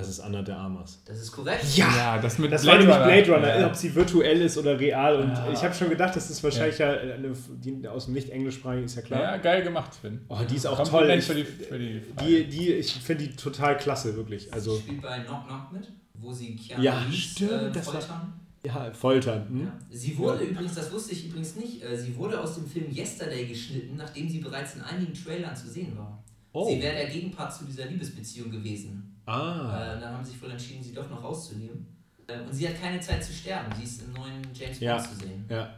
Das 0.00 0.08
ist 0.08 0.20
Anna 0.20 0.40
de 0.42 0.54
Armas. 0.54 1.02
Das 1.04 1.20
ist 1.20 1.30
korrekt. 1.30 1.64
Ja, 1.76 2.18
das 2.18 2.38
mit 2.38 2.50
Das 2.50 2.64
war 2.66 2.78
nämlich 2.78 2.96
Blade 2.96 3.30
Runner, 3.32 3.60
Ja. 3.60 3.66
ob 3.66 3.76
sie 3.76 3.94
virtuell 3.94 4.40
ist 4.40 4.56
oder 4.56 4.78
real. 4.80 5.16
Und 5.20 5.28
Ja. 5.32 5.52
ich 5.52 5.62
habe 5.62 5.74
schon 5.74 5.90
gedacht, 5.90 6.16
das 6.16 6.30
ist 6.30 6.42
wahrscheinlich 6.42 6.78
ja, 6.78 6.90
eine, 6.92 7.32
die 7.62 7.86
aus 7.86 8.06
dem 8.06 8.14
nicht-englischsprachigen, 8.14 8.84
ist 8.86 8.96
ja 8.96 9.02
klar. 9.02 9.22
Ja, 9.22 9.36
geil 9.36 9.62
gemacht, 9.62 9.94
Finn. 9.94 10.20
Oh, 10.28 10.38
die 10.48 10.56
ist 10.56 10.66
auch 10.66 10.76
Kompliment 10.78 11.26
toll. 11.26 11.36
Für 11.36 11.40
Ich, 11.42 11.58
die, 11.58 11.64
für 11.64 11.78
die, 11.78 12.00
die, 12.24 12.44
die, 12.48 12.72
ich 12.72 12.92
finde 12.94 13.24
die 13.26 13.36
total 13.36 13.76
klasse, 13.76 14.16
wirklich. 14.16 14.44
Sie 14.44 14.52
Also, 14.52 14.76
spielt 14.78 15.02
bei 15.02 15.18
Knock 15.20 15.46
Knock 15.46 15.72
mit, 15.72 15.88
wo 16.14 16.32
sie 16.32 16.56
Keanu 16.56 16.82
Ja, 16.82 16.98
Reeves 17.00 17.16
stimmt, 17.16 17.76
äh, 17.76 17.82
foltern. 17.82 18.32
ja, 18.64 18.90
foltern. 18.92 19.46
Hm? 19.48 19.60
Ja. 19.64 19.72
Sie 19.90 20.16
wurde 20.18 20.44
übrigens, 20.44 20.74
das 20.74 20.90
wusste 20.92 21.12
ich 21.12 21.26
übrigens 21.28 21.56
nicht, 21.56 21.82
äh, 21.82 21.96
sie 21.96 22.16
wurde 22.16 22.40
aus 22.40 22.54
dem 22.54 22.66
Film 22.66 22.86
Yesterday 22.90 23.46
geschnitten, 23.46 23.96
nachdem 23.96 24.28
sie 24.28 24.38
bereits 24.38 24.76
in 24.76 24.82
einigen 24.82 25.12
Trailern 25.14 25.54
zu 25.54 25.68
sehen 25.68 25.96
war. 25.96 26.22
Oh. 26.52 26.68
Sie 26.68 26.82
wäre 26.82 26.96
der 26.96 27.06
Gegenpart 27.08 27.54
zu 27.54 27.64
dieser 27.64 27.84
Liebesbeziehung 27.86 28.50
gewesen. 28.50 29.09
Ah. 29.26 29.94
Äh, 29.96 30.00
dann 30.00 30.14
haben 30.14 30.24
sie 30.24 30.32
sich 30.32 30.42
wohl 30.42 30.50
entschieden, 30.50 30.82
sie 30.82 30.92
doch 30.92 31.08
noch 31.10 31.22
rauszunehmen. 31.22 31.86
Äh, 32.26 32.40
und 32.40 32.52
sie 32.52 32.68
hat 32.68 32.80
keine 32.80 33.00
Zeit 33.00 33.22
zu 33.24 33.32
sterben. 33.32 33.72
Sie 33.76 33.84
ist 33.84 34.02
im 34.02 34.12
neuen 34.12 34.42
James 34.54 34.78
Bond 34.78 34.80
Ja. 34.80 34.98
zu 34.98 35.14
sehen. 35.16 35.44
Ja. 35.48 35.74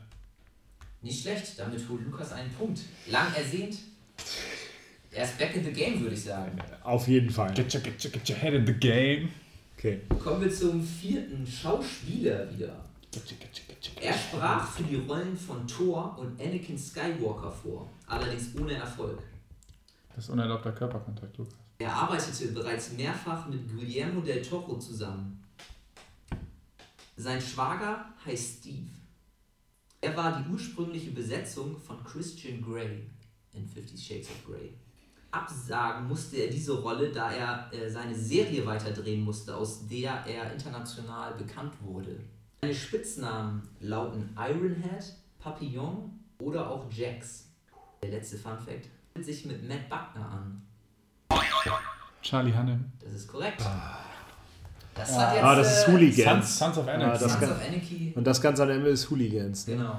Nicht 1.03 1.23
schlecht, 1.23 1.59
damit 1.59 1.87
holt 1.89 2.05
Lukas 2.05 2.33
einen 2.33 2.51
Punkt. 2.53 2.81
Lang 3.11 3.35
ersehnt. 3.35 3.77
Er 5.11 5.25
ist 5.25 5.37
back 5.39 5.55
in 5.57 5.65
the 5.65 5.73
game, 5.73 6.01
würde 6.01 6.15
ich 6.15 6.25
sagen. 6.25 6.57
Auf 6.85 7.07
jeden 7.09 7.29
Fall. 7.29 7.53
Get 7.55 7.75
your, 7.75 7.81
get, 7.83 8.03
your, 8.05 8.13
get 8.13 8.29
your 8.31 8.37
head 8.39 8.55
in 8.55 8.65
the 8.67 8.73
game. 8.73 9.29
Okay. 9.77 10.01
Kommen 10.23 10.43
wir 10.43 10.51
zum 10.51 10.83
vierten 10.83 11.45
Schauspieler 11.47 12.49
wieder. 12.57 12.85
Get 13.11 13.31
your, 13.31 13.39
get 13.41 13.59
your, 13.59 13.75
get 13.75 13.91
your, 13.97 14.03
Er 14.03 14.15
sprach 14.15 14.71
für 14.71 14.85
die 14.85 14.95
Rollen 14.97 15.37
von 15.37 15.67
Thor 15.67 16.17
und 16.19 16.41
Anakin 16.41 16.79
Skywalker 16.79 17.51
vor, 17.51 17.91
allerdings 18.07 18.55
ohne 18.59 18.75
Erfolg. 18.75 19.19
Das 20.15 20.25
ist 20.25 20.31
unerlaubter 20.31 20.73
Körperkontakt, 20.73 21.37
Lukas. 21.37 21.55
Er 21.83 21.93
arbeitete 21.93 22.53
bereits 22.53 22.93
mehrfach 22.93 23.49
mit 23.49 23.69
Guillermo 23.69 24.21
del 24.21 24.41
Toro 24.41 24.79
zusammen. 24.79 25.43
Sein 27.17 27.41
Schwager 27.41 28.05
heißt 28.25 28.61
Steve. 28.61 28.87
Er 30.01 30.17
war 30.17 30.41
die 30.41 30.49
ursprüngliche 30.49 31.11
Besetzung 31.11 31.77
von 31.77 32.05
Christian 32.05 32.63
Grey 32.63 33.11
in 33.53 33.67
Fifty 33.67 33.99
Shades 33.99 34.29
of 34.29 34.47
Grey. 34.47 34.73
Absagen 35.33 36.07
musste 36.07 36.37
er 36.37 36.51
diese 36.51 36.81
Rolle, 36.81 37.11
da 37.11 37.33
er 37.33 37.73
äh, 37.73 37.91
seine 37.91 38.15
Serie 38.15 38.65
weiterdrehen 38.65 39.25
musste, 39.25 39.57
aus 39.57 39.85
der 39.89 40.25
er 40.25 40.53
international 40.53 41.35
bekannt 41.35 41.73
wurde. 41.81 42.21
Seine 42.61 42.77
Spitznamen 42.77 43.69
lauten 43.81 44.37
Ironhead, 44.37 45.17
Papillon 45.41 46.13
oder 46.39 46.71
auch 46.71 46.89
Jax. 46.93 47.49
Der 48.05 48.13
letzte 48.13 48.39
Fun 48.39 48.61
Fact 48.61 48.89
sich 49.21 49.47
mit 49.47 49.69
Matt 49.69 49.89
Buckner 49.89 50.29
an. 50.29 50.63
Charlie 52.23 52.53
Hannem. 52.55 52.85
Das 53.03 53.13
ist 53.13 53.29
korrekt. 53.29 53.63
Das 54.95 55.19
hat 55.19 55.35
jetzt. 55.35 55.45
Ah, 55.45 55.55
das 55.57 55.79
ist 55.79 55.89
äh, 55.89 55.93
Hooligans. 55.93 56.59
Sons, 56.59 56.59
Sons 56.59 56.79
of 56.79 56.89
Anarchy. 56.89 57.05
Ah, 57.05 57.13
das 57.19 57.33
Sons 57.33 57.43
of 57.51 57.61
Anarchy. 57.67 58.13
Und 58.15 58.25
das 58.27 58.41
Ganze 58.43 58.63
am 58.63 58.71
Ende 58.71 58.89
ist 58.91 59.11
Hooligans. 59.11 59.67
Ne? 59.67 59.77
Genau. 59.77 59.99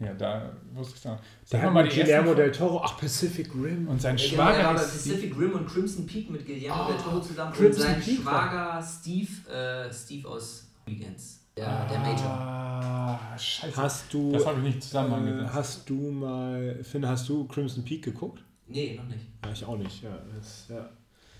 ja, 0.00 0.14
da 0.14 0.50
wusste 0.72 0.92
ich 0.94 0.98
es 1.00 1.04
noch. 1.04 1.18
Da 1.50 1.60
haben 1.62 1.74
wir 1.74 1.82
die 1.82 1.96
Guillermo 1.96 2.34
del 2.34 2.52
Toro. 2.52 2.80
Ach, 2.84 2.96
Pacific 2.98 3.52
Rim. 3.54 3.88
Und 3.88 4.00
sein 4.00 4.16
Ja, 4.16 4.30
genau, 4.30 4.42
er 4.44 4.54
Schwager 4.54 4.74
ist 4.82 5.00
Steve. 5.00 5.14
Pacific 5.16 5.38
Rim 5.38 5.52
und 5.52 5.66
Crimson 5.68 6.06
Peak 6.06 6.30
mit 6.30 6.46
Guillermo 6.46 6.82
Ah, 6.82 6.86
del 6.88 6.96
Toro 6.96 7.20
zusammen. 7.20 7.52
Crimson 7.52 7.82
und 7.82 7.88
sein 7.92 8.00
Peak 8.00 8.24
war- 8.24 8.32
Schwager 8.50 8.82
Steve, 9.00 9.50
äh, 9.52 9.92
Steve 9.92 10.28
aus 10.28 10.66
Hooligans. 10.86 11.40
Der, 11.56 11.84
der 11.86 11.98
Major. 11.98 12.26
Ah, 12.30 13.18
scheiße. 13.38 13.76
Hast 13.76 14.12
du, 14.14 14.32
das 14.32 14.46
habe 14.46 14.58
ich 14.60 14.64
nicht 14.66 14.82
zusammen 14.82 15.12
äh, 15.12 15.16
angesetzt. 15.30 15.54
hast 15.54 15.90
du 15.90 15.94
mal, 16.10 16.78
Finn, 16.84 17.06
hast 17.06 17.28
du 17.28 17.46
Crimson 17.48 17.84
Peak 17.84 18.04
geguckt? 18.04 18.42
Nee, 18.66 18.96
noch 18.96 19.06
nicht. 19.06 19.26
Ja, 19.44 19.52
ich 19.52 19.64
auch 19.64 19.76
nicht. 19.76 20.02
Ja, 20.02 20.18
das, 20.34 20.68
ja. 20.68 20.88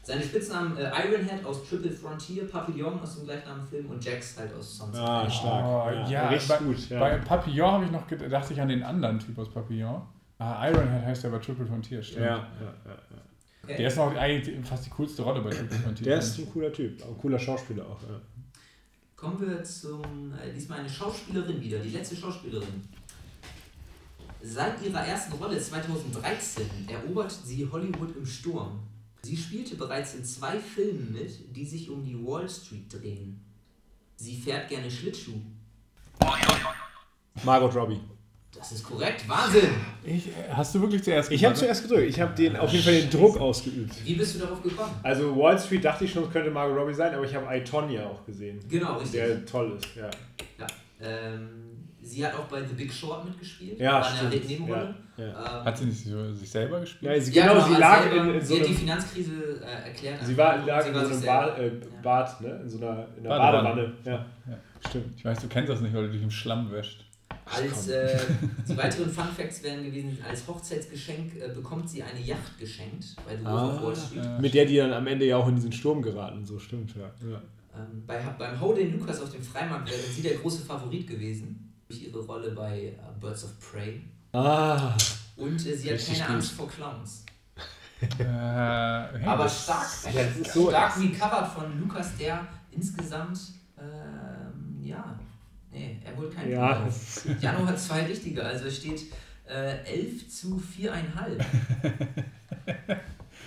Seine 0.02 0.22
Spitznamen 0.22 0.76
äh, 0.76 0.82
Ironhead 0.82 1.44
aus 1.46 1.66
Triple 1.66 1.90
Frontier, 1.90 2.46
Papillon 2.46 3.00
aus 3.00 3.16
dem 3.16 3.24
gleichnamigen 3.24 3.66
Film 3.66 3.86
und 3.90 4.04
Jax 4.04 4.38
halt 4.38 4.52
aus 4.52 4.76
Sons 4.76 4.98
Ah, 4.98 5.30
stark. 5.30 5.64
Oh, 5.64 5.90
ja, 5.90 6.08
ja, 6.08 6.28
richtig 6.28 6.48
bei, 6.50 6.58
gut. 6.58 6.90
Ja. 6.90 7.00
Bei 7.00 7.16
Papillon 7.18 7.70
habe 7.72 7.84
ich 7.86 7.90
noch 7.90 8.06
gedacht, 8.06 8.30
dachte 8.30 8.52
ich 8.52 8.60
an 8.60 8.68
den 8.68 8.82
anderen 8.82 9.18
Typ 9.18 9.38
aus 9.38 9.50
Papillon. 9.50 10.02
Ah, 10.38 10.68
Ironhead 10.68 11.06
heißt 11.06 11.24
ja 11.24 11.30
bei 11.30 11.38
Triple 11.38 11.64
Frontier, 11.64 12.02
stimmt. 12.02 12.26
ja, 12.26 12.36
ja, 12.36 12.74
ja, 12.84 12.90
ja. 12.90 13.22
Okay. 13.62 13.76
Der 13.78 13.88
ist 13.88 13.96
noch 13.96 14.14
eigentlich 14.14 14.66
fast 14.66 14.84
die 14.84 14.90
coolste 14.90 15.22
Rolle 15.22 15.40
bei 15.40 15.48
Triple 15.48 15.78
Frontier. 15.78 16.04
Der 16.04 16.18
ist 16.18 16.38
ein 16.38 16.52
cooler 16.52 16.70
Typ, 16.70 17.02
auch 17.02 17.08
ein 17.08 17.18
cooler 17.18 17.38
Schauspieler 17.38 17.86
auch. 17.86 18.02
Ja. 18.02 18.20
Kommen 19.16 19.40
wir 19.40 19.64
zum, 19.64 20.34
äh, 20.34 20.52
diesmal 20.52 20.80
eine 20.80 20.88
Schauspielerin 20.90 21.62
wieder, 21.62 21.78
die 21.78 21.88
letzte 21.88 22.14
Schauspielerin. 22.14 22.86
Seit 24.46 24.82
ihrer 24.84 25.00
ersten 25.00 25.32
Rolle 25.32 25.58
2013 25.58 26.66
erobert 26.86 27.32
sie 27.32 27.66
Hollywood 27.72 28.14
im 28.14 28.26
Sturm. 28.26 28.78
Sie 29.22 29.34
spielte 29.38 29.74
bereits 29.74 30.12
in 30.14 30.22
zwei 30.22 30.58
Filmen 30.58 31.14
mit, 31.14 31.56
die 31.56 31.64
sich 31.64 31.88
um 31.88 32.04
die 32.04 32.14
Wall 32.22 32.46
Street 32.46 32.92
drehen. 32.92 33.42
Sie 34.16 34.36
fährt 34.36 34.68
gerne 34.68 34.90
Schlittschuh. 34.90 35.40
Margot 37.42 37.74
Robbie. 37.74 38.00
Das 38.54 38.70
ist 38.72 38.84
korrekt, 38.84 39.26
Wahnsinn! 39.26 39.70
Ich, 40.04 40.28
hast 40.52 40.74
du 40.74 40.80
wirklich 40.82 41.02
zuerst 41.02 41.32
Ich 41.32 41.42
habe 41.42 41.54
gemacht? 41.54 41.64
zuerst 41.64 41.82
gedrückt. 41.82 42.08
Ich 42.10 42.20
habe 42.20 42.34
den 42.34 42.54
auf 42.56 42.70
jeden 42.70 42.84
Fall 42.84 43.00
den 43.00 43.10
Druck 43.10 43.38
ausgeübt. 43.38 43.94
Wie 44.04 44.14
bist 44.14 44.34
du 44.34 44.40
darauf 44.40 44.62
gekommen? 44.62 44.92
Also 45.02 45.34
Wall 45.36 45.58
Street 45.58 45.82
dachte 45.86 46.04
ich 46.04 46.12
schon, 46.12 46.24
es 46.24 46.30
könnte 46.30 46.50
Margot 46.50 46.76
Robbie 46.76 46.94
sein, 46.94 47.14
aber 47.14 47.24
ich 47.24 47.34
habe 47.34 47.46
I, 47.56 47.64
Tonya 47.64 48.06
auch 48.06 48.24
gesehen. 48.26 48.60
Genau, 48.68 48.98
richtig. 48.98 49.12
Der 49.12 49.46
toll 49.46 49.78
ist, 49.78 49.96
ja. 49.96 50.10
Ja. 50.58 50.66
Ähm, 51.00 51.63
sie 52.04 52.24
hat 52.24 52.34
auch 52.34 52.44
bei 52.44 52.62
The 52.62 52.74
Big 52.74 52.92
Short 52.92 53.24
mitgespielt. 53.24 53.78
Ja, 53.80 53.94
war 54.00 54.06
eine 54.06 54.28
stimmt. 54.30 54.48
Nebenrolle. 54.48 54.94
Ja, 55.16 55.24
Ähm, 55.60 55.64
Hat 55.64 55.78
sie 55.78 55.84
nicht 55.86 56.04
so, 56.04 56.32
sich 56.34 56.50
selber 56.50 56.80
gespielt? 56.80 57.12
Ja, 57.14 57.20
sie, 57.20 57.32
ja, 57.32 57.46
genau, 57.52 57.64
sie 57.66 57.70
als 57.72 57.80
lag 57.80 58.02
selber- 58.02 58.24
in, 58.28 58.34
in 58.34 58.40
so 58.44 58.54
sie 58.54 58.60
hat 58.60 58.68
die. 58.68 58.74
Finanzkrise 58.74 59.32
äh, 59.62 59.86
erklärt. 59.88 60.24
Sie 60.26 60.36
war, 60.36 60.66
lag 60.66 60.82
Sie 60.82 60.88
in 60.88 60.94
war 60.94 61.04
so 61.06 61.14
einem 61.14 61.24
Bad, 61.24 61.58
äh, 61.58 61.70
Bad, 62.02 62.40
ne? 62.40 62.60
In 62.62 62.68
so 62.68 62.78
einer, 62.78 63.06
in 63.16 63.26
einer 63.26 63.38
Badewanne. 63.38 63.68
Badewanne. 63.68 63.92
Ja. 64.04 64.12
Ja. 64.12 64.58
Stimmt. 64.88 65.16
Ich 65.16 65.24
weiß, 65.24 65.38
du 65.40 65.48
kennst 65.48 65.70
das 65.70 65.80
nicht, 65.80 65.94
weil 65.94 66.06
du 66.06 66.12
dich 66.12 66.22
im 66.22 66.30
Schlamm 66.30 66.70
wäscht. 66.72 67.04
Als 67.46 67.88
äh, 67.88 68.18
die 68.68 68.76
weiteren 68.76 69.10
Fun 69.10 69.26
Facts 69.36 69.62
wären 69.62 69.84
gewesen, 69.84 70.18
als 70.28 70.46
Hochzeitsgeschenk 70.48 71.36
äh, 71.36 71.48
bekommt 71.54 71.88
sie 71.88 72.02
eine 72.02 72.20
Yacht 72.20 72.58
geschenkt 72.58 73.04
bei 73.26 73.36
The 73.36 73.44
Wolf 73.44 73.54
Ah, 73.54 73.76
of 73.76 73.82
Wall 73.82 73.96
Street. 73.96 74.24
Ja. 74.24 74.38
Mit 74.38 74.54
der 74.54 74.64
die 74.66 74.76
dann 74.78 74.92
am 74.94 75.06
Ende 75.06 75.26
ja 75.26 75.36
auch 75.36 75.46
in 75.48 75.54
diesen 75.56 75.70
Sturm 75.72 76.00
geraten, 76.02 76.44
so 76.44 76.58
stimmt, 76.58 76.94
ja. 76.96 77.02
ja. 77.30 77.40
Ähm, 77.76 78.02
bei, 78.06 78.18
beim 78.38 78.58
Holding 78.60 78.98
Lucas 78.98 79.20
auf 79.20 79.30
dem 79.30 79.42
Freimarkt 79.42 79.90
wäre 79.90 80.00
sie 80.00 80.22
der 80.22 80.34
große 80.36 80.64
Favorit 80.64 81.06
gewesen. 81.06 81.73
Durch 81.88 82.02
ihre 82.02 82.18
Rolle 82.20 82.50
bei 82.52 82.78
äh, 82.86 82.92
Birds 83.20 83.44
of 83.44 83.50
Prey. 83.60 84.02
Ah, 84.32 84.92
Und 85.36 85.54
äh, 85.66 85.76
sie 85.76 85.92
hat 85.92 86.04
keine 86.04 86.18
gut. 86.18 86.30
Angst 86.30 86.52
vor 86.52 86.68
Clowns. 86.68 87.24
Äh, 88.00 88.06
hey, 88.24 89.24
Aber 89.26 89.48
stark, 89.48 89.86
ja, 90.12 90.20
ist 90.22 90.52
so- 90.52 90.68
stark 90.68 90.96
recovered 91.00 91.46
von 91.48 91.80
Lukas, 91.80 92.16
der 92.18 92.46
insgesamt, 92.70 93.38
ähm, 93.78 94.78
ja, 94.82 95.18
nee, 95.70 95.98
er 96.04 96.16
holt 96.16 96.34
keinen 96.34 96.50
ja. 96.52 96.74
Punkt 96.74 96.88
auf. 96.88 97.26
Jano 97.40 97.66
hat 97.66 97.78
zwei 97.78 98.02
richtige, 98.04 98.42
also 98.44 98.66
es 98.66 98.76
steht 98.76 99.02
äh, 99.48 99.84
11 99.84 100.28
zu 100.28 100.60
4,5. 100.78 101.44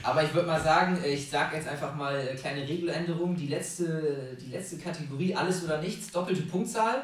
Aber 0.03 0.23
ich 0.23 0.33
würde 0.33 0.47
mal 0.47 0.61
sagen, 0.61 0.97
ich 1.05 1.29
sage 1.29 1.57
jetzt 1.57 1.67
einfach 1.67 1.93
mal 1.95 2.15
äh, 2.17 2.35
kleine 2.35 2.61
Regeländerung. 2.67 3.35
Die 3.35 3.47
letzte, 3.47 4.37
die 4.39 4.51
letzte 4.51 4.77
Kategorie, 4.77 5.35
alles 5.35 5.63
oder 5.65 5.81
nichts, 5.81 6.11
doppelte 6.11 6.43
Punktzahl. 6.43 7.03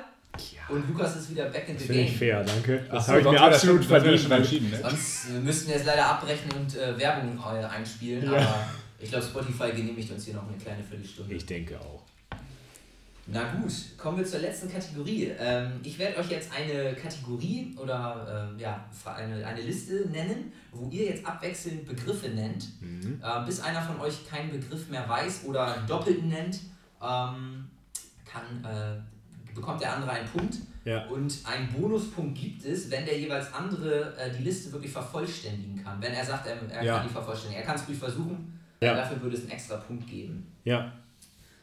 Und 0.70 0.90
Lukas 0.90 1.16
ist 1.18 1.30
wieder 1.30 1.46
back 1.46 1.70
in 1.70 1.78
the 1.78 1.86
Finde 1.86 2.02
ich 2.02 2.10
game. 2.10 2.18
fair, 2.18 2.44
danke. 2.44 2.86
Das 2.90 3.08
habe 3.08 3.20
ich 3.20 3.24
sonst 3.24 3.40
mir 3.40 3.46
absolut 3.46 3.86
verdient. 3.86 4.32
entschieden, 4.32 4.70
ne? 4.72 4.80
Sonst 4.82 5.30
äh, 5.30 5.40
müssten 5.40 5.68
wir 5.68 5.76
jetzt 5.76 5.86
leider 5.86 6.06
abbrechen 6.06 6.52
und 6.54 6.76
äh, 6.76 6.98
Werbung 6.98 7.44
einspielen. 7.44 8.26
Ja. 8.26 8.38
Aber 8.38 8.70
ich 9.00 9.10
glaube, 9.10 9.26
Spotify 9.26 9.72
genehmigt 9.72 10.12
uns 10.12 10.26
hier 10.26 10.34
noch 10.34 10.48
eine 10.48 10.58
kleine 10.58 10.84
Viertelstunde. 10.84 11.36
Ich 11.36 11.46
denke 11.46 11.80
auch. 11.80 12.04
Na 13.26 13.54
gut, 13.54 13.72
kommen 13.98 14.18
wir 14.18 14.26
zur 14.26 14.40
letzten 14.40 14.70
Kategorie. 14.70 15.32
Ähm, 15.40 15.80
ich 15.82 15.98
werde 15.98 16.18
euch 16.18 16.30
jetzt 16.30 16.50
eine 16.52 16.94
Kategorie 16.94 17.74
oder 17.82 18.50
ähm, 18.52 18.60
ja, 18.60 18.84
eine, 19.06 19.46
eine 19.46 19.62
Liste 19.62 20.10
nennen, 20.10 20.52
wo 20.72 20.90
ihr 20.90 21.06
jetzt 21.06 21.26
abwechselnd 21.26 21.86
Begriffe 21.86 22.30
nennt. 22.30 22.66
Mhm. 22.82 23.22
Äh, 23.24 23.46
bis 23.46 23.62
einer 23.62 23.82
von 23.82 24.00
euch 24.02 24.28
keinen 24.28 24.52
Begriff 24.52 24.90
mehr 24.90 25.08
weiß 25.08 25.46
oder 25.46 25.76
einen 25.78 25.88
doppelten 25.88 26.28
nennt, 26.28 26.60
ähm, 27.02 27.70
kann, 28.26 28.66
äh, 28.66 29.00
bekommt 29.54 29.82
der 29.82 29.94
andere 29.96 30.12
einen 30.12 30.28
Punkt. 30.28 30.56
Ja. 30.86 31.06
Und 31.08 31.34
einen 31.46 31.72
Bonuspunkt 31.72 32.38
gibt 32.38 32.66
es, 32.66 32.92
wenn 32.92 33.06
der 33.06 33.18
jeweils 33.18 33.54
andere 33.54 34.16
äh, 34.18 34.30
die 34.38 34.44
Liste 34.44 34.72
wirklich 34.74 34.92
vervollständigen 34.92 35.82
kann. 35.84 36.02
Wenn 36.02 36.14
er 36.14 36.26
sagt, 36.26 36.46
er, 36.48 36.58
er 36.70 36.84
Ja. 36.84 36.98
kann 36.98 37.08
die 37.08 37.14
vervollständigen. 37.14 37.62
Er 37.62 37.66
kann 37.68 37.76
es 37.76 37.88
ruhig 37.88 37.98
versuchen, 37.98 38.60
Ja. 38.82 38.94
dafür 38.94 39.22
würde 39.22 39.38
es 39.38 39.44
einen 39.44 39.52
extra 39.52 39.78
Punkt 39.78 40.06
geben. 40.08 40.52
Ja. 40.66 40.92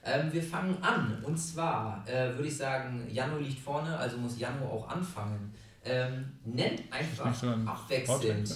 Ähm, 0.03 0.33
wir 0.33 0.43
fangen 0.43 0.83
an. 0.83 1.19
Und 1.23 1.37
zwar 1.37 2.03
äh, 2.09 2.35
würde 2.35 2.49
ich 2.49 2.57
sagen, 2.57 3.07
Jano 3.11 3.37
liegt 3.39 3.59
vorne, 3.61 3.95
also 3.99 4.17
muss 4.17 4.39
Jano 4.39 4.65
auch 4.67 4.89
anfangen. 4.89 5.53
Ähm, 5.85 6.25
nennt 6.45 6.83
einfach 6.91 7.27
abwechselnd. 7.67 8.49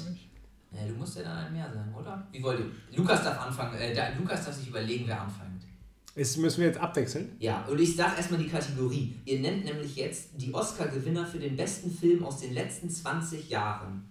Ja, 0.72 0.87
du 0.89 0.95
musst 0.95 1.16
ja 1.16 1.22
dann 1.22 1.39
ein 1.47 1.53
mehr 1.53 1.70
sein, 1.72 1.95
oder? 1.95 2.26
Wie 2.32 2.43
wollt 2.43 2.59
ihr? 2.61 2.99
Lukas 2.99 3.22
darf 3.22 3.47
anfangen. 3.47 3.78
Äh, 3.78 3.95
der, 3.95 4.14
Lukas 4.16 4.45
darf 4.45 4.55
sich 4.55 4.68
überlegen, 4.68 5.05
wer 5.07 5.20
anfängt. 5.20 5.44
Ist, 6.17 6.37
müssen 6.37 6.61
wir 6.61 6.69
jetzt 6.69 6.79
abwechseln? 6.79 7.35
Ja, 7.41 7.65
und 7.65 7.81
ich 7.81 7.97
sag 7.97 8.17
erstmal 8.17 8.41
die 8.41 8.49
Kategorie. 8.49 9.17
Ihr 9.25 9.41
nennt 9.41 9.65
nämlich 9.65 9.97
jetzt 9.97 10.31
die 10.37 10.55
Oscar-Gewinner 10.55 11.27
für 11.27 11.39
den 11.39 11.57
besten 11.57 11.91
Film 11.91 12.25
aus 12.25 12.41
den 12.41 12.55
letzten 12.55 12.89
20 12.89 13.51
Jahren. 13.51 14.09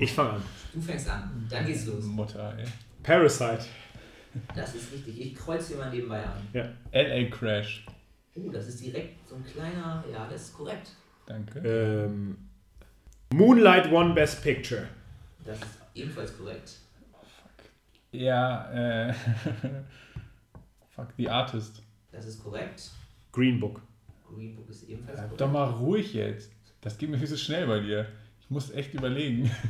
Ich 0.00 0.12
fange 0.12 0.30
an. 0.30 0.42
Du 0.72 0.80
fängst 0.80 1.08
an. 1.08 1.46
Dann 1.50 1.66
geht's 1.66 1.86
los. 1.86 2.04
Mutter, 2.04 2.56
ey. 2.56 2.66
Parasite. 3.02 3.64
Das 4.54 4.74
ist 4.74 4.92
richtig. 4.92 5.20
Ich 5.20 5.34
kreuze 5.34 5.68
hier 5.68 5.78
mal 5.78 5.90
nebenbei 5.90 6.22
an. 6.24 6.42
LA 6.92 7.30
Crash. 7.30 7.84
Oh, 8.34 8.50
das 8.50 8.68
ist 8.68 8.84
direkt 8.84 9.28
so 9.28 9.36
ein 9.36 9.44
kleiner. 9.44 10.04
Ja, 10.12 10.28
das 10.28 10.42
ist 10.42 10.54
korrekt. 10.54 10.90
Danke. 11.26 11.58
Ähm, 11.60 12.36
Moonlight 13.32 13.90
One 13.90 14.14
Best 14.14 14.42
Picture. 14.42 14.88
Das 15.44 15.58
ist 15.58 15.66
ebenfalls 15.94 16.36
korrekt. 16.36 16.72
Ja, 18.12 19.08
äh. 19.08 19.14
Fuck, 20.96 21.08
The 21.16 21.28
Artist. 21.28 21.82
Das 22.10 22.26
ist 22.26 22.42
korrekt. 22.42 22.90
Green 23.32 23.60
Book. 23.60 23.82
Green 24.26 24.56
Book 24.56 24.68
ist 24.70 24.88
ebenfalls 24.88 25.18
Bleib 25.18 25.28
korrekt. 25.28 25.40
doch 25.42 25.52
mal 25.52 25.64
ruhig 25.70 26.14
jetzt. 26.14 26.50
Das 26.80 26.96
geht 26.98 27.10
mir 27.10 27.18
viel 27.18 27.28
zu 27.28 27.36
schnell 27.38 27.66
bei 27.66 27.80
dir. 27.80 28.06
Ich 28.40 28.50
muss 28.50 28.70
echt 28.70 28.94
überlegen. 28.94 29.50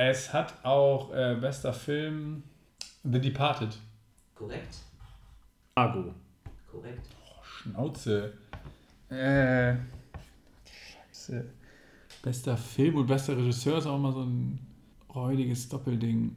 Es 0.00 0.32
hat 0.32 0.64
auch 0.64 1.12
äh, 1.12 1.34
bester 1.40 1.72
Film 1.72 2.44
The 3.02 3.20
Departed. 3.20 3.76
Korrekt. 4.36 4.76
Argo. 5.74 6.14
Korrekt. 6.70 7.04
Oh, 7.20 7.42
Schnauze. 7.42 8.32
Äh. 9.08 9.74
Scheiße. 11.10 11.44
Bester 12.22 12.56
Film 12.56 12.94
und 12.94 13.08
bester 13.08 13.36
Regisseur 13.36 13.78
ist 13.78 13.86
auch 13.86 13.98
mal 13.98 14.12
so 14.12 14.22
ein 14.22 14.60
räudiges 15.12 15.68
Doppelding. 15.68 16.36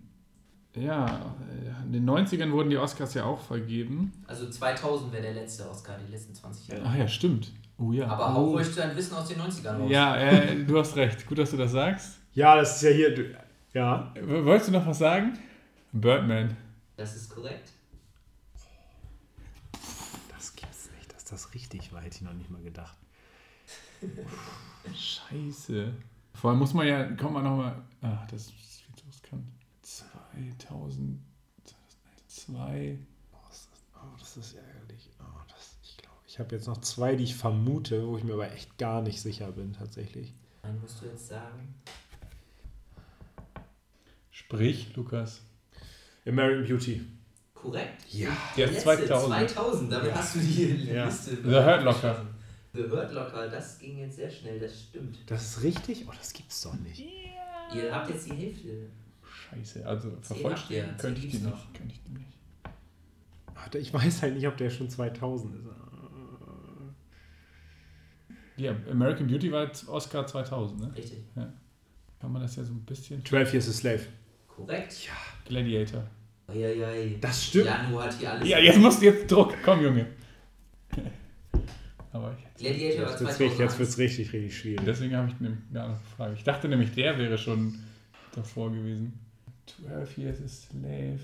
Ja, 0.76 1.36
äh, 1.50 1.84
in 1.86 1.92
den 1.92 2.10
90ern 2.10 2.52
wurden 2.52 2.70
die 2.70 2.78
Oscars 2.78 3.14
ja 3.14 3.26
auch 3.26 3.42
vergeben. 3.42 4.14
Also 4.28 4.50
2000 4.50 5.12
wäre 5.12 5.24
der 5.24 5.34
letzte 5.34 5.70
Oscar, 5.70 5.98
die 5.98 6.12
letzten 6.12 6.34
20 6.34 6.68
Jahre. 6.70 6.84
Ach 6.86 6.96
ja, 6.96 7.08
stimmt. 7.08 7.52
Oh 7.78 7.92
ja. 7.92 8.08
Aber 8.08 8.30
oh. 8.30 8.34
hau 8.34 8.46
ruhig 8.52 8.74
dein 8.76 8.96
Wissen 8.96 9.16
aus 9.16 9.28
den 9.28 9.40
90ern 9.40 9.80
raus. 9.80 9.90
Ja, 9.92 10.16
äh, 10.16 10.64
du 10.64 10.80
hast 10.80 10.96
recht. 10.96 11.26
Gut, 11.26 11.40
dass 11.40 11.52
du 11.52 11.58
das 11.58 11.72
sagst. 11.72 12.20
Ja, 12.34 12.56
das 12.56 12.78
ist 12.78 12.84
ja 12.84 12.90
hier. 12.92 13.16
du- 13.16 13.36
Ja. 13.74 14.14
Wolltest 14.22 14.70
du 14.70 14.74
noch 14.74 14.86
was 14.86 15.00
sagen? 15.00 15.38
Birdman. 15.92 16.56
Das 16.96 17.16
ist 17.16 17.30
korrekt. 17.30 17.72
Das 20.30 20.56
gibt's 20.56 20.90
nicht, 20.98 21.14
dass 21.14 21.26
das 21.26 21.54
richtig 21.54 21.92
war, 21.92 22.02
hätte 22.02 22.16
ich 22.16 22.22
noch 22.22 22.34
nicht 22.34 22.50
mal 22.50 22.62
gedacht. 22.62 22.98
Scheiße. 24.96 25.94
Vor 26.34 26.52
allem 26.52 26.60
muss 26.60 26.74
man 26.74 26.88
ja, 26.88 27.04
kommt 27.16 27.34
man 27.34 27.44
nochmal. 27.44 27.76
Ach, 28.02 28.26
das 28.28 28.44
ist. 28.48 28.71
2002. 30.34 31.20
Oh, 33.34 33.38
das 33.50 33.60
ist, 33.60 33.70
oh, 33.96 34.00
das 34.20 34.38
ist 34.38 34.54
ärgerlich. 34.56 35.10
Oh, 35.20 35.24
das, 35.48 35.78
ich 35.84 35.98
glaube, 35.98 36.18
ich 36.28 36.40
habe 36.40 36.56
jetzt 36.56 36.68
noch 36.68 36.80
zwei, 36.82 37.16
die 37.16 37.24
ich 37.26 37.36
vermute, 37.36 38.08
wo 38.08 38.18
ich 38.18 38.24
mir 38.24 38.34
aber 38.34 38.52
echt 38.52 38.78
gar 38.78 39.02
nicht 39.02 39.22
sicher 39.22 39.52
bin, 39.52 39.74
tatsächlich. 39.74 40.34
Dann 40.64 40.80
musst 40.82 41.02
du 41.02 41.06
jetzt 41.08 41.28
sagen. 41.28 41.76
Sprich, 44.30 44.96
Lukas. 44.96 45.42
American 46.26 46.66
Beauty. 46.68 47.02
Korrekt. 47.54 48.06
Ja. 48.12 48.30
Ist 48.56 48.86
letzte, 48.86 49.06
2000. 49.08 49.50
2000. 49.52 49.92
Damit 49.92 50.08
Ja. 50.10 50.16
hast 50.16 50.36
du 50.36 50.40
die 50.40 50.86
Ja. 50.92 51.06
Liste. 51.06 51.36
The 51.38 51.44
Hurt 51.50 51.84
Locker. 51.84 52.26
The 52.74 52.84
Hurt 52.90 53.12
Locker, 53.12 53.48
das 53.50 53.78
ging 53.80 53.98
jetzt 54.00 54.16
sehr 54.16 54.30
schnell, 54.32 54.60
das 54.60 54.82
stimmt. 54.84 55.20
Das 55.28 55.44
ist 55.44 55.62
richtig? 55.64 56.06
Oh, 56.08 56.12
das 56.18 56.32
gibt's 56.34 56.62
doch 56.62 56.74
nicht. 56.76 57.00
Ihr 57.00 57.94
habt 57.94 58.10
jetzt 58.10 58.28
die 58.28 58.34
Hälfte. 58.34 58.90
Scheiße, 59.52 59.86
also 59.86 60.12
vervollständigen 60.22 60.98
könnte 60.98 61.22
ich 61.22 61.32
die 61.32 61.38
nicht. 61.40 61.74
Könnte 61.74 61.94
ich 61.94 62.02
die 62.04 62.12
nicht. 62.14 62.38
Warte, 63.54 63.78
Ich 63.78 63.94
weiß 63.94 64.22
halt 64.22 64.36
nicht, 64.36 64.48
ob 64.48 64.58
der 64.58 64.70
schon 64.70 64.90
2000 64.90 65.56
ist. 65.56 65.66
Ja, 68.58 68.76
American 68.90 69.28
Beauty 69.28 69.52
war 69.52 69.66
jetzt 69.66 69.88
Oscar 69.88 70.28
2000, 70.28 70.80
ne? 70.80 70.92
Richtig. 70.96 71.20
Kann 71.36 72.32
man 72.32 72.42
das 72.42 72.56
ja 72.56 72.64
so 72.64 72.74
ein 72.74 72.82
bisschen. 72.82 73.26
12 73.26 73.54
Years 73.54 73.70
a 73.70 73.72
Slave. 73.72 74.02
Korrekt. 74.48 75.10
Gladiator. 75.46 76.04
Eieiei. 76.48 77.18
Das 77.20 77.46
stimmt. 77.46 77.66
Janu 77.66 78.00
hat 78.00 78.14
hier 78.14 78.32
alles. 78.32 78.48
Ja, 78.48 78.60
jetzt 78.60 78.78
musst 78.78 79.02
du 79.02 79.06
jetzt 79.06 79.32
Druck. 79.32 79.56
Komm, 79.64 79.82
Junge. 79.82 80.06
Aber 82.12 82.36
ich, 82.38 82.62
Gladiator 82.62 83.04
war 83.06 83.12
Jetzt 83.12 83.22
wird's, 83.22 83.40
richtig, 83.40 83.60
jetzt 83.60 83.76
2001. 83.76 83.80
wird's 83.80 83.98
richtig, 83.98 84.34
richtig 84.34 84.58
schwierig. 84.58 84.82
deswegen 84.86 85.16
habe 85.16 85.30
ich 85.30 85.40
nämlich 85.40 85.60
gar 85.74 85.90
nicht 85.90 86.04
gefragt. 86.04 86.34
Ich 86.38 86.44
dachte 86.44 86.68
nämlich, 86.68 86.92
der 86.92 87.18
wäre 87.18 87.38
schon 87.38 87.80
davor 88.36 88.72
gewesen. 88.72 89.14
12 89.66 90.18
Years 90.18 90.38
a 90.44 90.48
Slave. 90.48 91.20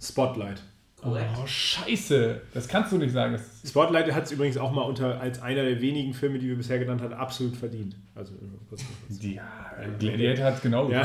Spotlight. 0.00 0.62
Korrekt. 1.00 1.30
Oh, 1.42 1.46
scheiße. 1.46 2.40
Das 2.54 2.66
kannst 2.66 2.92
du 2.92 2.98
nicht 2.98 3.12
sagen. 3.12 3.38
Spotlight 3.64 4.10
hat 4.12 4.24
es 4.24 4.32
übrigens 4.32 4.56
auch 4.56 4.72
mal 4.72 4.82
unter 4.82 5.20
als 5.20 5.40
einer 5.42 5.62
der 5.62 5.80
wenigen 5.80 6.14
Filme, 6.14 6.38
die 6.38 6.48
wir 6.48 6.56
bisher 6.56 6.78
genannt 6.78 7.02
haben, 7.02 7.12
absolut 7.12 7.56
verdient. 7.56 7.96
Also 8.14 8.32
äh, 8.34 8.38
kurz, 8.68 8.82
kurz. 8.86 9.18
die, 9.18 9.34
ja, 9.34 9.42
Gladiator 9.98 10.44
hat 10.46 10.62
genau 10.62 10.88
Ja, 10.90 11.04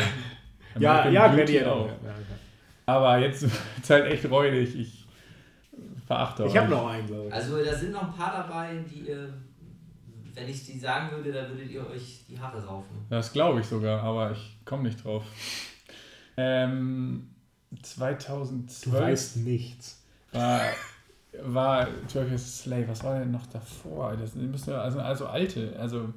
ja, 0.79 1.09
ja, 1.09 1.27
Gladiator. 1.27 1.73
auch. 1.73 1.87
Ja, 1.87 1.93
ja, 2.09 2.15
Aber 2.85 3.17
jetzt 3.17 3.43
ist 3.43 3.59
es 3.83 3.89
halt 3.89 4.05
echt 4.05 4.29
räudig. 4.29 4.73
Ich 4.79 5.05
verachte 6.07 6.43
ja. 6.43 6.47
Ich 6.47 6.53
euch. 6.55 6.61
habe 6.61 6.69
noch 6.71 6.87
einen, 6.89 7.07
glaube 7.07 7.27
ich. 7.27 7.33
Also 7.33 7.63
da 7.63 7.75
sind 7.75 7.91
noch 7.91 8.03
ein 8.03 8.13
paar 8.13 8.31
dabei, 8.47 8.83
die 8.89 9.09
ihr, 9.09 9.33
wenn 10.33 10.47
ich 10.47 10.65
die 10.65 10.79
sagen 10.79 11.11
würde, 11.11 11.33
da 11.33 11.49
würdet 11.49 11.69
ihr 11.71 11.85
euch 11.89 12.23
die 12.29 12.39
Haare 12.39 12.63
raufen. 12.65 12.95
Das 13.09 13.33
glaube 13.33 13.59
ich 13.59 13.65
sogar, 13.65 14.01
aber 14.01 14.31
ich 14.31 14.57
komme 14.63 14.83
nicht 14.83 15.03
drauf. 15.03 15.23
Ähm, 16.41 17.29
2012 17.81 19.35
nichts. 19.37 20.01
war, 20.31 20.61
war 21.43 21.87
12 22.07 22.29
Years 22.29 22.43
a 22.43 22.63
Slave. 22.63 22.87
Was 22.87 23.03
war 23.03 23.19
denn 23.19 23.31
noch 23.31 23.45
davor? 23.47 24.15
Das 24.15 24.35
müssen 24.35 24.73
also, 24.73 24.99
also 24.99 25.27
alte, 25.27 25.75
also 25.77 26.13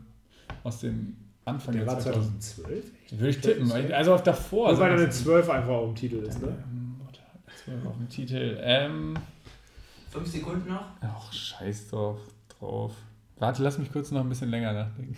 aus 0.63 0.81
dem 0.81 1.17
Anfang 1.45 1.75
Der 1.75 1.85
der 1.85 1.93
war 1.95 2.01
2000. 2.01 2.43
2012? 2.43 2.93
Würde 3.11 3.29
ich 3.29 3.41
tippen. 3.41 3.73
Also 3.93 4.15
auf 4.15 4.23
davor. 4.23 4.67
Da 4.67 4.71
also 4.71 4.83
eine 4.85 5.11
12 5.11 5.51
einfach 5.51 5.73
auf 5.73 5.89
dem 5.89 5.97
Titel 5.97 6.17
ist, 6.17 6.41
ne? 6.41 6.49
Ähm, 6.49 6.97
warte, 7.03 7.21
12 7.65 7.87
auf 7.87 7.97
dem 7.97 8.09
Titel. 8.09 8.59
Ähm, 8.61 9.17
Fünf 10.11 10.29
Sekunden 10.29 10.69
noch. 10.69 10.85
ach, 11.01 11.33
scheiß 11.33 11.89
drauf. 11.89 12.21
drauf. 12.59 12.93
Warte, 13.39 13.63
lass 13.63 13.79
mich 13.79 13.91
kurz 13.91 14.13
noch 14.13 14.21
ein 14.21 14.29
bisschen 14.29 14.51
länger 14.51 14.73
nachdenken. 14.73 15.17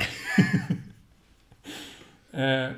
äh, 2.32 2.70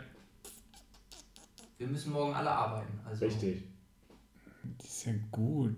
Wir 1.79 1.87
müssen 1.87 2.13
morgen 2.13 2.33
alle 2.35 2.51
arbeiten. 2.51 2.99
Also 3.05 3.25
Richtig. 3.27 3.65
Das 4.79 4.87
ist 4.89 5.07
ja 5.07 5.13
gut, 5.31 5.77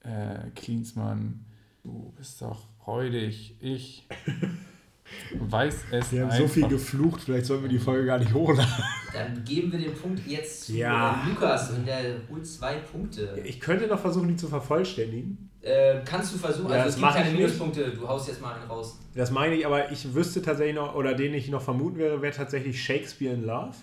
äh, 0.00 0.50
Klinsmann. 0.54 1.44
Du 1.82 2.12
bist 2.16 2.40
doch 2.40 2.68
räudig. 2.86 3.56
Ich 3.60 4.06
weiß 5.40 5.84
es 5.90 6.12
Wir 6.12 6.22
haben 6.22 6.30
einfach. 6.30 6.42
so 6.42 6.48
viel 6.48 6.68
geflucht, 6.68 7.22
vielleicht 7.22 7.46
sollten 7.46 7.64
wir 7.64 7.68
die 7.70 7.78
Folge 7.78 8.06
gar 8.06 8.18
nicht 8.18 8.32
hochladen. 8.32 8.72
Dann 9.12 9.44
geben 9.44 9.72
wir 9.72 9.78
den 9.78 9.94
Punkt 9.94 10.24
jetzt 10.26 10.64
zu 10.66 10.72
Ja. 10.74 11.22
äh, 11.26 11.30
Lukas 11.30 11.70
und 11.70 11.86
der 11.86 12.16
holt 12.30 12.46
zwei 12.46 12.76
Punkte. 12.76 13.42
Ich 13.44 13.60
könnte 13.60 13.86
noch 13.88 13.98
versuchen, 13.98 14.28
die 14.28 14.36
zu 14.36 14.46
vervollständigen. 14.48 15.50
Äh, 15.62 16.00
kannst 16.04 16.32
du 16.32 16.38
versuchen, 16.38 16.70
Ja, 16.70 16.76
also 16.84 16.90
es 16.90 16.96
gibt 16.96 17.12
keine. 17.12 17.30
Minuspunkte, 17.32 17.90
du 17.90 18.08
haust 18.08 18.28
jetzt 18.28 18.40
mal 18.40 18.54
einen 18.54 18.70
raus. 18.70 18.98
Das 19.14 19.30
meine 19.30 19.56
ich, 19.56 19.66
aber 19.66 19.90
ich 19.90 20.14
wüsste 20.14 20.40
tatsächlich 20.40 20.76
noch, 20.76 20.94
oder 20.94 21.14
den 21.14 21.34
ich 21.34 21.50
noch 21.50 21.60
vermuten 21.60 21.98
wäre, 21.98 22.22
wäre 22.22 22.34
tatsächlich 22.34 22.82
Shakespeare 22.82 23.34
in 23.34 23.44
Love. 23.44 23.74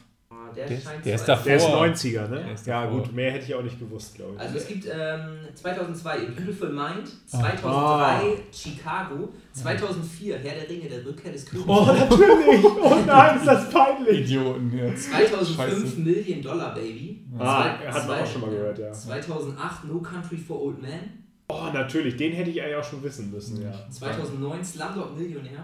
Der, 0.56 0.68
Der- 0.68 0.80
scheint 0.80 1.06
der 1.06 1.16
ist 1.16 1.26
davor. 1.26 1.43
Der 1.45 1.56
ist 1.58 1.68
Boah. 1.68 1.86
90er, 1.86 2.28
ne? 2.28 2.56
Ja, 2.66 2.86
gut, 2.86 3.14
mehr 3.14 3.32
hätte 3.32 3.45
ich 3.45 3.56
auch 3.56 3.62
nicht 3.64 3.80
gewusst, 3.80 4.16
glaube 4.16 4.34
ich. 4.36 4.39
Also 4.41 4.58
es 4.58 4.68
gibt 4.68 4.86
ähm, 4.86 5.38
2002 5.54 6.10
A 6.12 6.16
Beautiful 6.36 6.70
Mind, 6.70 7.08
Ah. 7.32 7.39
2003 7.39 7.70
Ah. 7.72 8.22
Chicago, 8.52 9.30
2004 9.54 10.38
Herr 10.39 10.56
der 10.56 10.70
Ringe, 10.70 10.89
der 10.89 11.06
Rückkehr 11.06 11.32
des 11.32 11.45
Königs, 11.45 11.68
oh, 11.70 11.86
natürlich! 11.86 12.66
Oh 12.66 12.95
nein, 13.06 13.38
ist 13.38 13.48
das 13.48 13.70
peinlich! 13.70 14.20
Idioten 14.22 14.70
hier. 14.72 14.95
2005 14.95 15.56
Scheiße. 15.56 16.00
Million 16.00 16.41
Dollar 16.41 16.74
Baby, 16.74 17.24
Ah, 17.38 17.78
Zwei- 17.78 17.91
hat 17.91 18.08
man 18.08 18.20
auch 18.22 18.28
schon 18.28 18.41
mal 18.41 18.50
gehört, 18.50 18.80
ja. 18.80 18.91
2008 18.91 19.86
No 19.86 20.00
Country 20.00 20.38
for 20.38 20.62
Old 20.62 20.82
Men, 20.82 21.24
Oh, 21.50 21.68
natürlich, 21.74 22.18
den 22.18 22.34
hätte 22.34 22.50
ich 22.50 22.62
eigentlich 22.62 22.76
auch 22.76 22.84
schon 22.84 23.02
wissen 23.04 23.32
müssen, 23.32 23.62
ja. 23.64 23.72
2009 23.89 24.64
Slumdog 24.66 25.18
Millionär, 25.18 25.64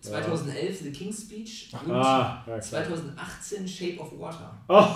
2011 0.00 0.78
The 0.82 0.92
King's 0.92 1.22
Speech 1.22 1.70
und 1.84 1.92
Ah, 1.92 2.42
ja, 2.46 2.52
klar. 2.58 2.60
2018 2.62 3.66
Shape 3.68 4.00
of 4.00 4.18
Water. 4.18 4.54
Oh, 4.68 4.86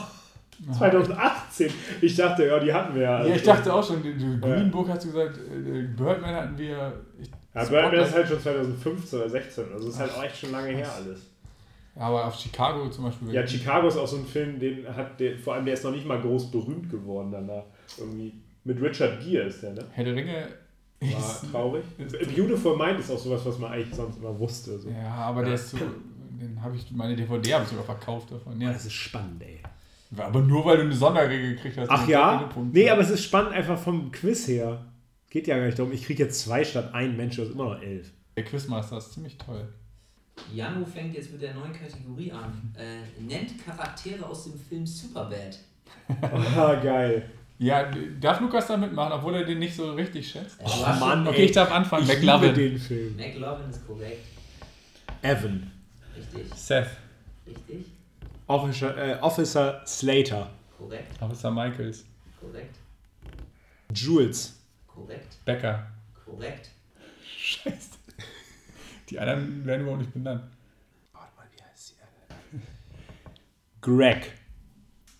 2018. 0.76 1.70
Ich 2.00 2.14
dachte, 2.16 2.46
ja, 2.46 2.58
die 2.58 2.72
hatten 2.72 2.94
wir 2.94 3.02
ja. 3.02 3.26
Ja, 3.26 3.34
ich 3.34 3.42
dachte 3.42 3.72
auch 3.72 3.86
schon, 3.86 4.02
die- 4.02 4.14
die 4.16 4.40
Green 4.40 4.70
Book 4.70 4.88
hast 4.88 5.04
du 5.04 5.08
gesagt, 5.12 5.38
äh, 5.38 5.82
Birdman 5.96 6.34
hatten 6.34 6.56
wir. 6.58 6.92
Ich, 7.20 7.28
Ja, 7.54 7.64
Birdman 7.64 7.94
ist 7.94 8.14
halt 8.14 8.28
schon 8.28 8.40
2015 8.40 9.18
oder 9.18 9.28
16, 9.28 9.64
also 9.72 9.88
ist 9.88 9.98
halt 9.98 10.12
auch 10.12 10.22
echt 10.22 10.36
schon 10.38 10.52
lange 10.52 10.68
her 10.68 10.88
alles. 10.96 11.20
aber 11.96 12.26
auf 12.26 12.34
Chicago 12.38 12.88
zum 12.88 13.04
Beispiel. 13.04 13.32
Ja, 13.34 13.46
Chicago 13.46 13.88
ist 13.88 13.96
auch 13.98 14.06
so 14.08 14.16
ein 14.16 14.26
Film, 14.26 14.58
den 14.58 14.86
hat 14.96 15.18
der, 15.20 15.36
vor 15.38 15.54
allem 15.54 15.64
der 15.66 15.74
ist 15.74 15.84
noch 15.84 15.90
nicht 15.90 16.06
mal 16.06 16.20
groß 16.20 16.50
berühmt 16.50 16.90
geworden 16.90 17.30
danach. 17.32 17.64
Irgendwie 17.98 18.32
mit 18.64 18.80
Richard 18.80 19.20
Gere 19.22 19.48
ist 19.48 19.62
der, 19.62 19.72
ne? 19.74 19.84
Herr 19.92 20.04
der 20.04 20.14
Ringe. 20.14 20.46
War 21.02 21.50
traurig. 21.50 21.84
Beautiful 22.34 22.76
Mind 22.76 23.00
ist 23.00 23.10
auch 23.10 23.18
sowas, 23.18 23.44
was 23.44 23.58
man 23.58 23.72
eigentlich 23.72 23.94
sonst 23.94 24.18
immer 24.18 24.38
wusste. 24.38 24.78
So. 24.78 24.88
Ja, 24.90 25.12
aber 25.14 25.40
Ja. 25.40 25.46
der 25.46 25.54
ist 25.54 25.70
so. 25.70 25.78
Den 25.78 26.60
habe 26.60 26.76
ich, 26.76 26.90
meine 26.90 27.14
DVD 27.16 27.54
habe 27.54 27.64
ich 27.64 27.70
sogar 27.70 27.84
verkauft 27.84 28.30
davon. 28.32 28.60
Ja. 28.60 28.72
Das 28.72 28.84
ist 28.84 28.92
spannend, 28.92 29.42
ey. 29.42 29.60
Aber 30.16 30.40
nur 30.40 30.64
weil 30.64 30.76
du 30.78 30.82
eine 30.82 30.94
Sonderregel 30.94 31.54
gekriegt 31.54 31.78
hast. 31.78 31.88
Ach 31.90 32.06
ja? 32.06 32.50
Nee, 32.72 32.90
aber 32.90 33.00
es 33.00 33.10
ist 33.10 33.24
spannend 33.24 33.52
einfach 33.52 33.78
vom 33.78 34.10
Quiz 34.12 34.46
her. 34.48 34.84
Geht 35.30 35.46
ja 35.46 35.56
gar 35.56 35.64
nicht 35.66 35.78
darum, 35.78 35.92
ich 35.92 36.04
kriege 36.04 36.24
jetzt 36.24 36.40
zwei 36.40 36.62
statt 36.64 36.92
ein 36.92 37.16
Mensch, 37.16 37.36
das 37.36 37.48
ist 37.48 37.54
immer 37.54 37.74
noch 37.74 37.80
elf. 37.80 38.10
Der 38.36 38.44
Quizmaster 38.44 38.98
ist 38.98 39.12
ziemlich 39.14 39.38
toll. 39.38 39.66
Jano 40.52 40.84
fängt 40.84 41.14
jetzt 41.14 41.32
mit 41.32 41.40
der 41.40 41.54
neuen 41.54 41.72
Kategorie 41.72 42.32
an. 42.32 42.74
Äh, 42.76 43.22
nennt 43.22 43.52
Charaktere 43.64 44.26
aus 44.26 44.44
dem 44.44 44.58
Film 44.58 44.86
Superbad. 44.86 45.58
Ah, 46.56 46.74
geil. 46.82 47.30
Ja, 47.58 47.88
darf 48.20 48.40
Lukas 48.40 48.66
da 48.66 48.76
mitmachen, 48.76 49.12
obwohl 49.12 49.36
er 49.36 49.44
den 49.44 49.60
nicht 49.60 49.76
so 49.76 49.92
richtig 49.92 50.28
schätzt? 50.28 50.60
Du 50.60 50.64
hast 50.66 50.98
Mann, 51.00 51.26
Okay, 51.28 51.38
ey. 51.40 51.44
ich 51.46 51.52
darf 51.52 51.70
anfangen. 51.70 52.02
Ich 52.04 52.18
liebe 52.20 52.26
McLovin. 52.32 52.54
den 52.54 52.78
Film. 52.78 53.16
McLovin 53.16 53.70
ist 53.70 53.86
korrekt. 53.86 54.24
Evan. 55.22 55.70
Richtig. 56.16 56.54
Seth. 56.54 56.88
Richtig. 57.46 57.86
Officer, 58.48 58.96
äh, 58.96 59.20
Officer 59.20 59.82
Slater. 59.86 60.50
Korrekt. 60.76 61.22
Officer 61.22 61.50
Michaels. 61.50 62.04
Korrekt. 62.40 62.74
Jules. 63.94 64.58
Korrekt. 64.88 65.36
Becker. 65.44 65.86
Korrekt. 66.24 66.70
Scheiße. 67.38 67.90
Die 69.08 69.18
anderen 69.20 69.64
werden 69.64 69.82
überhaupt 69.82 70.00
nicht 70.00 70.12
benannt. 70.12 70.42
Warte 71.12 71.28
mal, 71.36 71.46
wie 71.56 71.62
heißt 71.62 71.88
sie? 71.88 71.94
Greg. 73.80 74.32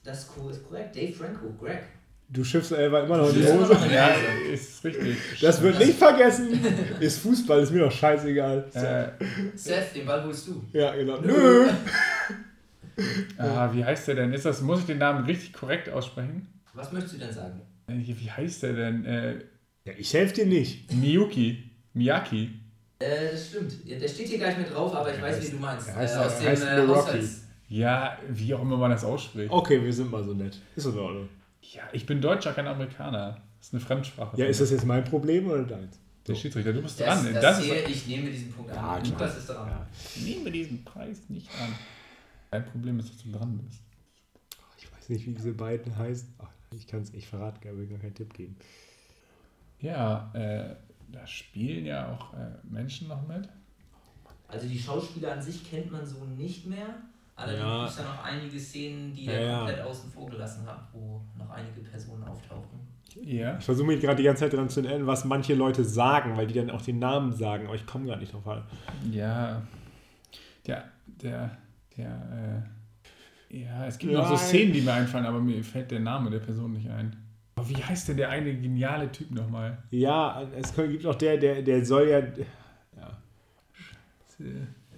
Das 0.03 0.21
ist 0.21 0.35
korrekt. 0.35 0.97
Dave 0.97 1.13
Franco. 1.13 1.53
Greg. 1.61 1.83
Du 2.33 2.43
schiffst 2.45 2.71
war 2.73 3.05
immer 3.05 3.19
noch 3.19 3.29
in 3.29 3.35
die 3.35 3.41
Ja. 3.43 3.53
Hose. 3.55 3.77
Ja, 3.93 4.09
ist 4.51 4.83
richtig. 4.85 5.17
Das 5.43 5.61
wird 5.61 5.79
nicht 5.79 5.99
vergessen. 5.99 6.49
Ist 6.99 7.19
Fußball, 7.19 7.61
ist 7.61 7.71
mir 7.73 7.81
doch 7.81 7.93
scheißegal. 7.93 8.65
Äh, 8.73 9.25
Seth, 9.55 9.95
den 9.95 10.07
Ball 10.07 10.25
holst 10.25 10.49
du. 10.49 10.63
Ja, 10.73 10.95
genau. 10.95 11.21
Nö. 11.21 11.67
ah, 13.39 13.71
wie 13.73 13.85
heißt 13.85 14.09
der 14.09 14.15
denn? 14.15 14.33
Ist 14.33 14.45
das, 14.47 14.63
muss 14.63 14.81
ich 14.81 14.87
den 14.87 14.99
Namen 14.99 15.25
richtig 15.27 15.53
korrekt 15.53 15.91
aussprechen? 15.91 16.47
Was 16.75 16.91
möchtest 16.93 17.17
du 17.17 17.19
denn 17.19 17.33
sagen? 17.33 17.61
Äh, 17.87 17.95
Wie 18.07 18.31
heißt 18.31 18.63
der 18.63 18.73
denn? 18.73 19.05
Äh, 19.05 19.35
Ja, 19.85 19.93
ich 19.99 20.15
helfe 20.15 20.35
dir 20.35 20.47
nicht. 20.47 20.91
Miyuki. 20.93 21.71
Miyaki. 21.93 22.51
Äh, 23.01 23.33
das 23.33 23.49
stimmt. 23.49 23.75
Ja, 23.85 23.99
Der 23.99 24.09
steht 24.09 24.29
hier 24.29 24.39
gar 24.39 24.47
nicht 24.47 24.59
mit 24.61 24.73
drauf, 24.73 24.95
aber 24.95 25.13
ich 25.15 25.21
weiß, 25.21 25.37
heißt- 25.39 25.47
wie 25.49 25.51
du 25.51 25.57
meinst. 25.59 25.89
er 25.89 25.97
heißt- 25.97 26.15
äh, 26.15 26.19
aus 26.25 26.33
er 26.35 26.41
dem 26.41 26.49
heißt 26.49 26.63
äh, 26.65 26.79
Rocky. 26.81 27.29
Ja, 27.69 28.19
wie 28.31 28.55
auch 28.55 28.63
immer 28.63 28.77
man 28.77 28.91
das 28.93 29.05
ausspricht. 29.05 29.51
Okay, 29.51 29.83
wir 29.85 29.93
sind 29.93 30.11
mal 30.11 30.23
so 30.25 30.33
nett. 30.35 30.57
Ist 30.77 30.87
in 30.87 30.97
Ordnung. 30.99 31.29
Ja, 31.63 31.83
ich 31.93 32.07
bin 32.07 32.21
Deutscher, 32.21 32.53
kein 32.53 32.67
Amerikaner. 32.67 33.41
Das 33.59 33.69
ist 33.69 33.75
eine 33.75 33.81
Fremdsprache. 33.81 34.37
Ja, 34.37 34.47
ist 34.47 34.61
das 34.61 34.71
jetzt 34.71 34.85
mein 34.85 35.05
Problem 35.05 35.47
oder 35.49 35.63
deins? 35.65 35.99
Der 36.27 36.35
Schiedsrichter, 36.35 36.73
du 36.73 36.83
bist 36.83 37.01
Das, 37.01 37.23
dran. 37.23 37.33
das, 37.35 37.43
Das, 37.43 37.63
sehe 37.65 37.75
ist, 37.83 37.91
ich 37.91 38.07
nehme 38.07 38.31
diesen 38.31 38.53
Punkt 38.53 38.71
an. 38.71 38.77
Ja, 38.77 38.83
klar. 38.83 39.03
Lukas 39.07 39.39
ist 39.39 39.49
dran. 39.49 39.69
Ja. 39.69 39.87
Nehmen 40.25 40.45
wir 40.45 40.53
diesen 40.53 40.85
Preis 40.85 41.29
nicht 41.29 41.49
an. 41.61 41.75
Dein 42.51 42.65
Problem 42.67 42.99
ist, 42.99 43.09
dass 43.11 43.23
du 43.23 43.33
dran 43.33 43.59
bist. 43.59 43.81
Ich 44.79 44.93
weiß 44.93 45.09
nicht, 45.09 45.27
wie 45.27 45.35
diese 45.35 45.53
beiden 45.53 45.97
heißen. 45.97 46.35
Ach, 46.39 46.49
ich 46.71 46.87
kann 46.87 47.03
es 47.03 47.13
nicht 47.13 47.27
verraten, 47.29 47.59
ich 47.67 47.77
will 47.77 47.87
gar 47.87 47.99
keinen 47.99 48.15
Tipp 48.15 48.35
geben. 48.35 48.57
Ja, 49.81 50.31
äh, 50.35 50.77
da 51.11 51.27
spielen 51.27 51.87
ja 51.87 52.13
auch 52.13 52.35
äh, 52.35 52.51
Menschen 52.63 53.09
noch 53.09 53.27
mit. 53.27 53.49
Also 54.49 54.69
die 54.69 54.79
Schauspieler 54.79 55.33
an 55.33 55.43
sich 55.43 55.69
kennt 55.69 55.91
man 55.91 56.07
so 56.07 56.25
nicht 56.25 56.67
mehr. 56.67 57.01
Allerdings 57.35 57.63
Ja. 57.65 57.79
gibt 57.79 57.91
es 57.91 57.97
da 57.97 58.03
noch 58.05 58.25
einige 58.25 58.59
Szenen, 58.61 59.13
die 59.15 59.25
Ja, 59.25 59.33
er 59.33 59.47
ja. 59.47 59.57
komplett 59.59 59.81
außen 59.81 60.11
vor 60.11 60.29
gelassen 60.31 60.67
hat, 60.67 60.89
wo 60.93 61.21
noch 61.39 61.51
einige 61.51 61.81
Personen 61.81 62.23
auftauchen. 62.25 62.81
Ja. 63.25 63.59
Ich 63.59 63.65
versuche 63.65 63.87
mich 63.87 64.01
gerade 64.01 64.17
die 64.17 64.23
ganze 64.23 64.41
Zeit 64.45 64.53
daran 64.53 64.69
zu 64.69 64.81
erinnern, 64.81 65.07
was 65.07 65.25
manche 65.25 65.55
Leute 65.55 65.85
sagen, 65.85 66.37
weil 66.37 66.47
die 66.47 66.55
dann 66.55 66.71
auch 66.71 66.83
den 66.83 66.99
Namen 66.99 67.33
sagen, 67.33 67.67
aber 67.67 67.75
ich 67.75 67.87
komme 67.87 68.07
gar 68.07 68.17
nicht 68.17 68.33
drauf 68.33 68.47
an. 68.47 68.63
Ja. 69.11 69.63
Der, 70.67 70.85
der, 71.07 71.51
der, 71.97 72.63
äh, 73.51 73.59
ja, 73.63 73.87
es 73.87 73.99
gibt 73.99 74.13
Ja, 74.13 74.21
noch 74.21 74.29
so. 74.29 74.37
Szenen, 74.37 74.73
die 74.73 74.81
mir 74.81 74.93
einfallen, 74.95 75.27
aber 75.27 75.41
mir 75.41 75.63
fällt 75.63 75.91
der 75.91 76.01
Name 76.01 76.31
der 76.31 76.39
Person 76.39 76.73
nicht 76.73 76.89
ein. 76.89 77.15
Aber 77.57 77.69
wie 77.69 77.77
heißt 77.83 78.09
denn 78.09 78.17
der 78.17 78.31
eine 78.31 78.55
geniale 78.55 79.11
Typ 79.13 79.31
nochmal? 79.31 79.77
Ja, 79.91 80.43
es 80.57 80.75
gibt 80.75 81.05
auch 81.05 81.15
der, 81.17 81.37
der, 81.37 81.61
der 81.63 81.85
soll 81.85 82.09
ja. 82.09 82.19
ja. 82.97 83.19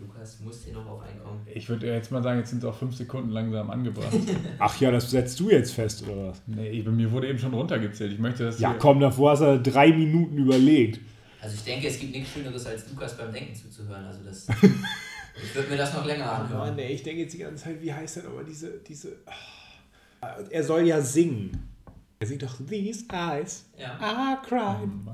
Lukas, 0.07 0.39
du 0.39 0.45
musst 0.45 0.65
hier 0.65 0.75
noch 0.75 0.87
auf 0.87 1.03
einkommen. 1.03 1.41
Ich 1.53 1.69
würde 1.69 1.87
jetzt 1.87 2.11
mal 2.11 2.23
sagen, 2.23 2.39
jetzt 2.39 2.51
sind 2.51 2.59
es 2.59 2.65
auch 2.65 2.77
fünf 2.77 2.95
Sekunden 2.95 3.31
langsam 3.31 3.71
angebracht. 3.71 4.13
Ach 4.59 4.81
ja, 4.81 4.91
das 4.91 5.11
setzt 5.11 5.39
du 5.41 5.51
jetzt 5.51 5.73
fest, 5.73 6.03
oder 6.07 6.29
was? 6.29 6.43
nee, 6.47 6.83
bei 6.83 6.91
mir 6.91 7.11
wurde 7.11 7.29
eben 7.29 7.39
schon 7.39 7.55
runtergezählt. 7.55 8.13
Ich 8.13 8.19
möchte 8.19 8.45
das 8.45 8.59
Ja, 8.61 8.75
komm, 8.75 9.01
davor 9.01 9.33
hast 9.33 9.41
du 9.41 9.61
drei 9.61 9.93
Minuten 9.93 10.39
überlegt. 10.39 11.01
Also 11.41 11.57
ich 11.57 11.65
denke, 11.65 11.89
es 11.89 11.99
gibt 11.99 12.13
nichts 12.13 12.31
Schöneres, 12.33 12.67
als 12.67 12.89
Lukas 12.91 13.17
beim 13.17 13.33
Denken 13.33 13.55
zuzuhören. 13.55 14.05
Also 14.05 14.21
das, 14.25 14.47
ich 15.43 15.55
würde 15.55 15.69
mir 15.71 15.77
das 15.77 15.93
noch 15.93 16.07
länger 16.07 16.31
anhören. 16.31 16.79
ey, 16.79 16.93
ich 16.93 17.03
denke 17.03 17.23
jetzt 17.23 17.35
die 17.35 17.39
ganze 17.39 17.65
Zeit, 17.65 17.83
wie 17.83 17.93
heißt 17.93 18.17
denn 18.17 18.27
aber 18.27 18.45
diese. 18.45 18.79
diese 18.87 19.17
ah. 20.23 20.37
er 20.51 20.63
soll 20.65 20.87
ja 20.87 21.01
singen. 21.01 21.69
Er 22.19 22.27
singt 22.27 22.43
doch 22.43 22.55
These 22.67 23.05
Eyes 23.13 23.67
Ja. 23.79 23.99
are 23.99 24.39
crying. 24.47 25.07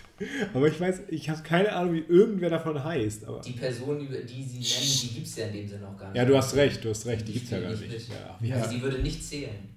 Aber 0.54 0.68
ich 0.68 0.80
weiß, 0.80 1.02
ich 1.08 1.28
habe 1.30 1.42
keine 1.42 1.72
Ahnung, 1.72 1.94
wie 1.94 2.04
irgendwer 2.08 2.50
davon 2.50 2.82
heißt. 2.82 3.24
Aber 3.26 3.40
Die 3.40 3.52
Person, 3.52 4.00
über 4.00 4.16
die 4.18 4.42
sie 4.44 4.58
nennen, 4.58 4.98
die 5.02 5.14
gibt 5.14 5.26
es 5.26 5.36
ja 5.36 5.46
in 5.46 5.52
dem 5.54 5.68
Sinne 5.68 5.88
auch 5.88 5.96
gar 5.98 6.08
nicht. 6.08 6.16
ja, 6.16 6.24
du 6.24 6.36
hast 6.36 6.54
recht, 6.54 6.84
du 6.84 6.90
hast 6.90 7.06
recht, 7.06 7.26
die 7.26 7.32
gibt's 7.32 7.50
ja 7.50 7.60
gar 7.60 7.70
nicht. 7.70 7.82
mit. 7.90 8.08
Ja. 8.08 8.38
Ja. 8.40 8.56
Also 8.56 8.70
sie 8.70 8.82
würde 8.82 8.98
nicht 8.98 9.22
zählen. 9.24 9.68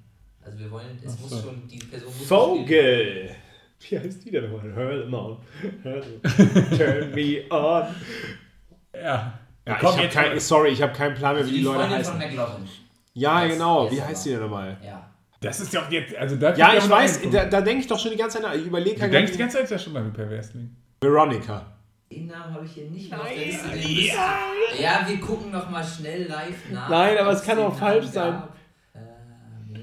Also 0.42 0.60
wir 0.60 0.70
wollen, 0.72 0.88
es 1.04 1.14
Ach 1.18 1.22
muss 1.22 1.30
so. 1.32 1.42
schon, 1.42 1.68
die 1.68 1.80
Person 1.80 2.08
muss 2.18 2.28
Vogel! 2.28 3.30
Wie 3.90 4.00
heißt 4.00 4.24
die 4.26 4.32
denn 4.32 4.52
nochmal? 4.52 4.76
Hurl 4.76 5.14
on. 5.14 5.38
Turn 6.78 7.12
me 7.14 7.44
on. 7.50 7.88
Ja. 8.94 9.40
Ja, 9.68 9.78
Komm, 9.82 10.00
ich 10.00 10.10
kein, 10.12 10.40
sorry, 10.40 10.70
ich 10.70 10.82
habe 10.82 10.94
keinen 10.94 11.16
Plan 11.16 11.34
mehr, 11.34 11.42
Also 11.42 11.50
wie 11.52 11.56
die, 11.56 11.60
die 11.62 11.66
Leute 11.66 11.90
heißen. 11.90 12.14
von 12.14 12.22
McLovin. 12.22 12.68
Ja, 13.16 13.46
genau. 13.48 13.92
Wie 13.92 14.00
aber. 14.00 14.10
heißt 14.10 14.26
die 14.26 14.30
denn 14.30 14.42
nochmal? 14.42 14.78
Ja. 14.86 15.10
Das 15.46 15.60
ist 15.60 15.74
ja 15.74 15.82
auch 15.82 15.92
jetzt, 15.92 16.16
also 16.16 16.36
da 16.38 16.56
Ja, 16.56 16.74
ich 16.76 16.90
weiß, 16.90 17.22
da, 17.32 17.46
da 17.46 17.62
denke 17.62 17.82
ich 17.82 17.88
doch 17.88 18.00
schon 18.00 18.12
die 18.12 18.18
ganze 18.18 18.38
Zeit 18.38 18.48
nach. 18.48 18.56
Ich 18.56 18.66
überlege. 18.66 19.00
Du 19.00 19.10
denkst 19.10 19.32
die 19.34 19.38
ganze 19.38 19.58
Zeit 19.60 19.70
ja 19.70 19.78
schon 19.78 19.94
mal 19.94 20.06
wie 20.06 20.10
Perversling. 20.10 20.76
Veronica. 21.02 21.66
Den 22.12 22.28
Namen 22.28 22.54
habe 22.54 22.66
ich 22.66 22.72
hier 22.72 22.90
nicht 22.90 23.10
mehr 23.10 23.20
auf 23.22 23.28
der 23.28 23.36
Nein, 23.36 23.78
Liste. 23.80 24.16
Ja. 24.16 24.40
ja, 24.80 25.08
wir 25.08 25.20
gucken 25.20 25.52
noch 25.52 25.70
mal 25.70 25.84
schnell 25.84 26.28
live 26.28 26.72
nach. 26.72 26.90
Nein, 26.90 27.18
aber 27.18 27.32
es 27.32 27.44
kann 27.44 27.60
auch 27.60 27.78
falsch 27.78 28.06
sein. 28.08 28.44
Äh, 28.94 29.00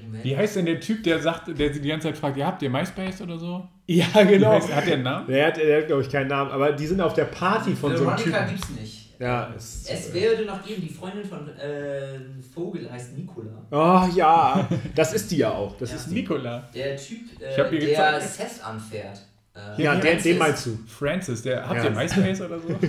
Moment. 0.05 0.23
Wie 0.23 0.35
heißt 0.35 0.55
denn 0.55 0.65
der 0.65 0.79
Typ, 0.79 1.03
der 1.03 1.19
sagt, 1.19 1.47
der 1.57 1.73
sie 1.73 1.81
die 1.81 1.89
ganze 1.89 2.07
Zeit 2.07 2.17
fragt, 2.17 2.37
ihr 2.37 2.45
habt 2.45 2.61
ihr 2.61 2.69
MySpace 2.69 3.21
oder 3.21 3.37
so? 3.37 3.67
Ja, 3.85 4.05
Wie 4.13 4.27
genau. 4.27 4.51
heißt, 4.51 4.73
hat 4.73 4.85
der 4.85 4.93
einen 4.93 5.03
Namen? 5.03 5.27
Der 5.27 5.47
hat, 5.47 5.57
der 5.57 5.79
hat 5.79 5.87
glaube 5.87 6.01
ich, 6.01 6.09
keinen 6.09 6.27
Namen, 6.27 6.51
aber 6.51 6.71
die 6.71 6.87
sind 6.87 7.01
auf 7.01 7.13
der 7.13 7.25
Party 7.25 7.75
von 7.75 7.95
so 7.95 8.07
einem 8.07 8.17
Veronica 8.17 8.39
Typen. 8.39 8.55
gibt's 8.55 8.69
nicht. 8.69 9.02
Ja, 9.23 9.53
es, 9.55 9.85
Es 9.89 10.13
würde 10.13 10.45
noch 10.45 10.63
geben, 10.65 10.81
die 10.81 10.93
Freundin 10.93 11.23
von 11.25 11.47
äh, 11.57 12.19
Vogel 12.53 12.91
heißt 12.91 13.17
Nicola. 13.17 13.51
Oh 13.71 14.07
ja, 14.15 14.67
das 14.95 15.13
ist 15.13 15.31
die 15.31 15.37
ja 15.37 15.51
auch. 15.51 15.77
Das 15.77 15.89
Ja. 15.91 15.95
ist 15.95 16.09
die. 16.09 16.15
Nikola. 16.15 16.67
Der 16.75 16.97
Typ, 16.97 17.19
äh, 17.41 17.79
der. 17.79 18.21
Seth 18.21 18.63
anfährt. 18.63 19.19
Äh, 19.55 19.81
Ja, 19.81 19.95
der, 19.95 20.15
den 20.15 20.37
meinst 20.37 20.65
du. 20.65 20.77
Francis, 20.87 21.41
der, 21.43 21.67
habt 21.67 21.77
Ja. 21.77 21.85
ihr 21.85 21.91
MySpace 21.91 22.41
oder 22.41 22.59
so? 22.59 22.67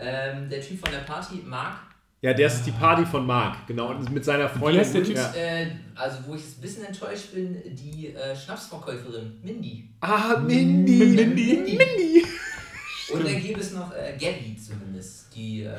Ähm, 0.00 0.48
der 0.48 0.60
Typ 0.60 0.78
von 0.78 0.92
der 0.92 1.00
Party, 1.00 1.42
Mark. 1.44 1.80
Ja, 2.20 2.32
der 2.32 2.46
ist 2.46 2.62
die 2.64 2.70
Party 2.70 3.04
von 3.04 3.26
Marc, 3.26 3.66
genau. 3.66 3.90
Und 3.90 4.08
mit 4.12 4.24
seiner 4.24 4.44
Wie 4.54 4.58
Freundin. 4.58 4.80
heißt 4.80 4.94
der 4.94 5.02
Typ? 5.02 5.16
Ja. 5.16 5.32
Äh, 5.34 5.66
also 5.96 6.18
wo 6.26 6.36
ich 6.36 6.42
ein 6.56 6.60
bisschen 6.60 6.84
enttäuscht 6.84 7.34
bin, 7.34 7.56
die 7.74 8.14
äh, 8.14 8.36
Schnapsverkäuferin 8.36 9.40
Mindy. 9.42 9.88
Ah, 10.00 10.36
Mindy. 10.38 10.98
Mindy. 10.98 11.54
Mindy. 11.76 12.24
Und 13.12 13.24
dann 13.26 13.40
gibt 13.42 13.58
es 13.60 13.72
noch 13.72 13.92
äh, 13.92 14.12
Gabby 14.20 14.56
zumindest, 14.56 15.27
die 15.38 15.62
äh, 15.62 15.70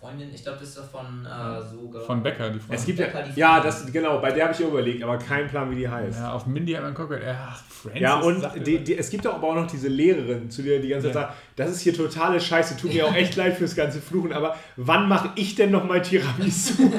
Freundin, 0.00 0.28
ich 0.34 0.42
glaube, 0.42 0.58
das 0.58 0.68
ist 0.70 0.78
doch 0.78 0.90
von 0.90 1.24
äh, 1.24 1.62
sogar. 1.62 2.02
Von 2.02 2.22
Becker, 2.22 2.50
die 2.50 2.58
Frau. 2.58 2.74
Es 2.74 2.84
gibt 2.84 2.98
ja, 2.98 3.06
Becker, 3.06 3.22
die 3.22 3.40
ja, 3.40 3.52
Freundin. 3.52 3.70
das, 3.70 3.92
genau, 3.92 4.18
bei 4.20 4.32
der 4.32 4.44
habe 4.44 4.54
ich 4.54 4.60
überlegt, 4.60 5.02
aber 5.02 5.16
keinen 5.16 5.48
Plan, 5.48 5.70
wie 5.70 5.76
die 5.76 5.88
heißt. 5.88 6.18
Ja, 6.18 6.32
auf 6.32 6.46
Mindy 6.46 6.72
hat 6.72 6.82
man 6.82 6.94
geguckt, 6.94 7.22
ja, 7.24 7.56
Francis. 7.68 8.00
Ja, 8.02 8.16
und 8.20 8.66
die, 8.66 8.84
die, 8.84 8.98
es 8.98 9.08
gibt 9.08 9.24
doch 9.24 9.34
aber 9.34 9.48
auch 9.48 9.54
noch 9.54 9.66
diese 9.66 9.88
Lehrerin, 9.88 10.50
zu 10.50 10.62
der 10.62 10.80
die 10.80 10.88
ganze 10.88 11.06
Zeit 11.06 11.14
Ja. 11.14 11.20
sagt, 11.22 11.34
das 11.56 11.70
ist 11.70 11.80
hier 11.80 11.94
totale 11.94 12.38
Scheiße, 12.40 12.76
tut 12.76 12.92
mir 12.92 13.06
auch 13.06 13.14
echt 13.14 13.36
leid 13.42 13.56
fürs 13.56 13.74
ganze 13.74 14.00
Fluchen, 14.00 14.32
aber 14.32 14.56
wann 14.76 15.08
mache 15.08 15.30
ich 15.36 15.54
denn 15.54 15.70
nochmal 15.70 16.02
Tiramisu? 16.02 16.74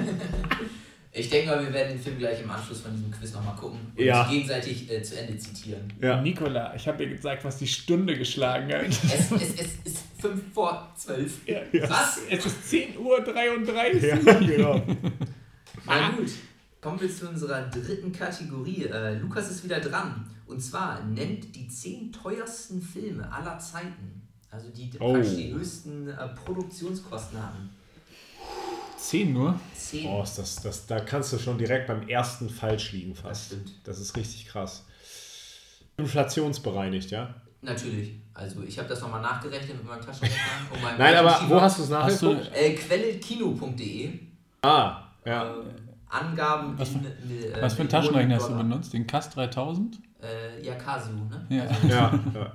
Ich 1.18 1.30
denke 1.30 1.50
mal, 1.52 1.64
wir 1.66 1.74
werden 1.74 1.94
den 1.94 2.00
Film 2.00 2.18
gleich 2.18 2.42
im 2.42 2.50
Anschluss 2.52 2.82
von 2.82 2.94
diesem 2.94 3.10
Quiz 3.10 3.32
nochmal 3.34 3.56
gucken 3.56 3.80
und 3.96 4.04
Ja. 4.04 4.24
uns 4.24 4.32
gegenseitig 4.32 4.92
äh, 4.92 5.02
zu 5.02 5.18
Ende 5.18 5.38
zitieren. 5.38 5.92
ja. 6.02 6.22
Nikola, 6.22 6.76
ich 6.76 6.88
habe 6.88 7.04
ihr 7.04 7.10
gezeigt, 7.10 7.46
was 7.46 7.58
die 7.58 7.68
Stunde 7.68 8.18
geschlagen 8.18 8.72
hat. 8.74 8.86
Es, 8.88 9.32
es, 9.32 9.54
es 9.54 9.76
ist 9.86 10.04
5 10.20 10.54
vor 10.54 10.92
12. 10.98 11.48
Ja, 11.48 11.62
Was? 11.90 12.20
Es 12.30 12.46
ist 12.46 12.58
10.33 12.70 12.98
Uhr. 13.00 14.26
ja, 14.26 14.40
genau. 14.40 14.82
Na 15.86 16.10
gut, 16.10 16.32
kommen 16.82 17.00
wir 17.00 17.10
zu 17.10 17.30
unserer 17.30 17.62
dritten 17.70 18.12
Kategorie. 18.12 18.86
Äh, 18.86 19.16
Lukas 19.20 19.50
ist 19.52 19.64
wieder 19.64 19.80
dran. 19.80 20.26
Und 20.48 20.60
zwar 20.62 21.04
nennt 21.06 21.56
die 21.56 21.68
10 21.68 22.12
teuersten 22.12 22.82
Filme 22.82 23.32
aller 23.32 23.58
Zeiten. 23.60 24.28
Also 24.52 24.70
die 24.70 24.90
Oh. 25.00 25.14
praktisch 25.14 25.36
die 25.36 25.54
höchsten 25.54 26.08
äh, 26.10 26.28
Produktionskosten 26.44 27.42
hatten. 27.42 27.70
10 28.98 29.34
nur? 29.34 29.60
10. 29.76 30.08
Oh, 30.10 30.24
ist 30.24 30.38
das, 30.38 30.56
das, 30.62 30.86
da 30.88 31.00
kannst 31.00 31.32
du 31.34 31.38
schon 31.38 31.58
direkt 31.58 31.88
beim 31.88 32.08
ersten 32.08 32.50
falsch 32.50 32.92
liegen 32.92 33.12
das 33.14 33.22
fast. 33.22 33.46
stimmt. 33.48 33.72
Das 33.84 34.00
ist 34.00 34.16
richtig 34.16 34.48
krass. 34.48 34.86
Inflationsbereinigt, 35.98 37.12
ja? 37.12 37.34
Natürlich. 37.62 38.14
Also 38.34 38.62
ich 38.64 38.78
habe 38.78 38.90
das 38.90 39.02
nochmal 39.02 39.22
nachgerechnet 39.22 39.78
mit 39.78 39.86
meinem 39.86 40.02
Taschenrechner. 40.02 40.38
und 40.74 40.82
meinem 40.82 40.98
Nein, 41.00 41.16
aber 41.16 41.30
Rechenschieber. 41.30 41.56
wo 41.56 41.62
hast 41.62 41.80
du 41.80 41.84
es 41.84 41.92
Hast 41.92 42.22
du- 42.22 42.34
nachgeguckt? 42.34 42.56
Äh, 42.58 42.74
Quellekino.de. 42.76 44.20
Ah, 44.62 45.04
ja. 45.26 45.50
Ähm, 45.56 45.64
Angaben 46.10 46.78
Was 46.78 46.90
für- 46.90 46.98
in, 47.00 47.06
äh, 47.06 47.62
Was 47.62 47.74
für 47.74 47.82
einen 47.82 47.90
Taschenrechner 47.90 48.36
hast 48.36 48.50
du 48.50 48.56
benutzt? 48.58 48.94
Den 48.94 49.08
CAS 49.08 49.30
3000? 49.32 50.00
Äh, 50.22 50.66
ja, 50.66 50.76
Casio, 50.76 51.14
ne? 51.14 51.46
Ja. 51.50 51.66
ja, 51.88 52.20
ja. 52.34 52.54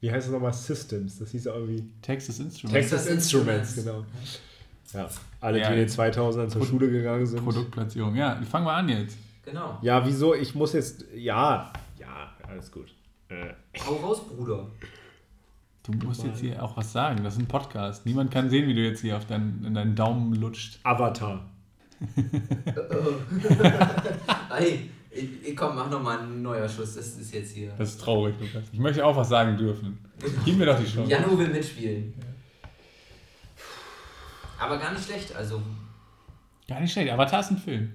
wie 0.00 0.10
heißt 0.10 0.26
es 0.26 0.32
nochmal? 0.32 0.52
Systems. 0.52 1.18
Das 1.18 1.30
hieß 1.30 1.44
ja 1.44 1.54
irgendwie 1.54 1.84
Texas 2.02 2.38
Instruments. 2.38 2.72
Texas 2.90 3.04
Texas 3.04 3.24
Instruments, 3.24 3.76
Instruments. 3.76 4.04
genau. 4.14 4.26
Ja, 4.92 5.08
alle, 5.40 5.60
Ja, 5.60 5.68
die 5.68 5.80
in 5.80 5.86
den 5.86 5.88
2000ern 5.88 6.48
zur 6.48 6.60
Pro- 6.60 6.66
Schule 6.66 6.90
gegangen 6.90 7.26
sind. 7.26 7.42
Produktplatzierung. 7.42 8.14
Ja, 8.16 8.40
fangen 8.50 8.66
wir 8.66 8.72
an 8.72 8.88
jetzt. 8.88 9.18
Genau. 9.44 9.78
Ja, 9.82 10.04
wieso? 10.06 10.34
Ich 10.34 10.54
muss 10.54 10.72
jetzt. 10.72 11.04
Ja, 11.14 11.72
ja, 11.98 12.32
alles 12.48 12.70
gut. 12.70 12.94
Äh, 13.28 13.48
Hau 13.86 13.94
raus, 13.96 14.22
Bruder. 14.28 14.66
Du 15.82 15.92
musst 16.06 16.24
jetzt 16.24 16.40
hier 16.40 16.60
auch 16.62 16.76
was 16.76 16.92
sagen. 16.92 17.22
Das 17.22 17.34
ist 17.34 17.40
ein 17.40 17.46
Podcast. 17.46 18.06
Niemand 18.06 18.30
kann 18.32 18.50
sehen, 18.50 18.66
wie 18.68 18.74
du 18.74 18.80
jetzt 18.82 19.00
hier 19.02 19.16
auf 19.16 19.24
deinen, 19.26 19.64
in 19.64 19.74
deinen 19.74 19.94
Daumen 19.94 20.34
lutscht. 20.34 20.80
Avatar. 20.82 21.46
Ey, 24.58 24.90
ich, 25.10 25.48
ich, 25.48 25.56
komm, 25.56 25.76
mach 25.76 25.88
nochmal 25.90 26.18
einen 26.20 26.42
neuer 26.42 26.68
Schuss. 26.68 26.94
Das 26.96 27.06
ist 27.16 27.32
jetzt 27.32 27.52
hier. 27.54 27.72
Das 27.78 27.90
ist 27.90 28.00
traurig, 28.00 28.34
Lukas. 28.40 28.64
Ich 28.72 28.78
möchte 28.78 29.04
auch 29.04 29.16
was 29.16 29.28
sagen 29.28 29.56
dürfen. 29.56 29.98
Gib 30.44 30.56
mir 30.58 30.66
doch 30.66 30.78
die 30.78 30.84
Chance. 30.86 31.10
Jano 31.10 31.38
will 31.38 31.48
mitspielen. 31.48 32.14
Aber 34.58 34.78
gar 34.78 34.92
nicht 34.92 35.04
schlecht. 35.06 35.34
Also, 35.34 35.62
Gar 36.68 36.80
nicht 36.80 36.92
schlecht. 36.92 37.10
Avatar 37.12 37.40
ist 37.40 37.50
ein 37.50 37.58
Film. 37.58 37.92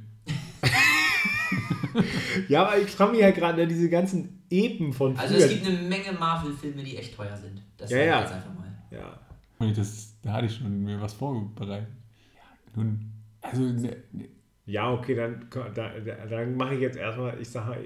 Ja, 2.48 2.64
aber 2.66 2.78
ich 2.78 2.90
frage 2.90 3.12
mich 3.12 3.22
ja 3.22 3.32
gerade, 3.32 3.58
ne, 3.62 3.68
diese 3.68 3.90
ganzen 3.90 4.44
Epen 4.50 4.94
von 4.94 5.18
also 5.18 5.34
früher. 5.36 5.44
es 5.46 5.50
gibt 5.52 5.66
eine 5.68 5.78
Menge 5.78 6.14
Marvel-Filme, 6.18 6.84
die 6.84 6.96
echt 6.98 7.16
teuer 7.16 7.36
sind. 7.36 7.62
Das 7.78 7.90
Ja, 7.92 7.98
sag 7.98 8.04
ich 8.06 8.10
ja. 8.10 8.22
jetzt 8.22 8.32
einfach 8.34 8.54
mal. 8.54 8.72
ja. 8.92 9.74
Das, 9.74 10.16
da 10.24 10.34
hatte 10.34 10.46
ich 10.48 10.56
schon 10.56 10.84
mir 10.84 11.00
was 11.02 11.14
vorbereitet. 11.14 11.88
Ja, 12.34 12.42
nun, 12.76 13.12
also, 13.42 13.62
ne, 13.62 13.98
ne, 14.14 14.30
ja, 14.66 14.90
okay, 14.92 15.16
dann, 15.16 15.46
da, 15.52 15.90
da, 16.00 16.26
dann 16.30 16.56
mache 16.56 16.76
ich 16.76 16.82
jetzt 16.82 16.98
erstmal, 16.98 17.40
ich 17.42 17.50
sage. 17.50 17.78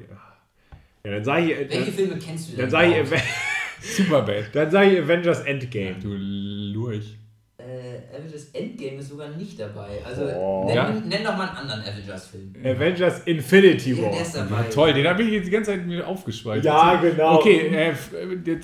Ja, 1.03 1.11
dann 1.11 1.23
sage 1.23 1.51
ich. 1.51 1.57
Welche 1.69 1.85
Dann, 1.85 1.93
Filme 1.93 2.19
kennst 2.19 2.47
du 2.47 2.51
denn? 2.51 2.61
dann 2.61 2.69
sage 2.69 3.01
ich, 3.01 3.21
Superbad. 3.97 4.53
dann 4.53 4.69
sag 4.71 4.85
ich 4.87 4.99
Avengers 4.99 5.39
Endgame. 5.41 5.95
Du 5.99 6.13
Lurch. 6.13 7.17
Äh, 7.67 8.15
Avengers 8.15 8.49
Endgame 8.53 8.97
ist 8.97 9.09
sogar 9.09 9.29
nicht 9.29 9.59
dabei. 9.59 9.99
Also 10.05 10.23
Oh. 10.37 10.65
nenn, 10.67 10.75
Ja? 10.75 10.89
nenn 10.91 11.23
doch 11.23 11.35
mal 11.35 11.47
einen 11.49 11.57
anderen 11.57 11.81
Avengers-Film. 11.81 12.53
Avengers 12.63 13.21
Infinity 13.25 13.93
Ja, 13.93 14.03
War. 14.03 14.11
der 14.11 14.21
ist 14.21 14.35
Ja, 14.35 14.45
dabei. 14.45 14.63
toll, 14.69 14.93
den 14.93 15.07
habe 15.07 15.23
ich 15.23 15.31
jetzt 15.31 15.47
die 15.47 15.51
ganze 15.51 15.71
Zeit 15.71 15.85
mir 15.87 16.07
aufgespeichert. 16.07 16.65
Ja, 16.65 16.95
genau. 17.01 17.35
Okay, 17.39 17.67
äh, 17.67 17.89
äh, 17.91 18.59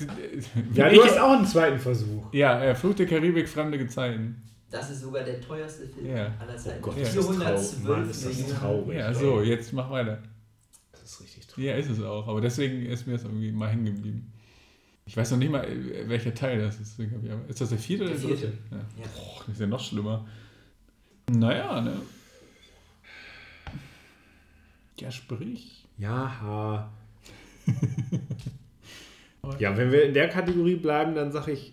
Ja, 0.74 0.88
ich- 0.88 0.94
du 0.98 1.04
hast 1.04 1.18
auch 1.18 1.32
einen 1.32 1.46
zweiten 1.46 1.78
Versuch. 1.78 2.32
Ja, 2.32 2.62
äh, 2.62 2.74
Fluch 2.74 2.94
der 2.94 3.06
Karibik, 3.06 3.48
fremde 3.48 3.78
Gezeiten. 3.78 4.40
Das 4.70 4.88
ist 4.90 5.00
sogar 5.02 5.22
der 5.24 5.40
teuerste 5.40 5.86
Film 5.88 6.06
Ja. 6.16 6.32
aller 6.38 6.56
Zeiten. 6.56 6.78
Oh 6.80 6.86
Gott, 6.86 6.96
Ja. 6.96 7.00
das 7.02 7.08
ist 7.14 7.24
412 7.24 7.82
traurig. 7.84 7.88
Mann, 7.98 8.10
ist 8.10 8.24
das 8.26 8.36
Millionen. 8.36 8.58
traurig. 8.58 8.98
Ja, 8.98 9.14
so, 9.14 9.42
jetzt 9.42 9.72
mach 9.72 9.90
weiter. 9.90 10.18
Das 10.92 11.02
ist 11.02 11.20
richtig 11.22 11.46
traurig. 11.46 11.64
Ja, 11.66 11.74
ist 11.74 11.90
es 11.90 12.02
auch. 12.02 12.26
Aber 12.28 12.40
deswegen 12.40 12.86
ist 12.86 13.06
mir 13.06 13.14
das 13.14 13.24
irgendwie 13.24 13.52
mal 13.52 13.68
hängen 13.68 13.84
geblieben. 13.84 14.32
Ich 15.04 15.16
weiß 15.16 15.32
noch 15.32 15.38
nicht 15.38 15.50
mal, 15.50 15.66
welcher 16.08 16.34
Teil 16.34 16.60
das 16.60 16.78
ist. 16.78 16.98
Ist 17.48 17.60
das 17.60 17.68
der 17.70 17.78
vierte 17.78 18.04
oder 18.04 18.14
Der 18.14 18.20
dritte? 18.20 18.52
Ja. 18.70 18.76
Ja. 18.76 18.84
Boah, 19.14 19.42
das 19.46 19.54
ist 19.54 19.60
ja 19.60 19.66
noch 19.66 19.80
schlimmer. 19.80 20.26
Naja, 21.30 21.80
ne? 21.80 22.00
Ja, 24.98 25.10
sprich. 25.10 25.84
Ja, 25.98 26.40
ha. 26.40 26.92
ja, 29.58 29.76
wenn 29.76 29.90
wir 29.90 30.04
in 30.04 30.14
der 30.14 30.28
Kategorie 30.28 30.76
bleiben, 30.76 31.14
dann 31.14 31.32
sage 31.32 31.52
ich 31.52 31.72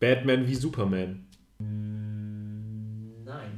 Batman 0.00 0.46
wie 0.46 0.54
Superman. 0.54 1.26
Nein. 1.58 2.01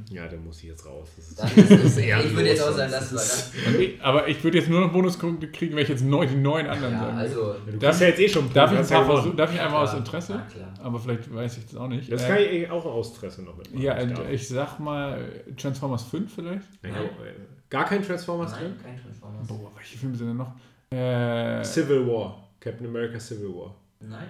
Ja, 0.09 0.27
dann 0.27 0.45
muss 0.45 0.57
ich 0.61 0.69
jetzt 0.69 0.85
raus. 0.85 1.09
Das 1.17 1.27
ist, 1.29 1.39
Dann 1.39 1.47
ist 1.47 1.97
ich 1.97 2.35
würde 2.35 2.47
jetzt 2.49 2.61
auch 2.61 2.71
sagen, 2.71 2.91
das 2.91 3.13
war 3.13 3.21
ist- 3.21 3.53
das. 3.55 4.01
Aber 4.03 4.27
ich 4.27 4.43
würde 4.43 4.59
jetzt 4.59 4.69
nur 4.69 4.81
noch 4.81 4.91
Bonuspunkte 4.93 5.47
kriegen, 5.51 5.75
wenn 5.75 5.83
ich 5.83 5.89
jetzt 5.89 6.03
neu, 6.03 6.27
die 6.27 6.35
neun 6.35 6.67
anderen 6.67 6.93
Ja, 6.93 6.99
sagen 6.99 7.17
also. 7.17 7.53
Ja, 7.53 7.71
du 7.71 7.77
Darf- 7.79 8.01
ja 8.01 8.07
jetzt 8.07 8.19
eh 8.19 8.29
schon 8.29 8.53
Darf 8.53 8.71
ich, 8.71 8.77
ein 8.79 8.87
paar 8.87 9.05
versuchen, 9.05 9.35
darf 9.37 9.53
ich 9.53 9.59
einfach 9.59 9.79
aus 9.81 9.93
Interesse? 9.95 10.41
klar. 10.53 10.73
Aber 10.83 10.99
vielleicht 10.99 11.33
weiß 11.33 11.57
ich 11.57 11.65
das 11.65 11.75
auch 11.75 11.87
nicht. 11.87 12.11
Das 12.11 12.23
Äh, 12.23 12.27
kann 12.27 12.37
ich 12.39 12.69
auch 12.69 12.85
aus 12.85 13.15
Interesse 13.15 13.41
noch 13.43 13.57
mitmachen. 13.57 13.81
ja, 13.81 13.99
Ich 14.29 14.41
ich 14.41 14.47
sag 14.49 14.79
mal 14.79 15.27
Transformers 15.57 16.03
5 16.03 16.33
vielleicht. 16.35 16.67
Ja, 16.83 16.89
äh, 16.89 17.33
Gar 17.69 17.85
kein 17.85 18.03
Transformers 18.03 18.51
Nein, 18.51 18.61
drin? 18.61 18.73
kein 18.83 19.01
Transformers. 19.01 19.47
Boah, 19.47 19.71
welche 19.75 19.97
Filme 19.97 20.15
sind 20.15 20.27
denn 20.27 20.37
noch? 20.37 20.53
Äh, 20.91 21.63
Civil 21.63 22.05
War. 22.07 22.47
Captain 22.59 22.85
America 22.87 23.19
Civil 23.19 23.49
War. 23.55 23.75
Nein, 24.01 24.27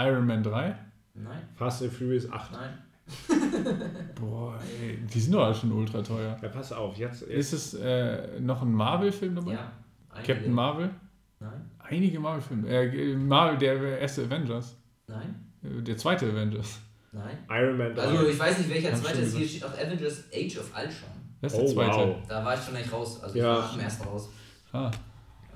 Iron 0.00 0.26
Man 0.26 0.42
3. 0.42 0.74
nein, 1.14 1.42
Fast 1.54 1.82
and 1.82 1.92
Furious 1.92 2.30
8. 2.30 2.52
nein. 2.52 2.70
Boah, 4.20 4.58
ey, 4.80 4.98
die 5.12 5.20
sind 5.20 5.32
doch 5.34 5.44
alle 5.44 5.54
schon 5.54 5.72
ultra 5.72 6.02
teuer. 6.02 6.36
Ja, 6.42 6.48
pass 6.48 6.72
auf, 6.72 6.96
jetzt. 6.96 7.22
Ist 7.22 7.52
es 7.52 7.74
äh, 7.74 8.40
noch 8.40 8.62
ein 8.62 8.72
Marvel-Film 8.72 9.34
dabei? 9.36 9.52
Ja. 9.52 9.72
einige. 10.10 10.32
Captain 10.34 10.52
Marvel? 10.52 10.90
Nein, 11.40 11.70
Einige 11.78 12.20
Marvel-Filme. 12.20 12.68
Äh, 12.68 13.16
Marvel, 13.16 13.58
der 13.58 13.98
erste 14.00 14.24
Avengers. 14.24 14.76
nein, 15.06 15.34
Äh, 15.62 15.82
Der 15.82 15.96
zweite 15.96 16.26
Avengers. 16.26 16.78
nein. 17.12 17.38
Iron 17.50 17.78
Man 17.78 17.94
3. 17.94 18.02
Also 18.02 18.26
ich 18.28 18.38
weiß 18.38 18.58
nicht, 18.58 18.70
welcher 18.70 18.94
zweite 18.94 19.16
schon 19.18 19.24
ist. 19.26 19.36
Hier 19.36 19.48
steht 19.48 19.64
auch 19.64 19.72
Avengers 19.78 20.24
Age 20.32 20.58
of 20.58 20.70
Ultron. 20.76 21.10
Das 21.40 21.52
ist 21.54 21.58
der 21.58 21.68
oh, 21.68 21.72
zweite. 21.72 21.96
wow. 21.98 22.16
Da 22.28 22.44
war 22.44 22.54
ich 22.54 22.60
schon 22.60 22.76
echt 22.76 22.92
raus. 22.92 23.22
Also 23.22 23.38
Ja. 23.38 23.54
ich 23.54 23.62
war 23.64 23.72
am 23.72 23.80
ersten 23.80 24.04
raus. 24.08 24.28
Ah, 24.72 24.90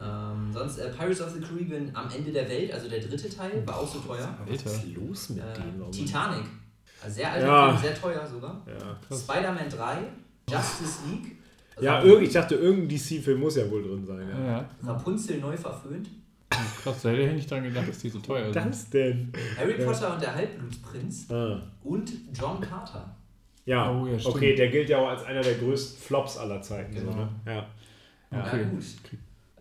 Ähm, 0.02 0.50
sonst 0.52 0.78
äh, 0.78 0.88
Pirates 0.90 1.20
of 1.20 1.30
the 1.30 1.40
Caribbean 1.40 1.88
am 1.94 2.08
Ende 2.10 2.32
der 2.32 2.48
Welt, 2.48 2.72
also 2.72 2.88
der 2.88 2.98
dritte 3.00 3.28
Teil, 3.28 3.64
war 3.66 3.76
auch 3.78 3.86
so 3.86 4.00
teuer. 4.00 4.28
Was 4.46 4.62
ist 4.64 4.94
los 4.96 5.28
mit 5.30 5.38
Äh, 5.44 5.52
dem? 5.54 5.78
Warum- 5.78 5.92
Titanic. 5.92 6.44
Also 7.04 7.16
sehr 7.16 7.32
alter 7.32 7.46
Ja. 7.46 7.68
Film, 7.76 7.82
sehr 7.82 8.00
teuer 8.00 8.26
sogar. 8.26 8.62
Ja. 8.66 9.16
Spider-Man 9.16 9.68
3, 9.68 9.96
Justice 10.50 10.98
League. 11.10 11.36
Ja, 11.80 12.00
irg- 12.02 12.20
ich 12.20 12.32
dachte, 12.32 12.54
irgendein 12.54 12.88
DC-Film 12.88 13.40
muss 13.40 13.56
ja 13.56 13.68
wohl 13.70 13.82
drin 13.82 14.04
sein. 14.06 14.28
ja. 14.28 14.46
Ja. 14.46 14.70
Rapunzel 14.84 15.38
neu 15.40 15.56
verföhnt. 15.56 16.08
Krass, 16.82 17.02
da 17.02 17.08
hätte 17.08 17.22
ich 17.22 17.32
nicht 17.32 17.50
dran 17.50 17.64
gedacht, 17.64 17.88
dass 17.88 17.98
die 17.98 18.08
so 18.10 18.20
teuer 18.20 18.44
sind. 18.52 18.56
Das 18.56 18.88
denn? 18.90 19.32
Harry 19.58 19.74
Potter 19.84 20.14
und 20.14 20.22
der 20.22 20.34
Halbblutprinz. 20.36 21.28
Ah. 21.30 21.60
Und 21.82 22.12
John 22.32 22.60
Carter. 22.60 23.16
Ja, 23.64 23.90
Oh, 23.90 24.06
ja, 24.06 24.16
stimmt. 24.18 24.36
okay, 24.36 24.54
der 24.54 24.68
gilt 24.68 24.88
ja 24.88 24.98
auch 24.98 25.08
als 25.08 25.24
einer 25.24 25.40
der 25.40 25.54
größten 25.54 25.98
Flops 26.00 26.36
aller 26.38 26.60
Zeiten. 26.62 26.94
Genau. 26.94 27.10
So, 27.12 27.18
ne? 27.18 27.28
Ja. 27.46 27.52
Ja, 27.54 27.66
Na 28.30 28.44
okay. 28.46 28.64
gut. 28.70 28.84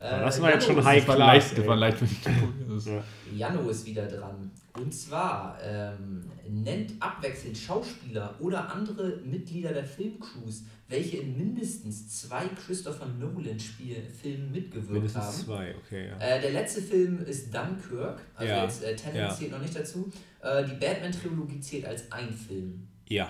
Ja, 0.03 0.19
das 0.25 0.41
war 0.41 0.49
Jano 0.49 0.53
jetzt 0.59 0.67
schon 0.67 0.77
ist- 0.79 0.85
high 0.85 0.99
Das 0.99 1.07
war 1.07 1.15
class, 1.15 1.27
leicht, 1.27 1.57
das 1.57 1.67
war 1.67 1.75
leicht. 1.77 1.97
Das 2.01 2.11
ist- 2.11 2.87
Ja. 2.87 3.03
Jano 3.35 3.69
ist 3.69 3.85
wieder 3.85 4.05
dran. 4.05 4.51
Und 4.79 4.93
zwar 4.93 5.57
ähm, 5.63 6.23
nennt 6.49 6.93
abwechselnd 6.99 7.57
Schauspieler 7.57 8.33
oder 8.39 8.69
andere 8.73 9.17
Mitglieder 9.23 9.71
der 9.71 9.85
Filmcrews, 9.85 10.63
welche 10.89 11.17
in 11.17 11.37
mindestens 11.37 12.21
zwei 12.21 12.45
Christopher 12.65 13.05
Nolan-Filmen 13.19 14.51
mitgewirkt 14.51 14.89
Mindestens 14.91 15.23
haben. 15.23 15.45
zwei, 15.45 15.75
okay, 15.75 16.07
ja. 16.09 16.17
Äh, 16.17 16.41
der 16.41 16.51
letzte 16.51 16.81
Film 16.81 17.19
ist 17.23 17.53
Dunkirk, 17.53 18.19
also 18.35 18.51
Ja. 18.51 18.63
jetzt 18.63 18.83
äh, 18.83 18.95
Tenet 18.95 19.15
Ja. 19.17 19.29
zählt 19.29 19.51
noch 19.51 19.61
nicht 19.61 19.75
dazu. 19.75 20.11
Äh, 20.41 20.65
die 20.65 20.73
Batman-Trilogie 20.75 21.59
zählt 21.59 21.85
als 21.85 22.11
ein 22.11 22.33
Film. 22.33 22.87
Ja. 23.07 23.29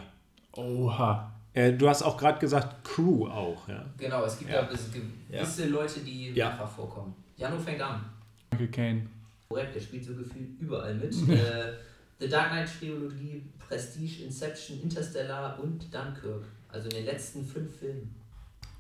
Oha. 0.56 1.33
Äh, 1.54 1.74
du 1.74 1.88
hast 1.88 2.02
auch 2.02 2.18
gerade 2.18 2.40
gesagt, 2.40 2.84
Crew 2.84 3.28
auch, 3.28 3.68
ja. 3.68 3.86
Genau, 3.98 4.24
es 4.26 4.38
gibt 4.40 4.50
Ja. 4.52 4.64
gewisse 4.64 5.68
Leute, 5.68 6.00
die 6.02 6.32
Ja. 6.32 6.50
mehrfach 6.50 6.70
vorkommen. 6.72 7.14
Jano 7.38 7.60
fängt 7.60 7.82
an. 7.82 8.04
Michael 8.52 8.70
Caine. 8.72 9.08
Korrekt, 9.50 9.76
der 9.76 9.82
spielt 9.82 10.04
so 10.06 10.16
gefühlt 10.16 10.60
überall 10.60 10.96
mit. 10.96 11.14
äh, 11.30 11.74
The 12.20 12.28
Dark 12.30 12.52
Knight 12.52 12.70
Trilogie, 12.80 13.44
Prestige, 13.60 14.24
Inception, 14.24 14.82
Interstellar 14.82 15.60
und 15.60 15.94
Dunkirk. 15.94 16.44
Also 16.70 16.86
in 16.90 16.96
den 16.96 17.06
letzten 17.06 17.46
fünf 17.46 17.78
Filmen. 17.78 18.16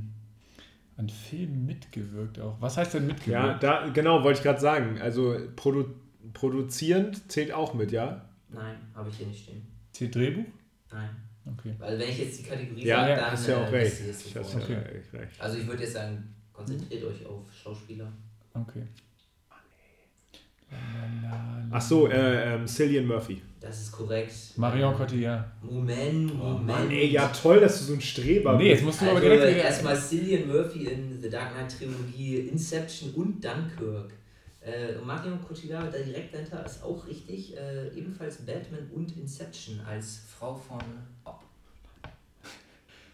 an 0.97 1.09
Filmen 1.09 1.67
mitgewirkt 1.67 2.39
auch. 2.39 2.57
Was 2.61 2.77
heißt 2.77 2.95
denn 2.95 3.09
Ja, 3.09 3.15
mitgewirkt? 3.15 3.63
da, 3.65 3.89
genau, 3.89 4.23
wollte 4.23 4.39
ich 4.39 4.45
gerade 4.45 4.61
sagen. 4.61 5.01
Also 5.01 5.37
produ 5.57 5.87
produzierend 6.35 7.31
zählt 7.31 7.51
auch 7.53 7.75
mit, 7.75 7.91
ja? 7.91 8.29
Nein, 8.49 8.77
habe 8.95 9.11
ich 9.11 9.17
hier 9.17 9.27
nicht 9.27 9.43
stehen. 9.43 9.67
Zählt 9.91 10.15
Drehbuch? 10.15 10.45
Nein. 10.93 11.11
Okay. 11.59 11.75
Weil 11.79 11.99
wenn 11.99 12.09
ich 12.09 12.19
jetzt 12.19 12.39
die 12.39 12.43
Kategorie 12.45 12.85
Ja, 12.85 12.99
sage, 13.01 13.11
ja, 13.11 13.17
dann 13.17 13.31
hast 13.33 13.49
ja 13.49 13.57
auch 13.59 13.73
äh, 13.73 13.77
recht. 13.77 14.01
Ich 14.25 14.35
ja 14.35 14.41
Okay. 14.41 14.77
recht. 15.13 15.41
Also 15.41 15.59
ich 15.59 15.67
würde 15.67 15.83
jetzt 15.83 15.95
sagen, 15.95 16.33
konzentriert 16.53 17.03
euch 17.05 17.27
auf 17.27 17.43
Schauspieler. 17.53 18.13
Okay. 18.63 18.83
Ach 21.71 21.81
so, 21.83 22.09
äh, 22.09 22.55
ähm, 22.55 22.67
Cillian 22.67 23.07
Murphy. 23.07 23.43
Das 23.61 23.83
ist 23.83 23.93
korrekt. 23.93 24.33
Marion 24.57 24.95
Cotillard. 24.95 25.45
Moment, 25.63 26.35
Moment. 26.37 26.67
Mann, 26.67 26.91
ey, 26.91 27.09
ja 27.11 27.29
toll, 27.29 27.61
dass 27.61 27.79
du 27.79 27.85
so 27.85 27.95
ein 27.95 28.01
Streber 28.01 28.57
Nee, 28.57 28.69
jetzt 28.71 28.77
bist. 28.79 28.85
musst 28.87 29.01
du 29.03 29.05
Also 29.07 29.17
aber 29.17 29.21
direkt 29.21 29.43
wieder... 29.43 29.65
erstmal 29.65 29.97
Cillian 29.97 30.49
Murphy 30.49 30.87
in 30.87 31.21
The 31.21 31.29
Dark 31.31 31.53
Knight 31.55 31.77
Trilogie, 31.77 32.37
Inception 32.49 33.11
und 33.15 33.45
Dunkirk. 33.45 34.13
Äh, 34.61 34.95
Marion 35.05 35.41
Cotillard 35.41 35.93
da 35.95 35.99
direkt 35.99 36.35
dahinter 36.35 36.65
ist 36.65 36.83
auch 36.83 37.07
richtig. 37.07 37.57
Äh, 37.57 37.89
ebenfalls 37.97 38.39
Batman 38.39 38.89
und 38.95 39.17
Inception 39.17 39.81
als 39.81 40.21
Frau 40.29 40.55
von 40.55 40.79
Bob. 41.25 41.43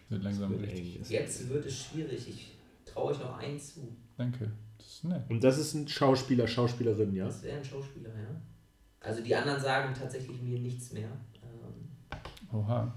Wird 0.09 0.23
langsam 0.23 0.51
Wird 0.51 0.63
richtig. 0.71 1.09
Jetzt 1.09 1.49
wird 1.49 1.65
es 1.65 1.83
schwierig. 1.85 2.27
Ich 2.29 2.51
traue 2.91 3.11
euch 3.11 3.19
noch 3.19 3.37
einen 3.37 3.59
zu. 3.59 3.95
Danke. 4.17 4.51
Ist 5.03 5.09
nett. 5.09 5.29
Und 5.29 5.43
das 5.43 5.57
ist 5.57 5.73
ein 5.73 5.87
Schauspieler, 5.87 6.47
Schauspielerin, 6.47 7.13
ja? 7.13 7.25
Das 7.25 7.43
wäre 7.43 7.57
ein 7.57 7.63
Schauspieler, 7.65 8.09
ja. 8.09 8.41
Also 9.01 9.21
die 9.21 9.35
anderen 9.35 9.59
sagen 9.61 9.93
tatsächlich 9.93 10.41
mir 10.41 10.59
nichts 10.59 10.93
mehr. 10.93 11.09
Ähm, 11.43 12.57
Oha. 12.57 12.93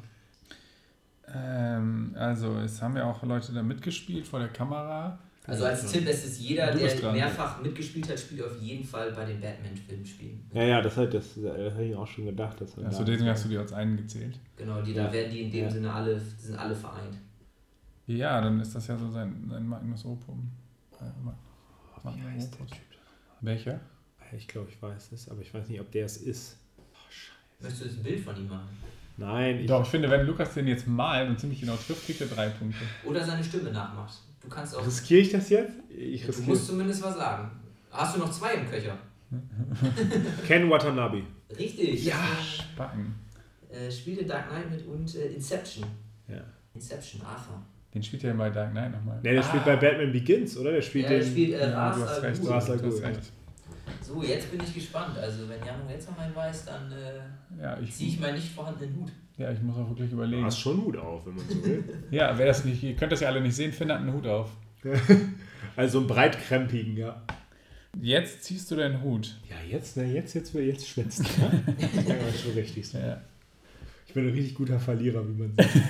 Ähm, 1.34 2.14
also, 2.16 2.59
es 2.61 2.80
haben 2.80 2.96
ja 2.96 3.04
auch 3.11 3.22
Leute 3.24 3.52
da 3.52 3.62
mitgespielt 3.62 4.26
vor 4.26 4.38
der 4.38 4.48
Kamera. 4.50 5.18
also 5.44 5.64
als 5.64 5.90
Tipp 5.90 6.09
ist 6.09 6.24
es 6.24 6.38
jeder, 6.38 6.70
Du 6.70 6.78
bist 6.78 6.94
der 6.96 7.02
dran. 7.02 7.14
mehrfach 7.16 7.61
mitgespielt 7.61 8.09
hat, 8.09 8.18
spielt 8.20 8.42
auf 8.44 8.57
jeden 8.61 8.84
Fall 8.84 9.11
bei 9.12 9.24
den 9.24 9.40
Batman-Filmen 9.40 10.07
spielen. 10.07 10.48
Ja, 10.52 10.62
ja, 10.62 10.80
das, 10.80 10.96
hat, 10.96 11.12
das, 11.12 11.34
das 11.34 11.72
habe 11.74 11.84
ich 11.84 11.96
auch 11.96 12.07
schon 12.07 12.26
gedacht. 12.26 12.61
Dass 12.61 12.78
Achso, 12.78 13.02
den 13.02 13.24
hast 13.26 13.44
du 13.44 13.48
dir 13.48 13.61
als 13.61 13.72
einen 13.72 13.96
gezählt. 13.96 14.38
Genau, 14.57 14.80
die, 14.82 14.92
Ja. 14.92 15.07
da 15.07 15.12
werden 15.12 15.32
die 15.32 15.42
in 15.42 15.50
dem 15.50 15.64
Ja. 15.64 15.70
Sinne 15.70 15.92
alle, 15.92 16.20
sind 16.20 16.57
alle 16.57 16.74
vereint. 16.76 17.16
Ja, 18.07 18.40
dann 18.40 18.61
ist 18.61 18.72
das 18.72 18.86
ja 18.86 18.96
so 18.96 19.11
sein, 19.11 19.46
sein 19.50 19.66
Magnus 19.66 20.04
Opum. 20.04 20.48
Äh, 22.12 22.16
Wie 22.16 22.36
heißt 22.36 22.59
der. 22.59 22.66
Typ? 22.66 22.78
Welcher? 23.40 23.80
Ich 24.36 24.48
glaube, 24.48 24.68
ich 24.70 24.80
weiß 24.82 25.12
es, 25.12 25.28
aber 25.28 25.40
ich 25.40 25.52
weiß 25.54 25.68
nicht, 25.68 25.80
ob 25.80 25.90
der 25.92 26.07
es 26.07 26.16
ist. 26.16 26.57
Möchtest 27.61 27.82
du 27.82 27.86
jetzt 27.88 27.96
ein 27.98 28.02
Bild 28.02 28.20
von 28.24 28.36
ihm 28.36 28.48
machen? 28.48 28.68
Nein, 29.16 29.61
ich. 29.61 29.66
Doch, 29.66 29.82
ich 29.82 29.88
finde, 29.88 30.11
wenn 30.11 30.26
Lukas 30.26 30.52
den 30.54 30.66
jetzt 30.66 30.86
malt 30.86 31.28
und 31.28 31.38
ziemlich 31.40 31.61
genau 31.61 31.76
trifft, 31.76 32.04
kriegt 32.04 32.20
er 32.20 32.26
drei 32.26 32.48
Punkte. 32.50 32.80
Oder 33.04 33.24
seine 33.24 33.42
Stimme 33.42 33.70
nachmacht. 33.72 34.18
Du 34.42 34.48
kannst 34.48 34.76
auch. 34.76 34.84
Riskiere 34.84 35.20
ich 35.20 35.30
das 35.30 35.48
jetzt? 35.48 35.74
Ich 35.88 36.22
Du 36.22 36.28
riskiere. 36.28 36.48
musst 36.48 36.66
zumindest 36.66 37.02
was 37.02 37.16
sagen. 37.16 37.50
Hast 37.90 38.14
du 38.16 38.20
noch 38.20 38.30
zwei 38.30 38.54
im 38.54 38.68
Köcher? 38.68 38.98
Ken 40.46 40.68
Watanabe. 40.70 41.22
Richtig. 41.57 42.04
Ja. 42.04 42.18
Spacken. 42.44 43.14
Äh, 43.70 43.90
spielte 43.90 44.24
Dark 44.24 44.48
Knight 44.50 44.70
mit 44.70 44.86
und 44.86 45.14
äh, 45.14 45.28
Inception. 45.28 45.84
Ja. 46.28 46.42
Inception, 46.74 47.22
Arthur. 47.22 47.62
Den 47.97 48.03
spielt 48.03 48.24
er 48.24 48.34
bei 48.34 48.51
Dark 48.51 48.72
Knight 48.72 48.92
nochmal. 48.92 49.16
Ne, 49.22 49.32
der 49.32 49.42
spielt 49.42 49.64
bei 49.64 49.74
Batman 49.76 50.12
Begins, 50.12 50.55
oder? 50.59 50.70
Der 50.72 50.82
spielt 50.82 51.05
Ja, 51.05 51.11
der 51.12 51.20
den. 51.20 51.30
spielt 51.30 51.53
äh, 51.55 51.70
Ja, 51.70 51.88
Ra's 51.88 51.97
du 51.97 52.03
hast 52.03 52.11
al 52.18 52.20
recht. 52.20 52.44
Du 52.44 52.53
hast 52.53 53.03
recht. 53.03 53.32
So, 54.03 54.22
jetzt 54.22 54.51
bin 54.51 54.61
ich 54.62 54.74
gespannt. 54.74 55.16
Also, 55.16 55.49
wenn 55.49 55.59
Janu 55.61 55.88
jetzt 55.90 56.11
noch 56.11 56.18
einen 56.18 56.36
weiß, 56.36 56.66
dann 56.66 56.92
äh, 56.92 57.62
Ja, 57.62 57.78
ziehe 57.90 58.11
ich 58.11 58.20
meinen 58.20 58.34
nicht 58.34 58.53
vorhandenen 58.53 58.94
Hut. 58.97 59.12
ja, 59.38 59.51
ich 59.51 59.62
muss 59.62 59.76
auch 59.78 59.88
wirklich 59.88 60.12
überlegen. 60.12 60.44
Hast 60.44 60.61
schon 60.61 60.76
Mut 60.76 60.99
auf, 60.99 61.24
wenn 61.24 61.36
man 61.36 61.49
so 61.49 61.64
will. 61.64 61.84
Ja, 62.11 62.36
wer 62.36 62.44
das 62.47 62.66
nicht, 62.66 62.82
ihr 62.82 62.94
könnt 62.97 63.12
das 63.12 63.20
ja 63.20 63.28
alle 63.28 63.40
nicht 63.40 63.57
sehen, 63.57 63.72
Finn 63.72 63.90
hat 63.90 64.01
einen 64.01 64.12
Hut 64.12 64.26
auf. 64.26 64.51
also 65.76 65.99
einen 65.99 66.07
breitkrempigen, 66.07 66.99
ja. 66.99 67.22
Jetzt 67.99 68.44
ziehst 68.44 68.70
du 68.70 68.76
deinen 68.76 69.01
Hut. 69.03 69.38
Ja, 69.49 69.57
jetzt, 69.66 69.97
ne, 69.97 70.05
jetzt, 70.05 70.34
jetzt, 70.34 70.53
jetzt 70.53 70.86
schwitzt. 70.86 71.22
Ja? 71.40 71.51
Das 71.80 72.07
kann 72.07 72.16
man 72.18 72.34
schon 72.34 72.53
richtig 72.53 72.86
so. 72.86 72.99
Ja, 72.99 73.22
Ich 74.07 74.12
bin 74.12 74.28
ein 74.28 74.34
richtig 74.34 74.55
guter 74.55 74.78
Verlierer, 74.78 75.26
wie 75.26 75.32
man 75.42 75.53
sieht. 75.57 75.82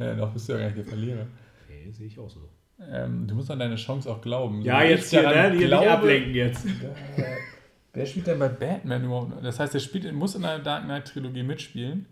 Ja 0.00 0.14
noch 0.16 0.32
bist 0.32 0.48
du 0.48 0.52
ja 0.54 0.58
gar 0.58 0.64
nicht 0.66 0.78
der 0.78 0.84
Verlierer. 0.84 1.26
Nee, 1.68 1.90
sehe 1.90 2.06
ich 2.06 2.18
auch 2.18 2.28
so. 2.30 2.48
Ähm, 2.90 3.26
du 3.26 3.34
musst 3.34 3.50
an 3.50 3.58
deine 3.58 3.76
Chance 3.76 4.10
auch 4.10 4.20
glauben. 4.20 4.62
Ja, 4.62 4.80
So, 4.80 4.86
jetzt 4.86 5.10
hier, 5.10 5.22
ne? 5.22 5.52
Hier 5.52 5.66
glaube- 5.66 5.90
ablenken 5.90 6.34
jetzt. 6.34 6.64
Äh, 7.16 7.24
Wer 7.92 8.06
spielt 8.06 8.28
denn 8.28 8.38
bei 8.38 8.48
Batman 8.48 9.02
überhaupt? 9.04 9.44
Das 9.44 9.58
heißt, 9.58 9.74
er 9.74 9.80
spielt, 9.80 10.12
muss 10.14 10.36
in 10.36 10.42
der 10.42 10.60
Dark 10.60 10.84
Knight 10.84 11.06
Trilogie 11.08 11.42
mitspielen. 11.42 12.06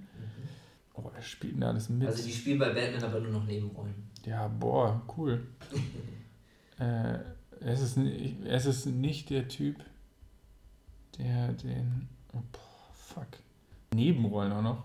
Oh, 0.92 1.08
er 1.14 1.22
spielt 1.22 1.52
denn 1.54 1.60
da 1.60 1.68
alles 1.68 1.88
mit? 1.88 2.08
Also, 2.08 2.24
die 2.26 2.32
spielen 2.32 2.58
bei 2.58 2.70
Batman 2.70 3.04
aber 3.04 3.20
nur 3.20 3.30
noch 3.30 3.44
Nebenrollen. 3.46 3.94
ja, 4.26 4.48
boah, 4.48 5.00
cool. 5.16 5.46
äh, 6.80 7.18
es, 7.60 7.80
ist, 7.80 7.96
es 8.44 8.66
ist 8.66 8.86
nicht 8.86 9.30
der 9.30 9.46
Typ, 9.46 9.76
der 11.16 11.52
den. 11.52 12.08
Oh, 12.32 12.40
boah, 12.50 12.92
fuck. 12.92 13.28
Nebenrollen 13.94 14.52
auch 14.52 14.62
noch. 14.62 14.84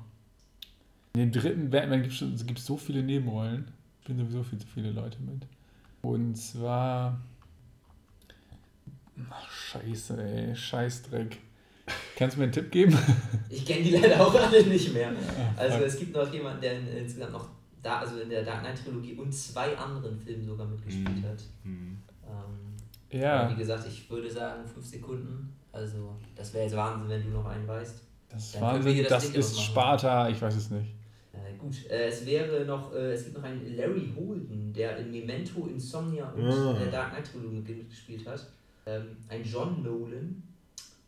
In 1.16 1.20
den 1.20 1.32
dritten 1.32 1.70
Batman 1.70 2.02
gibt 2.02 2.20
es 2.20 2.46
gibt 2.48 2.58
so 2.60 2.76
viele 2.76 3.04
Nebenrollen. 3.04 3.68
Spielen 4.02 4.18
sowieso 4.18 4.42
viel 4.44 4.58
zu 4.58 4.66
viele 4.68 4.90
Leute 4.92 5.20
mit. 5.22 5.46
Und 6.02 6.36
zwar. 6.36 7.20
Ach, 9.30 9.50
scheiße, 9.52 10.22
ey. 10.22 10.56
Scheißdreck. 10.56 11.38
Kannst 12.16 12.36
du 12.36 12.40
mir 12.40 12.46
einen 12.46 12.54
Tipp 12.54 12.72
geben? 12.72 12.98
Ich 13.50 13.64
kenne 13.64 13.84
die 13.84 13.92
leider 13.92 14.20
auch 14.26 14.34
alle 14.34 14.64
nicht 14.66 14.92
mehr. 14.92 15.12
Ah, 15.12 15.60
Also, 15.62 15.78
fuck. 15.78 15.86
es 15.86 16.00
gibt 16.00 16.16
noch 16.16 16.34
jemanden, 16.34 16.62
der 16.62 16.80
in, 16.80 16.88
insgesamt 16.88 17.34
noch 17.34 17.48
da, 17.84 18.00
also 18.00 18.20
in 18.20 18.30
der 18.30 18.44
Dark 18.44 18.62
Knight 18.62 18.84
Trilogie 18.84 19.14
und 19.14 19.32
zwei 19.32 19.78
anderen 19.78 20.18
Filmen 20.20 20.44
sogar 20.44 20.66
mitgespielt 20.66 21.18
Mhm. 21.18 21.24
hat. 21.24 21.44
Hm. 21.64 21.98
Ähm, 22.28 23.20
ja, 23.22 23.52
Wie 23.52 23.56
gesagt, 23.56 23.86
ich 23.88 24.10
würde 24.10 24.32
sagen 24.32 24.66
fünf 24.68 24.86
Sekunden. 24.88 25.54
Also, 25.72 26.16
das 26.36 26.52
wäre 26.56 26.64
jetzt 26.64 26.76
Wahnsinn, 26.76 27.08
wenn 27.10 27.24
du 27.24 27.30
noch 27.38 27.46
einen 27.46 27.68
weißt. 27.68 28.02
das 28.30 28.44
ist 28.46 28.56
dann 28.56 28.62
können 28.62 28.74
wir 28.74 28.78
Wahnsinn. 28.80 28.94
hier 28.96 29.04
das 29.04 29.12
Das 29.24 29.32
Ding 29.32 29.40
ist. 29.40 29.62
Sparta, 29.62 30.30
ich 30.30 30.42
weiß 30.42 30.56
es 30.56 30.72
nicht. 30.72 30.96
Äh, 31.34 31.58
gut, 31.58 31.74
äh, 31.90 32.08
es 32.08 32.26
wäre 32.26 32.64
noch, 32.66 32.94
äh, 32.94 33.14
es 33.14 33.24
gibt 33.26 33.38
noch 33.38 33.44
einen 33.44 33.76
Larry 33.76 34.14
Holden, 34.16 34.72
der 34.72 34.98
in 34.98 35.12
Memento, 35.12 35.66
Insomnia 35.68 36.30
und 36.32 36.44
Ah. 36.46 36.74
der 36.80 36.92
Dark 36.92 37.12
Knight 37.14 37.32
Trilogie 37.32 37.74
mitgespielt 37.74 38.26
hat. 38.28 38.48
Ähm, 38.86 39.04
ein 39.30 39.44
John 39.44 39.82
Nolan. 39.82 40.44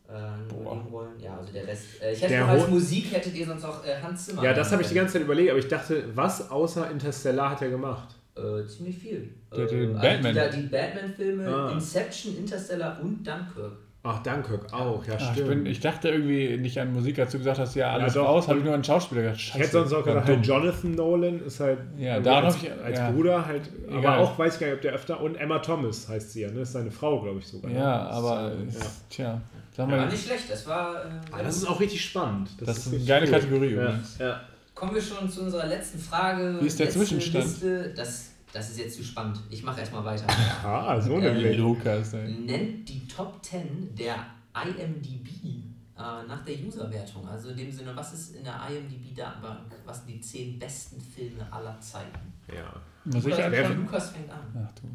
Äh. 0.08 1.24
Ja, 1.24 1.38
also 1.38 1.52
der 1.52 1.68
Rest. 1.68 2.02
Äh, 2.02 2.14
ich 2.14 2.22
hätte 2.22 2.34
Der 2.34 2.42
noch 2.42 2.48
als 2.50 2.68
Musik 2.68 3.12
hättet 3.12 3.36
ihr 3.36 3.46
sonst 3.46 3.64
auch 3.64 3.84
äh, 3.86 3.96
Hans 4.02 4.26
Zimmer. 4.28 4.44
Ja, 4.44 4.54
das 4.54 4.72
habe 4.72 4.82
ich 4.82 4.88
die 4.90 4.94
ganze 4.96 5.14
Zeit 5.14 5.24
überlegt, 5.24 5.50
aber 5.50 5.60
ich 5.60 5.68
dachte, 5.68 6.04
was 6.16 6.50
außer 6.50 6.90
Interstellar 6.92 7.52
hat 7.52 7.62
er 7.64 7.70
gemacht? 7.70 8.16
Äh, 8.36 8.66
ziemlich 8.68 8.98
viel. 8.98 9.30
Der- 9.56 9.66
der 9.66 9.82
äh, 9.82 9.86
Batman. 9.88 10.38
Also 10.38 10.58
die, 10.58 10.64
die 10.64 10.70
Batman-Filme, 10.70 11.48
Ah. 11.48 11.72
Inception, 11.72 12.38
Interstellar 12.38 13.00
und 13.02 13.26
Dunkirk. 13.26 13.78
Ach, 14.08 14.22
Dunkirk 14.22 14.72
auch, 14.72 15.04
ja, 15.08 15.14
Ah, 15.14 15.18
ich, 15.20 15.24
stimmt. 15.32 15.48
bin, 15.50 15.66
ich 15.66 15.80
dachte 15.80 16.10
irgendwie 16.10 16.58
nicht 16.58 16.78
an 16.80 16.94
Musik, 16.94 17.18
als 17.18 17.32
du 17.32 17.40
gesagt 17.40 17.58
hast, 17.60 17.74
ja, 17.76 17.92
alles 17.92 18.14
Ja, 18.14 18.22
doch. 18.22 18.30
raus, 18.30 18.48
habe 18.48 18.60
ich 18.60 18.64
nur 18.66 18.74
an 18.76 18.84
Schauspieler 18.84 19.22
gedacht. 19.24 19.38
ich 19.38 19.46
Scheiße, 19.48 19.60
hätte 19.60 19.72
sonst 19.72 19.94
auch 19.94 19.98
war 19.98 20.04
gesagt, 20.22 20.28
dumm. 20.30 20.36
halt 20.38 20.46
Jonathan 20.46 20.92
Nolan 20.92 21.40
ist 21.46 21.60
halt 21.60 21.80
Ja, 21.98 22.20
daran 22.20 22.46
als, 22.46 22.56
ich- 22.58 22.72
als 22.84 23.00
ja. 23.00 23.10
Bruder 23.12 23.46
halt, 23.46 23.64
aber 23.90 23.98
Egal. 24.00 24.20
auch 24.20 24.38
weiß 24.38 24.54
ich 24.54 24.60
gar 24.60 24.68
nicht, 24.68 24.76
ob 24.76 24.82
der 24.84 24.94
öfter 24.94 25.20
und 25.22 25.36
Emma 25.36 25.58
Thomas 25.60 26.08
heißt 26.08 26.32
sie 26.34 26.42
ja, 26.42 26.52
ne? 26.52 26.62
Ist 26.62 26.74
seine 26.74 26.92
Frau, 26.92 27.20
glaube 27.22 27.40
ich 27.40 27.48
sogar. 27.48 27.72
ne? 27.72 27.78
Ja, 27.80 28.06
Das 28.08 28.16
aber, 28.18 28.52
ist, 28.68 28.80
ja. 28.80 28.86
tja, 29.10 29.42
sag 29.76 29.90
War 29.90 29.98
mal, 29.98 30.08
nicht 30.10 30.26
schlecht, 30.26 30.52
das 30.52 30.68
war. 30.68 30.96
Äh, 31.04 31.08
Aber 31.32 31.44
das 31.44 31.58
ist 31.58 31.66
auch 31.68 31.80
richtig 31.80 32.06
spannend. 32.06 32.50
Das 32.62 32.78
ist 32.78 32.94
eine 32.94 33.04
geile 33.04 33.26
cool. 33.26 33.32
Kategorie 33.34 33.74
Ja, 33.76 33.82
übrigens. 33.84 34.18
ja. 34.20 34.40
Kommen 34.76 34.94
wir 34.94 35.02
schon 35.02 35.30
zu 35.30 35.42
unserer 35.42 35.66
letzten 35.68 35.98
Frage. 36.00 36.58
Wie 36.62 36.68
ist 36.68 36.78
der 36.78 36.86
Letzte 36.88 37.00
Zwischenstand? 37.00 37.46
Liste. 37.46 37.94
Das, 37.96 38.32
das 38.56 38.70
ist 38.70 38.80
jetzt 38.80 38.96
zu 38.96 39.04
spannend. 39.04 39.42
Ich 39.50 39.64
mache 39.64 39.82
erstmal 39.82 40.06
weiter. 40.06 40.26
Ah, 40.64 41.00
so 41.02 41.18
Äh, 41.18 41.34
nämlich. 41.34 41.58
Lukas, 41.58 42.14
ey. 42.14 42.32
Nennt 42.32 42.88
die 42.88 43.06
Top 43.06 43.44
10 43.44 43.94
der 43.96 44.26
IMDb 44.54 45.28
äh, 45.46 45.64
nach 45.98 46.44
der 46.46 46.56
Userwertung. 46.66 47.28
Also 47.28 47.50
in 47.50 47.58
dem 47.58 47.72
Sinne, 47.72 47.94
was 47.96 48.14
ist 48.14 48.36
in 48.38 48.46
der 48.46 48.56
IMDb-Datenbank? 48.70 49.60
Was 49.86 49.98
sind 49.98 50.08
die 50.08 50.22
10 50.22 50.58
besten 50.58 51.02
Filme 51.02 51.52
aller 51.52 51.78
Zeiten? 51.82 52.34
Ja. 52.48 52.82
Muss 53.04 53.26
ich 53.26 53.38
Lukas? 53.38 53.76
Lukas 53.76 54.10
fängt 54.12 54.32
an. 54.32 54.40
Ach 54.66 54.72
du. 54.80 54.88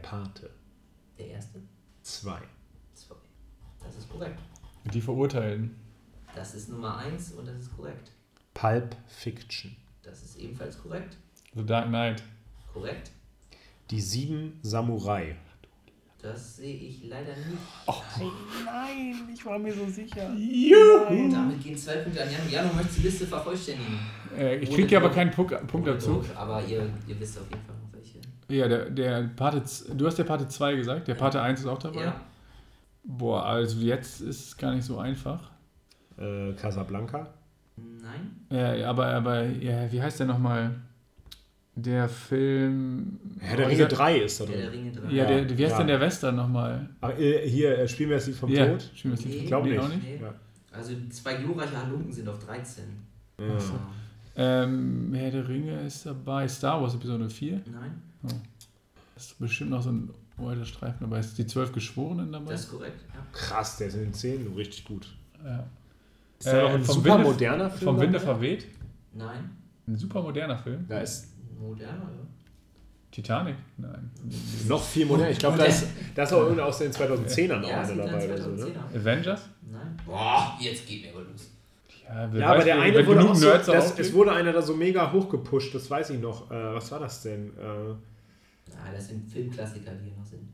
Pate. 0.00 0.50
Der 1.18 1.26
erste? 1.28 1.60
Zwei. 2.02 2.40
Zwei. 2.94 3.16
Das 3.84 3.96
ist 3.96 4.08
korrekt. 4.08 4.38
Die 4.92 5.00
Verurteilten. 5.00 5.76
Das 6.34 6.54
ist 6.54 6.68
Nummer 6.70 6.96
eins 6.98 7.32
und 7.32 7.46
das 7.46 7.56
ist 7.56 7.76
korrekt. 7.76 8.12
Pulp 8.54 8.96
Fiction. 9.08 9.76
Das 10.02 10.22
ist 10.22 10.36
ebenfalls 10.38 10.78
korrekt. 10.80 11.16
The 11.54 11.64
Dark 11.64 11.88
Knight. 11.88 12.22
Korrekt. 12.72 13.10
Die 13.90 14.00
sieben 14.00 14.58
Samurai. 14.62 15.36
Das 16.20 16.56
sehe 16.56 16.76
ich 16.76 17.04
leider 17.08 17.34
nicht. 17.36 17.58
Nein, 18.64 19.28
ich 19.34 19.44
war 19.44 19.58
mir 19.58 19.72
so 19.74 19.84
sicher. 19.86 20.32
Juhu! 20.34 21.28
Damit 21.30 21.62
gehen 21.62 21.76
zwei 21.76 21.96
Punkte 21.96 22.22
an 22.22 22.30
Jano. 22.30 22.48
Jano 22.48 22.72
möchte 22.74 22.94
die 23.00 23.02
Liste 23.02 23.26
vervollständigen. 23.26 23.98
Äh, 24.38 24.58
ich 24.58 24.68
Ohne 24.68 24.78
krieg 24.78 24.90
ja 24.92 25.00
aber 25.00 25.10
keinen 25.10 25.32
Punkt, 25.32 25.66
Punktabzug. 25.66 26.24
Druck, 26.24 26.36
Aber 26.36 26.62
ihr, 26.64 26.88
ihr 27.08 27.18
wisst 27.20 27.38
auf 27.38 27.50
jeden 27.50 27.62
Fall 27.64 27.74
noch 27.74 27.92
welche. 27.92 28.18
Ja, 28.48 28.68
der, 28.68 28.88
der 28.90 29.22
Pate, 29.34 29.64
z- 29.64 29.88
du 29.98 30.06
hast 30.06 30.16
der 30.16 30.24
Pate 30.24 30.46
2 30.46 30.76
gesagt, 30.76 31.08
der 31.08 31.14
Pate 31.16 31.42
1 31.42 31.60
ist 31.60 31.66
auch 31.66 31.78
dabei. 31.80 32.04
Ja. 32.04 32.20
Boah, 33.02 33.44
also 33.44 33.80
jetzt 33.80 34.20
ist 34.20 34.46
es 34.46 34.56
gar 34.56 34.72
nicht 34.74 34.84
so 34.84 34.98
einfach. 34.98 35.50
Äh, 36.18 36.52
Casablanca. 36.52 37.28
Nein. 37.76 38.46
Ja, 38.48 38.88
aber, 38.88 39.06
aber 39.08 39.42
ja, 39.44 39.90
wie 39.90 40.00
heißt 40.00 40.20
der 40.20 40.26
nochmal? 40.28 40.76
Der 41.74 42.08
Film. 42.08 43.18
Herr 43.40 43.56
der 43.56 43.66
Oh, 43.66 43.68
Ringe 43.70 43.84
dieser- 43.86 43.88
3 43.96 44.18
ist 44.18 44.40
da 44.40 44.44
Der, 44.44 44.56
der 44.58 44.70
drin. 44.70 44.80
Ringe 44.80 44.92
3. 44.92 45.10
Ja, 45.12 45.24
der, 45.24 45.58
wie 45.58 45.62
heißt 45.64 45.72
Ja. 45.72 45.78
denn 45.78 45.86
der 45.86 46.00
Western 46.00 46.36
nochmal? 46.36 46.90
Ach, 47.00 47.18
äh, 47.18 47.48
hier, 47.48 47.78
äh, 47.78 47.88
spielen 47.88 48.10
wir 48.10 48.16
das 48.16 48.26
Lied 48.26 48.36
vom 48.36 48.50
Ja, 48.50 48.66
Tod? 48.66 48.82
spielen 48.94 49.12
wir 49.14 49.16
das 49.16 49.24
Nee. 49.26 49.34
nicht? 49.36 49.46
Glaub 49.46 49.64
Nee, 49.64 49.70
nicht. 49.70 49.80
auch 49.80 49.88
nicht. 49.88 50.02
Nee. 50.02 50.18
Ja. 50.20 50.34
Also 50.70 50.92
zwei 51.10 51.34
glorreiche 51.34 51.82
Halunken 51.82 52.12
sind 52.12 52.28
auf 52.28 52.38
13. 52.44 52.84
Ja. 53.38 53.46
Ähm, 54.36 55.12
Herr 55.14 55.30
der 55.30 55.48
Ringe 55.48 55.80
ist 55.82 56.04
dabei. 56.06 56.46
Star 56.48 56.80
Wars 56.80 56.94
Episode 56.94 57.28
4. 57.28 57.60
Nein, 57.70 58.02
Das 59.14 59.26
ist 59.26 59.38
bestimmt 59.38 59.70
noch 59.70 59.82
so 59.82 59.90
ein 59.90 60.10
alter 60.38 60.64
Streifen 60.64 60.98
dabei. 61.00 61.20
Ist 61.20 61.36
die 61.38 61.46
zwölf 61.46 61.72
Geschworenen 61.72 62.32
dabei? 62.32 62.52
das 62.52 62.62
ist 62.64 62.70
korrekt. 62.70 63.00
Ja. 63.14 63.20
Krass, 63.32 63.76
der 63.78 63.88
ist 63.88 63.94
in 63.94 64.00
den 64.04 64.14
Zähnen 64.14 64.52
richtig 64.54 64.84
gut. 64.84 65.06
ja. 65.44 65.64
Ist 66.38 66.48
da 66.48 66.58
Äh, 66.58 66.62
noch 66.64 66.70
ein 66.74 66.84
super 66.84 67.14
Winde- 67.18 67.24
moderner 67.30 67.70
Film? 67.70 67.84
Vom 67.92 68.00
Winde 68.00 68.18
verweht. 68.20 68.66
Nein, 69.14 69.50
Ein 69.86 69.96
super 69.96 70.22
moderner 70.22 70.56
Film. 70.58 70.86
Da 70.88 71.00
ist 71.00 71.31
moderner, 71.60 72.02
ja. 72.10 72.26
Titanic? 73.10 73.56
Nein. 73.76 74.10
noch 74.68 74.82
viel 74.82 75.04
moderner. 75.06 75.30
Ich 75.32 75.38
glaube, 75.38 75.58
da 75.58 75.64
ist, 75.64 75.86
da 76.14 76.22
ist 76.22 76.32
auch 76.32 76.40
irgendeiner 76.40 76.68
aus 76.68 76.78
den 76.78 76.90
2010ern 76.92 77.62
auch 77.62 77.68
Ja, 77.68 77.80
einer 77.82 77.88
gibt 77.94 77.98
dabei 78.08 78.24
oder 78.26 78.38
so. 78.42 78.50
Ne? 78.50 78.64
2010er. 78.64 78.96
Avengers? 79.00 79.40
Nein. 79.70 79.96
Boah, 80.06 80.56
jetzt 80.60 80.86
geht 80.86 81.02
mir 81.02 81.10
aber 81.10 81.20
los. 81.22 81.50
Ja, 82.08 82.28
Ja, 82.34 82.50
aber 82.52 82.64
der 82.64 82.80
eine 82.80 83.06
wurde 83.06 83.20
auch 83.28 83.34
so, 83.34 83.48
das, 83.48 83.98
es 83.98 84.12
wurde 84.14 84.32
einer 84.32 84.52
da 84.52 84.62
so 84.62 84.74
mega 84.74 85.12
hochgepusht, 85.12 85.74
das 85.74 85.90
weiß 85.90 86.10
ich 86.10 86.20
noch. 86.20 86.50
Äh, 86.50 86.74
was 86.74 86.90
war 86.90 87.00
das 87.00 87.22
denn? 87.22 87.48
Äh, 87.58 87.94
Ah, 88.74 88.90
das 88.90 89.08
sind 89.08 89.30
Filmklassiker, 89.30 89.90
die 89.92 90.04
hier 90.04 90.14
noch 90.16 90.24
sind. 90.24 90.48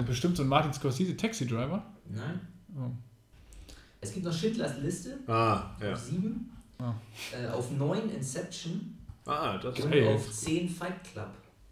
Ist 0.00 0.06
bestimmt 0.06 0.36
so 0.36 0.42
ein 0.42 0.48
Martin 0.48 0.72
Scorsese 0.72 1.16
Taxi 1.16 1.46
Driver. 1.46 1.84
Nein. 2.08 2.40
Oh. 2.76 2.90
Es 4.00 4.12
gibt 4.12 4.24
noch 4.26 4.32
Schindlers 4.32 4.78
Liste 4.78 5.18
ah, 5.28 5.70
ja. 5.80 5.92
auf 5.92 5.98
7, 5.98 6.50
Ah. 6.78 6.92
äh, 7.32 7.46
auf 7.48 7.70
9 7.70 8.10
Inception 8.10 8.93
Ah, 9.26 9.56
das 9.58 9.78
und 9.80 9.90
Geil. 9.90 10.14
auf 10.14 10.30
10 10.30 10.68
Fight 10.68 11.02
Club. 11.04 11.30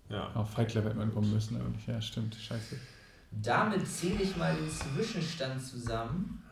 ja. 0.09 0.31
Auf 0.35 0.51
Fight 0.51 0.69
Club 0.71 0.85
hätte 0.87 0.97
man 0.97 1.13
kommen 1.13 1.33
müssen, 1.33 1.57
aber 1.61 1.69
nicht. 1.69 1.87
Ja, 1.87 2.01
stimmt. 2.01 2.35
Scheiße. 2.35 2.77
Damit 3.43 3.87
zähle 3.89 4.23
ich 4.23 4.37
mal 4.37 4.55
den 4.55 4.71
Zwischenstand 4.71 5.61
zusammen 5.63 6.43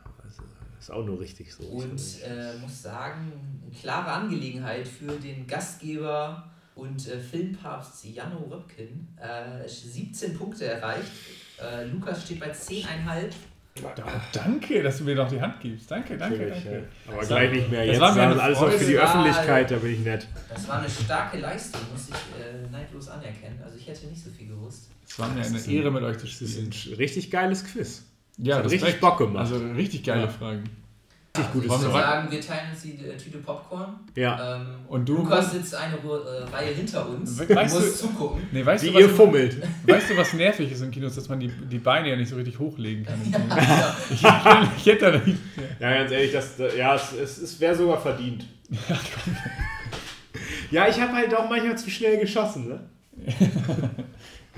Ist 0.79 0.91
auch 0.91 1.05
nur 1.05 1.19
richtig 1.19 1.53
so. 1.53 1.63
und 1.63 1.99
äh, 2.23 2.57
muss 2.59 2.81
sagen, 2.81 3.31
eine 3.63 3.71
klare 3.79 4.11
Angelegenheit 4.11 4.87
für 4.87 5.11
den 5.19 5.45
Gastgeber 5.45 6.49
und 6.75 7.07
äh, 7.07 7.19
Filmpapst 7.19 8.05
Janno 8.05 8.39
Röpken. 8.49 9.07
Äh, 9.17 9.67
17 9.67 10.35
Punkte 10.37 10.65
erreicht. 10.65 11.11
Äh, 11.61 11.85
Lukas 11.85 12.23
steht 12.25 12.39
bei 12.39 12.51
10,5. 12.51 13.31
Oh, 13.83 13.87
danke, 14.33 14.83
dass 14.83 14.97
du 14.97 15.05
mir 15.05 15.15
noch 15.15 15.29
die 15.29 15.39
Hand 15.41 15.59
gibst. 15.61 15.89
Danke, 15.89 16.17
danke, 16.17 16.35
Natürlich, 16.37 16.63
danke. 16.65 16.79
ja. 16.79 16.83
Aber 17.11 17.19
Das 17.19 17.27
gleich 17.29 17.49
war- 17.49 17.55
nicht 17.55 17.71
mehr. 17.71 17.79
das 17.79 17.87
Jetzt 17.87 18.01
war 18.01 18.09
mir 18.11 18.15
sagen 18.15 18.39
alles 18.39 18.59
noch 18.59 18.71
für 18.71 18.85
die. 18.85 18.97
Öffentlichkeit, 18.99 19.71
da 19.71 19.75
bin 19.77 19.93
ich 19.93 19.99
nett. 19.99 20.27
Das 20.49 20.67
war 20.67 20.79
eine 20.79 20.89
starke 20.89 21.37
Leistung, 21.39 21.81
muss 21.91 22.09
ich 22.09 22.15
äh, 22.15 22.69
neidlos 22.71 23.07
anerkennen. 23.07 23.59
Also 23.63 23.77
ich 23.77 23.87
hätte 23.87 24.07
nicht 24.07 24.21
so 24.23 24.29
viel 24.29 24.47
gewusst. 24.49 24.89
Es 25.07 25.17
war 25.19 25.29
mir 25.29 25.41
eine 25.41 25.51
Das 25.53 25.67
Ehre, 25.67 25.89
mit 25.91 26.03
euch 26.03 26.17
zu 26.17 26.25
Das 26.25 26.41
ist 26.41 26.51
spielen. 26.75 26.93
ein 26.93 26.97
richtig 26.97 27.31
geiles 27.31 27.63
Quiz. 27.65 28.03
Ja, 28.37 28.57
hat 28.57 28.69
richtig. 28.69 28.99
Bock 28.99 29.17
gemacht. 29.19 29.39
Also 29.51 29.57
richtig 29.57 30.03
geile 30.03 30.23
Ja. 30.23 30.27
Fragen. 30.27 30.63
Also 31.33 31.49
gutes 31.53 31.65
ich 31.65 31.71
würde 31.79 31.91
Zeug. 31.93 32.01
sagen, 32.01 32.31
wir 32.31 32.41
teilen 32.41 32.71
uns 32.71 32.81
die 32.81 32.91
äh, 33.05 33.15
Tüte 33.17 33.37
Popcorn. 33.37 33.95
Ja. 34.15 34.57
Ähm, 34.57 34.65
Und 34.89 35.07
du- 35.07 35.15
Lukas 35.17 35.51
sitzt 35.51 35.73
eine 35.75 35.95
äh, 35.95 36.43
Reihe 36.53 36.73
hinter 36.73 37.07
uns. 37.07 37.39
Weißt 37.47 37.73
musst 37.73 38.03
du- 38.03 38.07
zugucken. 38.07 38.41
Nee, 38.51 38.65
weißt 38.65 38.83
Wie 38.83 38.91
du, 38.91 38.99
ihr 38.99 39.07
fummelt. 39.09 39.55
weißt 39.87 40.09
du, 40.09 40.17
was 40.17 40.33
nervig 40.33 40.69
ist 40.71 40.81
in 40.81 40.91
Kinos, 40.91 41.15
dass 41.15 41.29
man 41.29 41.39
die, 41.39 41.47
die 41.47 41.77
Beine 41.79 42.09
ja 42.09 42.15
nicht 42.17 42.27
so 42.29 42.35
richtig 42.35 42.59
hochlegen 42.59 43.05
kann? 43.05 43.19
Ja. 43.31 43.95
ich, 44.09 44.21
ich 44.77 44.85
hätte 44.93 45.11
da 45.11 45.17
nicht. 45.25 45.39
Ja, 45.79 45.93
ganz 45.93 46.11
ehrlich, 46.11 46.33
das, 46.33 46.53
ja, 46.77 46.95
es, 46.95 47.13
es, 47.13 47.37
es 47.37 47.59
wäre 47.61 47.75
sogar 47.75 48.01
verdient. 48.01 48.45
Ja, 50.69 50.87
ich 50.89 50.99
habe 50.99 51.13
halt 51.13 51.33
auch 51.33 51.49
manchmal 51.49 51.77
zu 51.77 51.89
schnell 51.89 52.17
geschossen, 52.19 52.67
ne? 52.67 52.79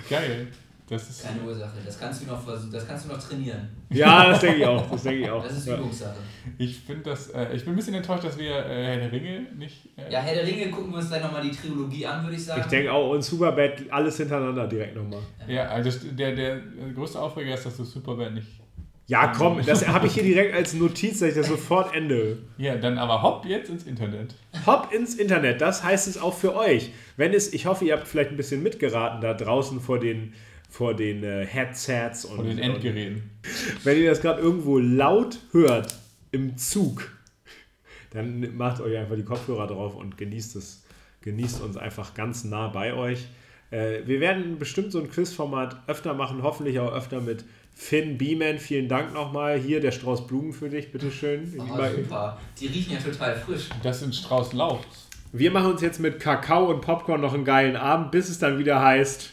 Geil. 0.09 0.47
Das 0.89 1.09
ist. 1.09 1.23
Keine 1.23 1.41
Ursache. 1.41 1.77
Das 1.85 1.97
kannst 1.99 2.21
du 2.23 2.27
noch 2.27 2.43
versuchen. 2.43 2.71
Das 2.71 2.87
kannst 2.87 3.05
du 3.05 3.09
noch 3.09 3.17
trainieren. 3.17 3.69
Ja, 3.89 4.29
das 4.29 4.41
denke 4.41 4.57
ich 4.59 4.65
auch. 4.65 4.91
Das 4.91 5.03
denke 5.03 5.19
ich 5.21 5.29
auch. 5.29 5.43
Das 5.43 5.57
ist. 5.57 5.67
Übungssache. 5.67 6.15
Ich 6.57 6.79
finde 6.79 7.03
das. 7.03 7.29
Äh, 7.29 7.55
ich 7.55 7.63
bin 7.63 7.73
ein 7.73 7.75
bisschen 7.77 7.93
enttäuscht, 7.93 8.25
dass 8.25 8.37
wir 8.37 8.51
äh, 8.51 8.85
Herr 8.85 8.97
der 8.97 9.11
Ringe 9.11 9.47
nicht. 9.57 9.89
Äh, 9.97 10.11
Ja, 10.11 10.19
Herr 10.19 10.35
der 10.35 10.45
Ringe, 10.45 10.69
gucken 10.69 10.91
wir 10.91 10.97
uns 10.97 11.07
gleich 11.07 11.23
nochmal 11.23 11.41
die 11.43 11.51
Trilogie 11.51 12.05
an, 12.05 12.23
würde 12.23 12.35
ich 12.35 12.43
sagen. 12.45 12.61
Ich 12.61 12.67
denke 12.67 12.91
auch, 12.91 13.11
und 13.11 13.21
Superbad, 13.23 13.83
alles 13.91 14.17
hintereinander 14.17 14.67
direkt 14.67 14.95
nochmal. 14.95 15.21
Ja, 15.47 15.69
also 15.69 15.89
der, 16.11 16.35
der 16.35 16.59
größte 16.93 17.19
Aufreger 17.19 17.53
ist, 17.53 17.65
dass 17.65 17.77
du 17.77 17.83
Superbad 17.85 18.33
nicht. 18.33 18.47
Ja, 19.05 19.27
komm, 19.35 19.61
das 19.65 19.85
habe 19.87 20.07
ich 20.07 20.13
hier 20.13 20.23
direkt 20.33 20.53
als 20.55 20.73
Notiz, 20.73 21.19
dass 21.19 21.29
ich 21.29 21.35
das 21.35 21.47
sofort 21.47 21.93
ende. 21.93 22.39
Ja, 22.57 22.75
dann 22.75 22.97
aber 22.97 23.21
hopp 23.21 23.45
jetzt 23.45 23.69
ins 23.69 23.83
Internet. 23.83 24.33
Hopp 24.65 24.93
ins 24.93 25.15
Internet, 25.15 25.59
das 25.59 25.83
heißt 25.83 26.07
es 26.07 26.17
auch 26.17 26.33
für 26.33 26.55
euch. 26.55 26.91
Wenn 27.17 27.33
es, 27.33 27.53
ich 27.53 27.65
hoffe, 27.65 27.83
ihr 27.85 27.93
habt 27.97 28.07
vielleicht 28.07 28.31
ein 28.31 28.37
bisschen 28.37 28.63
mitgeraten 28.63 29.19
da 29.19 29.33
draußen 29.33 29.81
vor 29.81 29.99
den, 29.99 30.33
vor 30.73 30.95
den 30.95 31.23
äh, 31.23 31.45
Headsets 31.45 32.25
und, 32.25 32.37
Von 32.37 32.47
den 32.47 32.57
und 32.57 32.63
Endgeräten. 32.63 33.29
wenn 33.83 33.95
ihr 33.95 34.09
das 34.09 34.21
gerade 34.21 34.41
irgendwo 34.41 34.79
laut 34.79 35.37
hört 35.51 35.95
im 36.31 36.57
Zug, 36.57 37.11
dann 38.09 38.57
macht 38.57 38.81
euch 38.81 38.97
einfach 38.97 39.15
die 39.15 39.23
Kopfhörer 39.23 39.67
drauf 39.67 39.93
und 39.93 40.17
genießt 40.17 40.55
es. 40.55 40.83
Genießt 41.21 41.61
uns 41.61 41.77
einfach 41.77 42.15
ganz 42.15 42.43
nah 42.43 42.69
bei 42.69 42.95
euch. 42.95 43.27
Äh, 43.69 43.99
wir 44.07 44.19
werden 44.19 44.57
bestimmt 44.57 44.91
so 44.91 44.99
ein 44.99 45.11
Quizformat 45.11 45.77
öfter 45.85 46.15
machen, 46.15 46.41
hoffentlich 46.41 46.79
auch 46.79 46.91
öfter 46.91 47.21
mit 47.21 47.45
Finn 47.75 48.17
Beeman. 48.17 48.57
Vielen 48.57 48.89
Dank 48.89 49.13
nochmal. 49.13 49.59
Hier 49.59 49.79
der 49.79 49.91
Strauß 49.91 50.25
Blumen 50.25 50.53
für 50.53 50.69
dich, 50.69 50.91
bitteschön. 50.91 51.53
Oh, 51.55 51.65
super. 51.67 52.39
Die 52.59 52.65
riechen 52.65 52.93
ja 52.93 52.99
total 52.99 53.35
frisch. 53.35 53.69
Das 53.83 53.99
sind 53.99 54.15
Strauß 54.15 54.53
Lauch. 54.53 54.83
Wir 55.33 55.51
machen 55.51 55.73
uns 55.73 55.81
jetzt 55.81 55.99
mit 55.99 56.19
Kakao 56.19 56.65
und 56.71 56.81
Popcorn 56.81 57.21
noch 57.21 57.35
einen 57.35 57.45
geilen 57.45 57.75
Abend, 57.75 58.09
bis 58.09 58.27
es 58.27 58.39
dann 58.39 58.57
wieder 58.57 58.81
heißt 58.81 59.32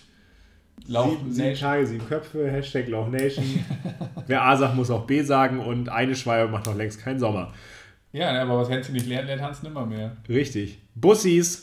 Lauch 0.87 1.11
sieben, 1.11 1.33
sieben 1.33 1.55
Tage, 1.55 1.87
sieben 1.87 2.07
Köpfe, 2.07 2.51
Hashtag 2.51 2.89
Lauch 2.89 3.09
Nation. 3.09 3.45
Wer 4.27 4.43
A 4.43 4.57
sagt, 4.57 4.77
muss 4.77 4.91
auch 4.91 5.07
B 5.07 5.23
sagen 5.23 5.61
und 5.61 5.89
eine 5.89 6.15
Schwalbe 6.15 6.51
macht 6.51 6.67
noch 6.67 6.77
längst 6.77 7.01
keinen 7.01 7.19
Sommer. 7.19 7.53
Ja, 8.13 8.33
ne, 8.33 8.41
aber 8.41 8.59
was 8.59 8.71
Hänschen 8.71 8.95
nicht 8.95 9.07
lernt, 9.07 9.29
lernt 9.29 9.43
Hans 9.43 9.63
nimmer 9.63 9.87
mehr. 9.87 10.17
Richtig. 10.29 10.79
Bussis! 10.95 11.59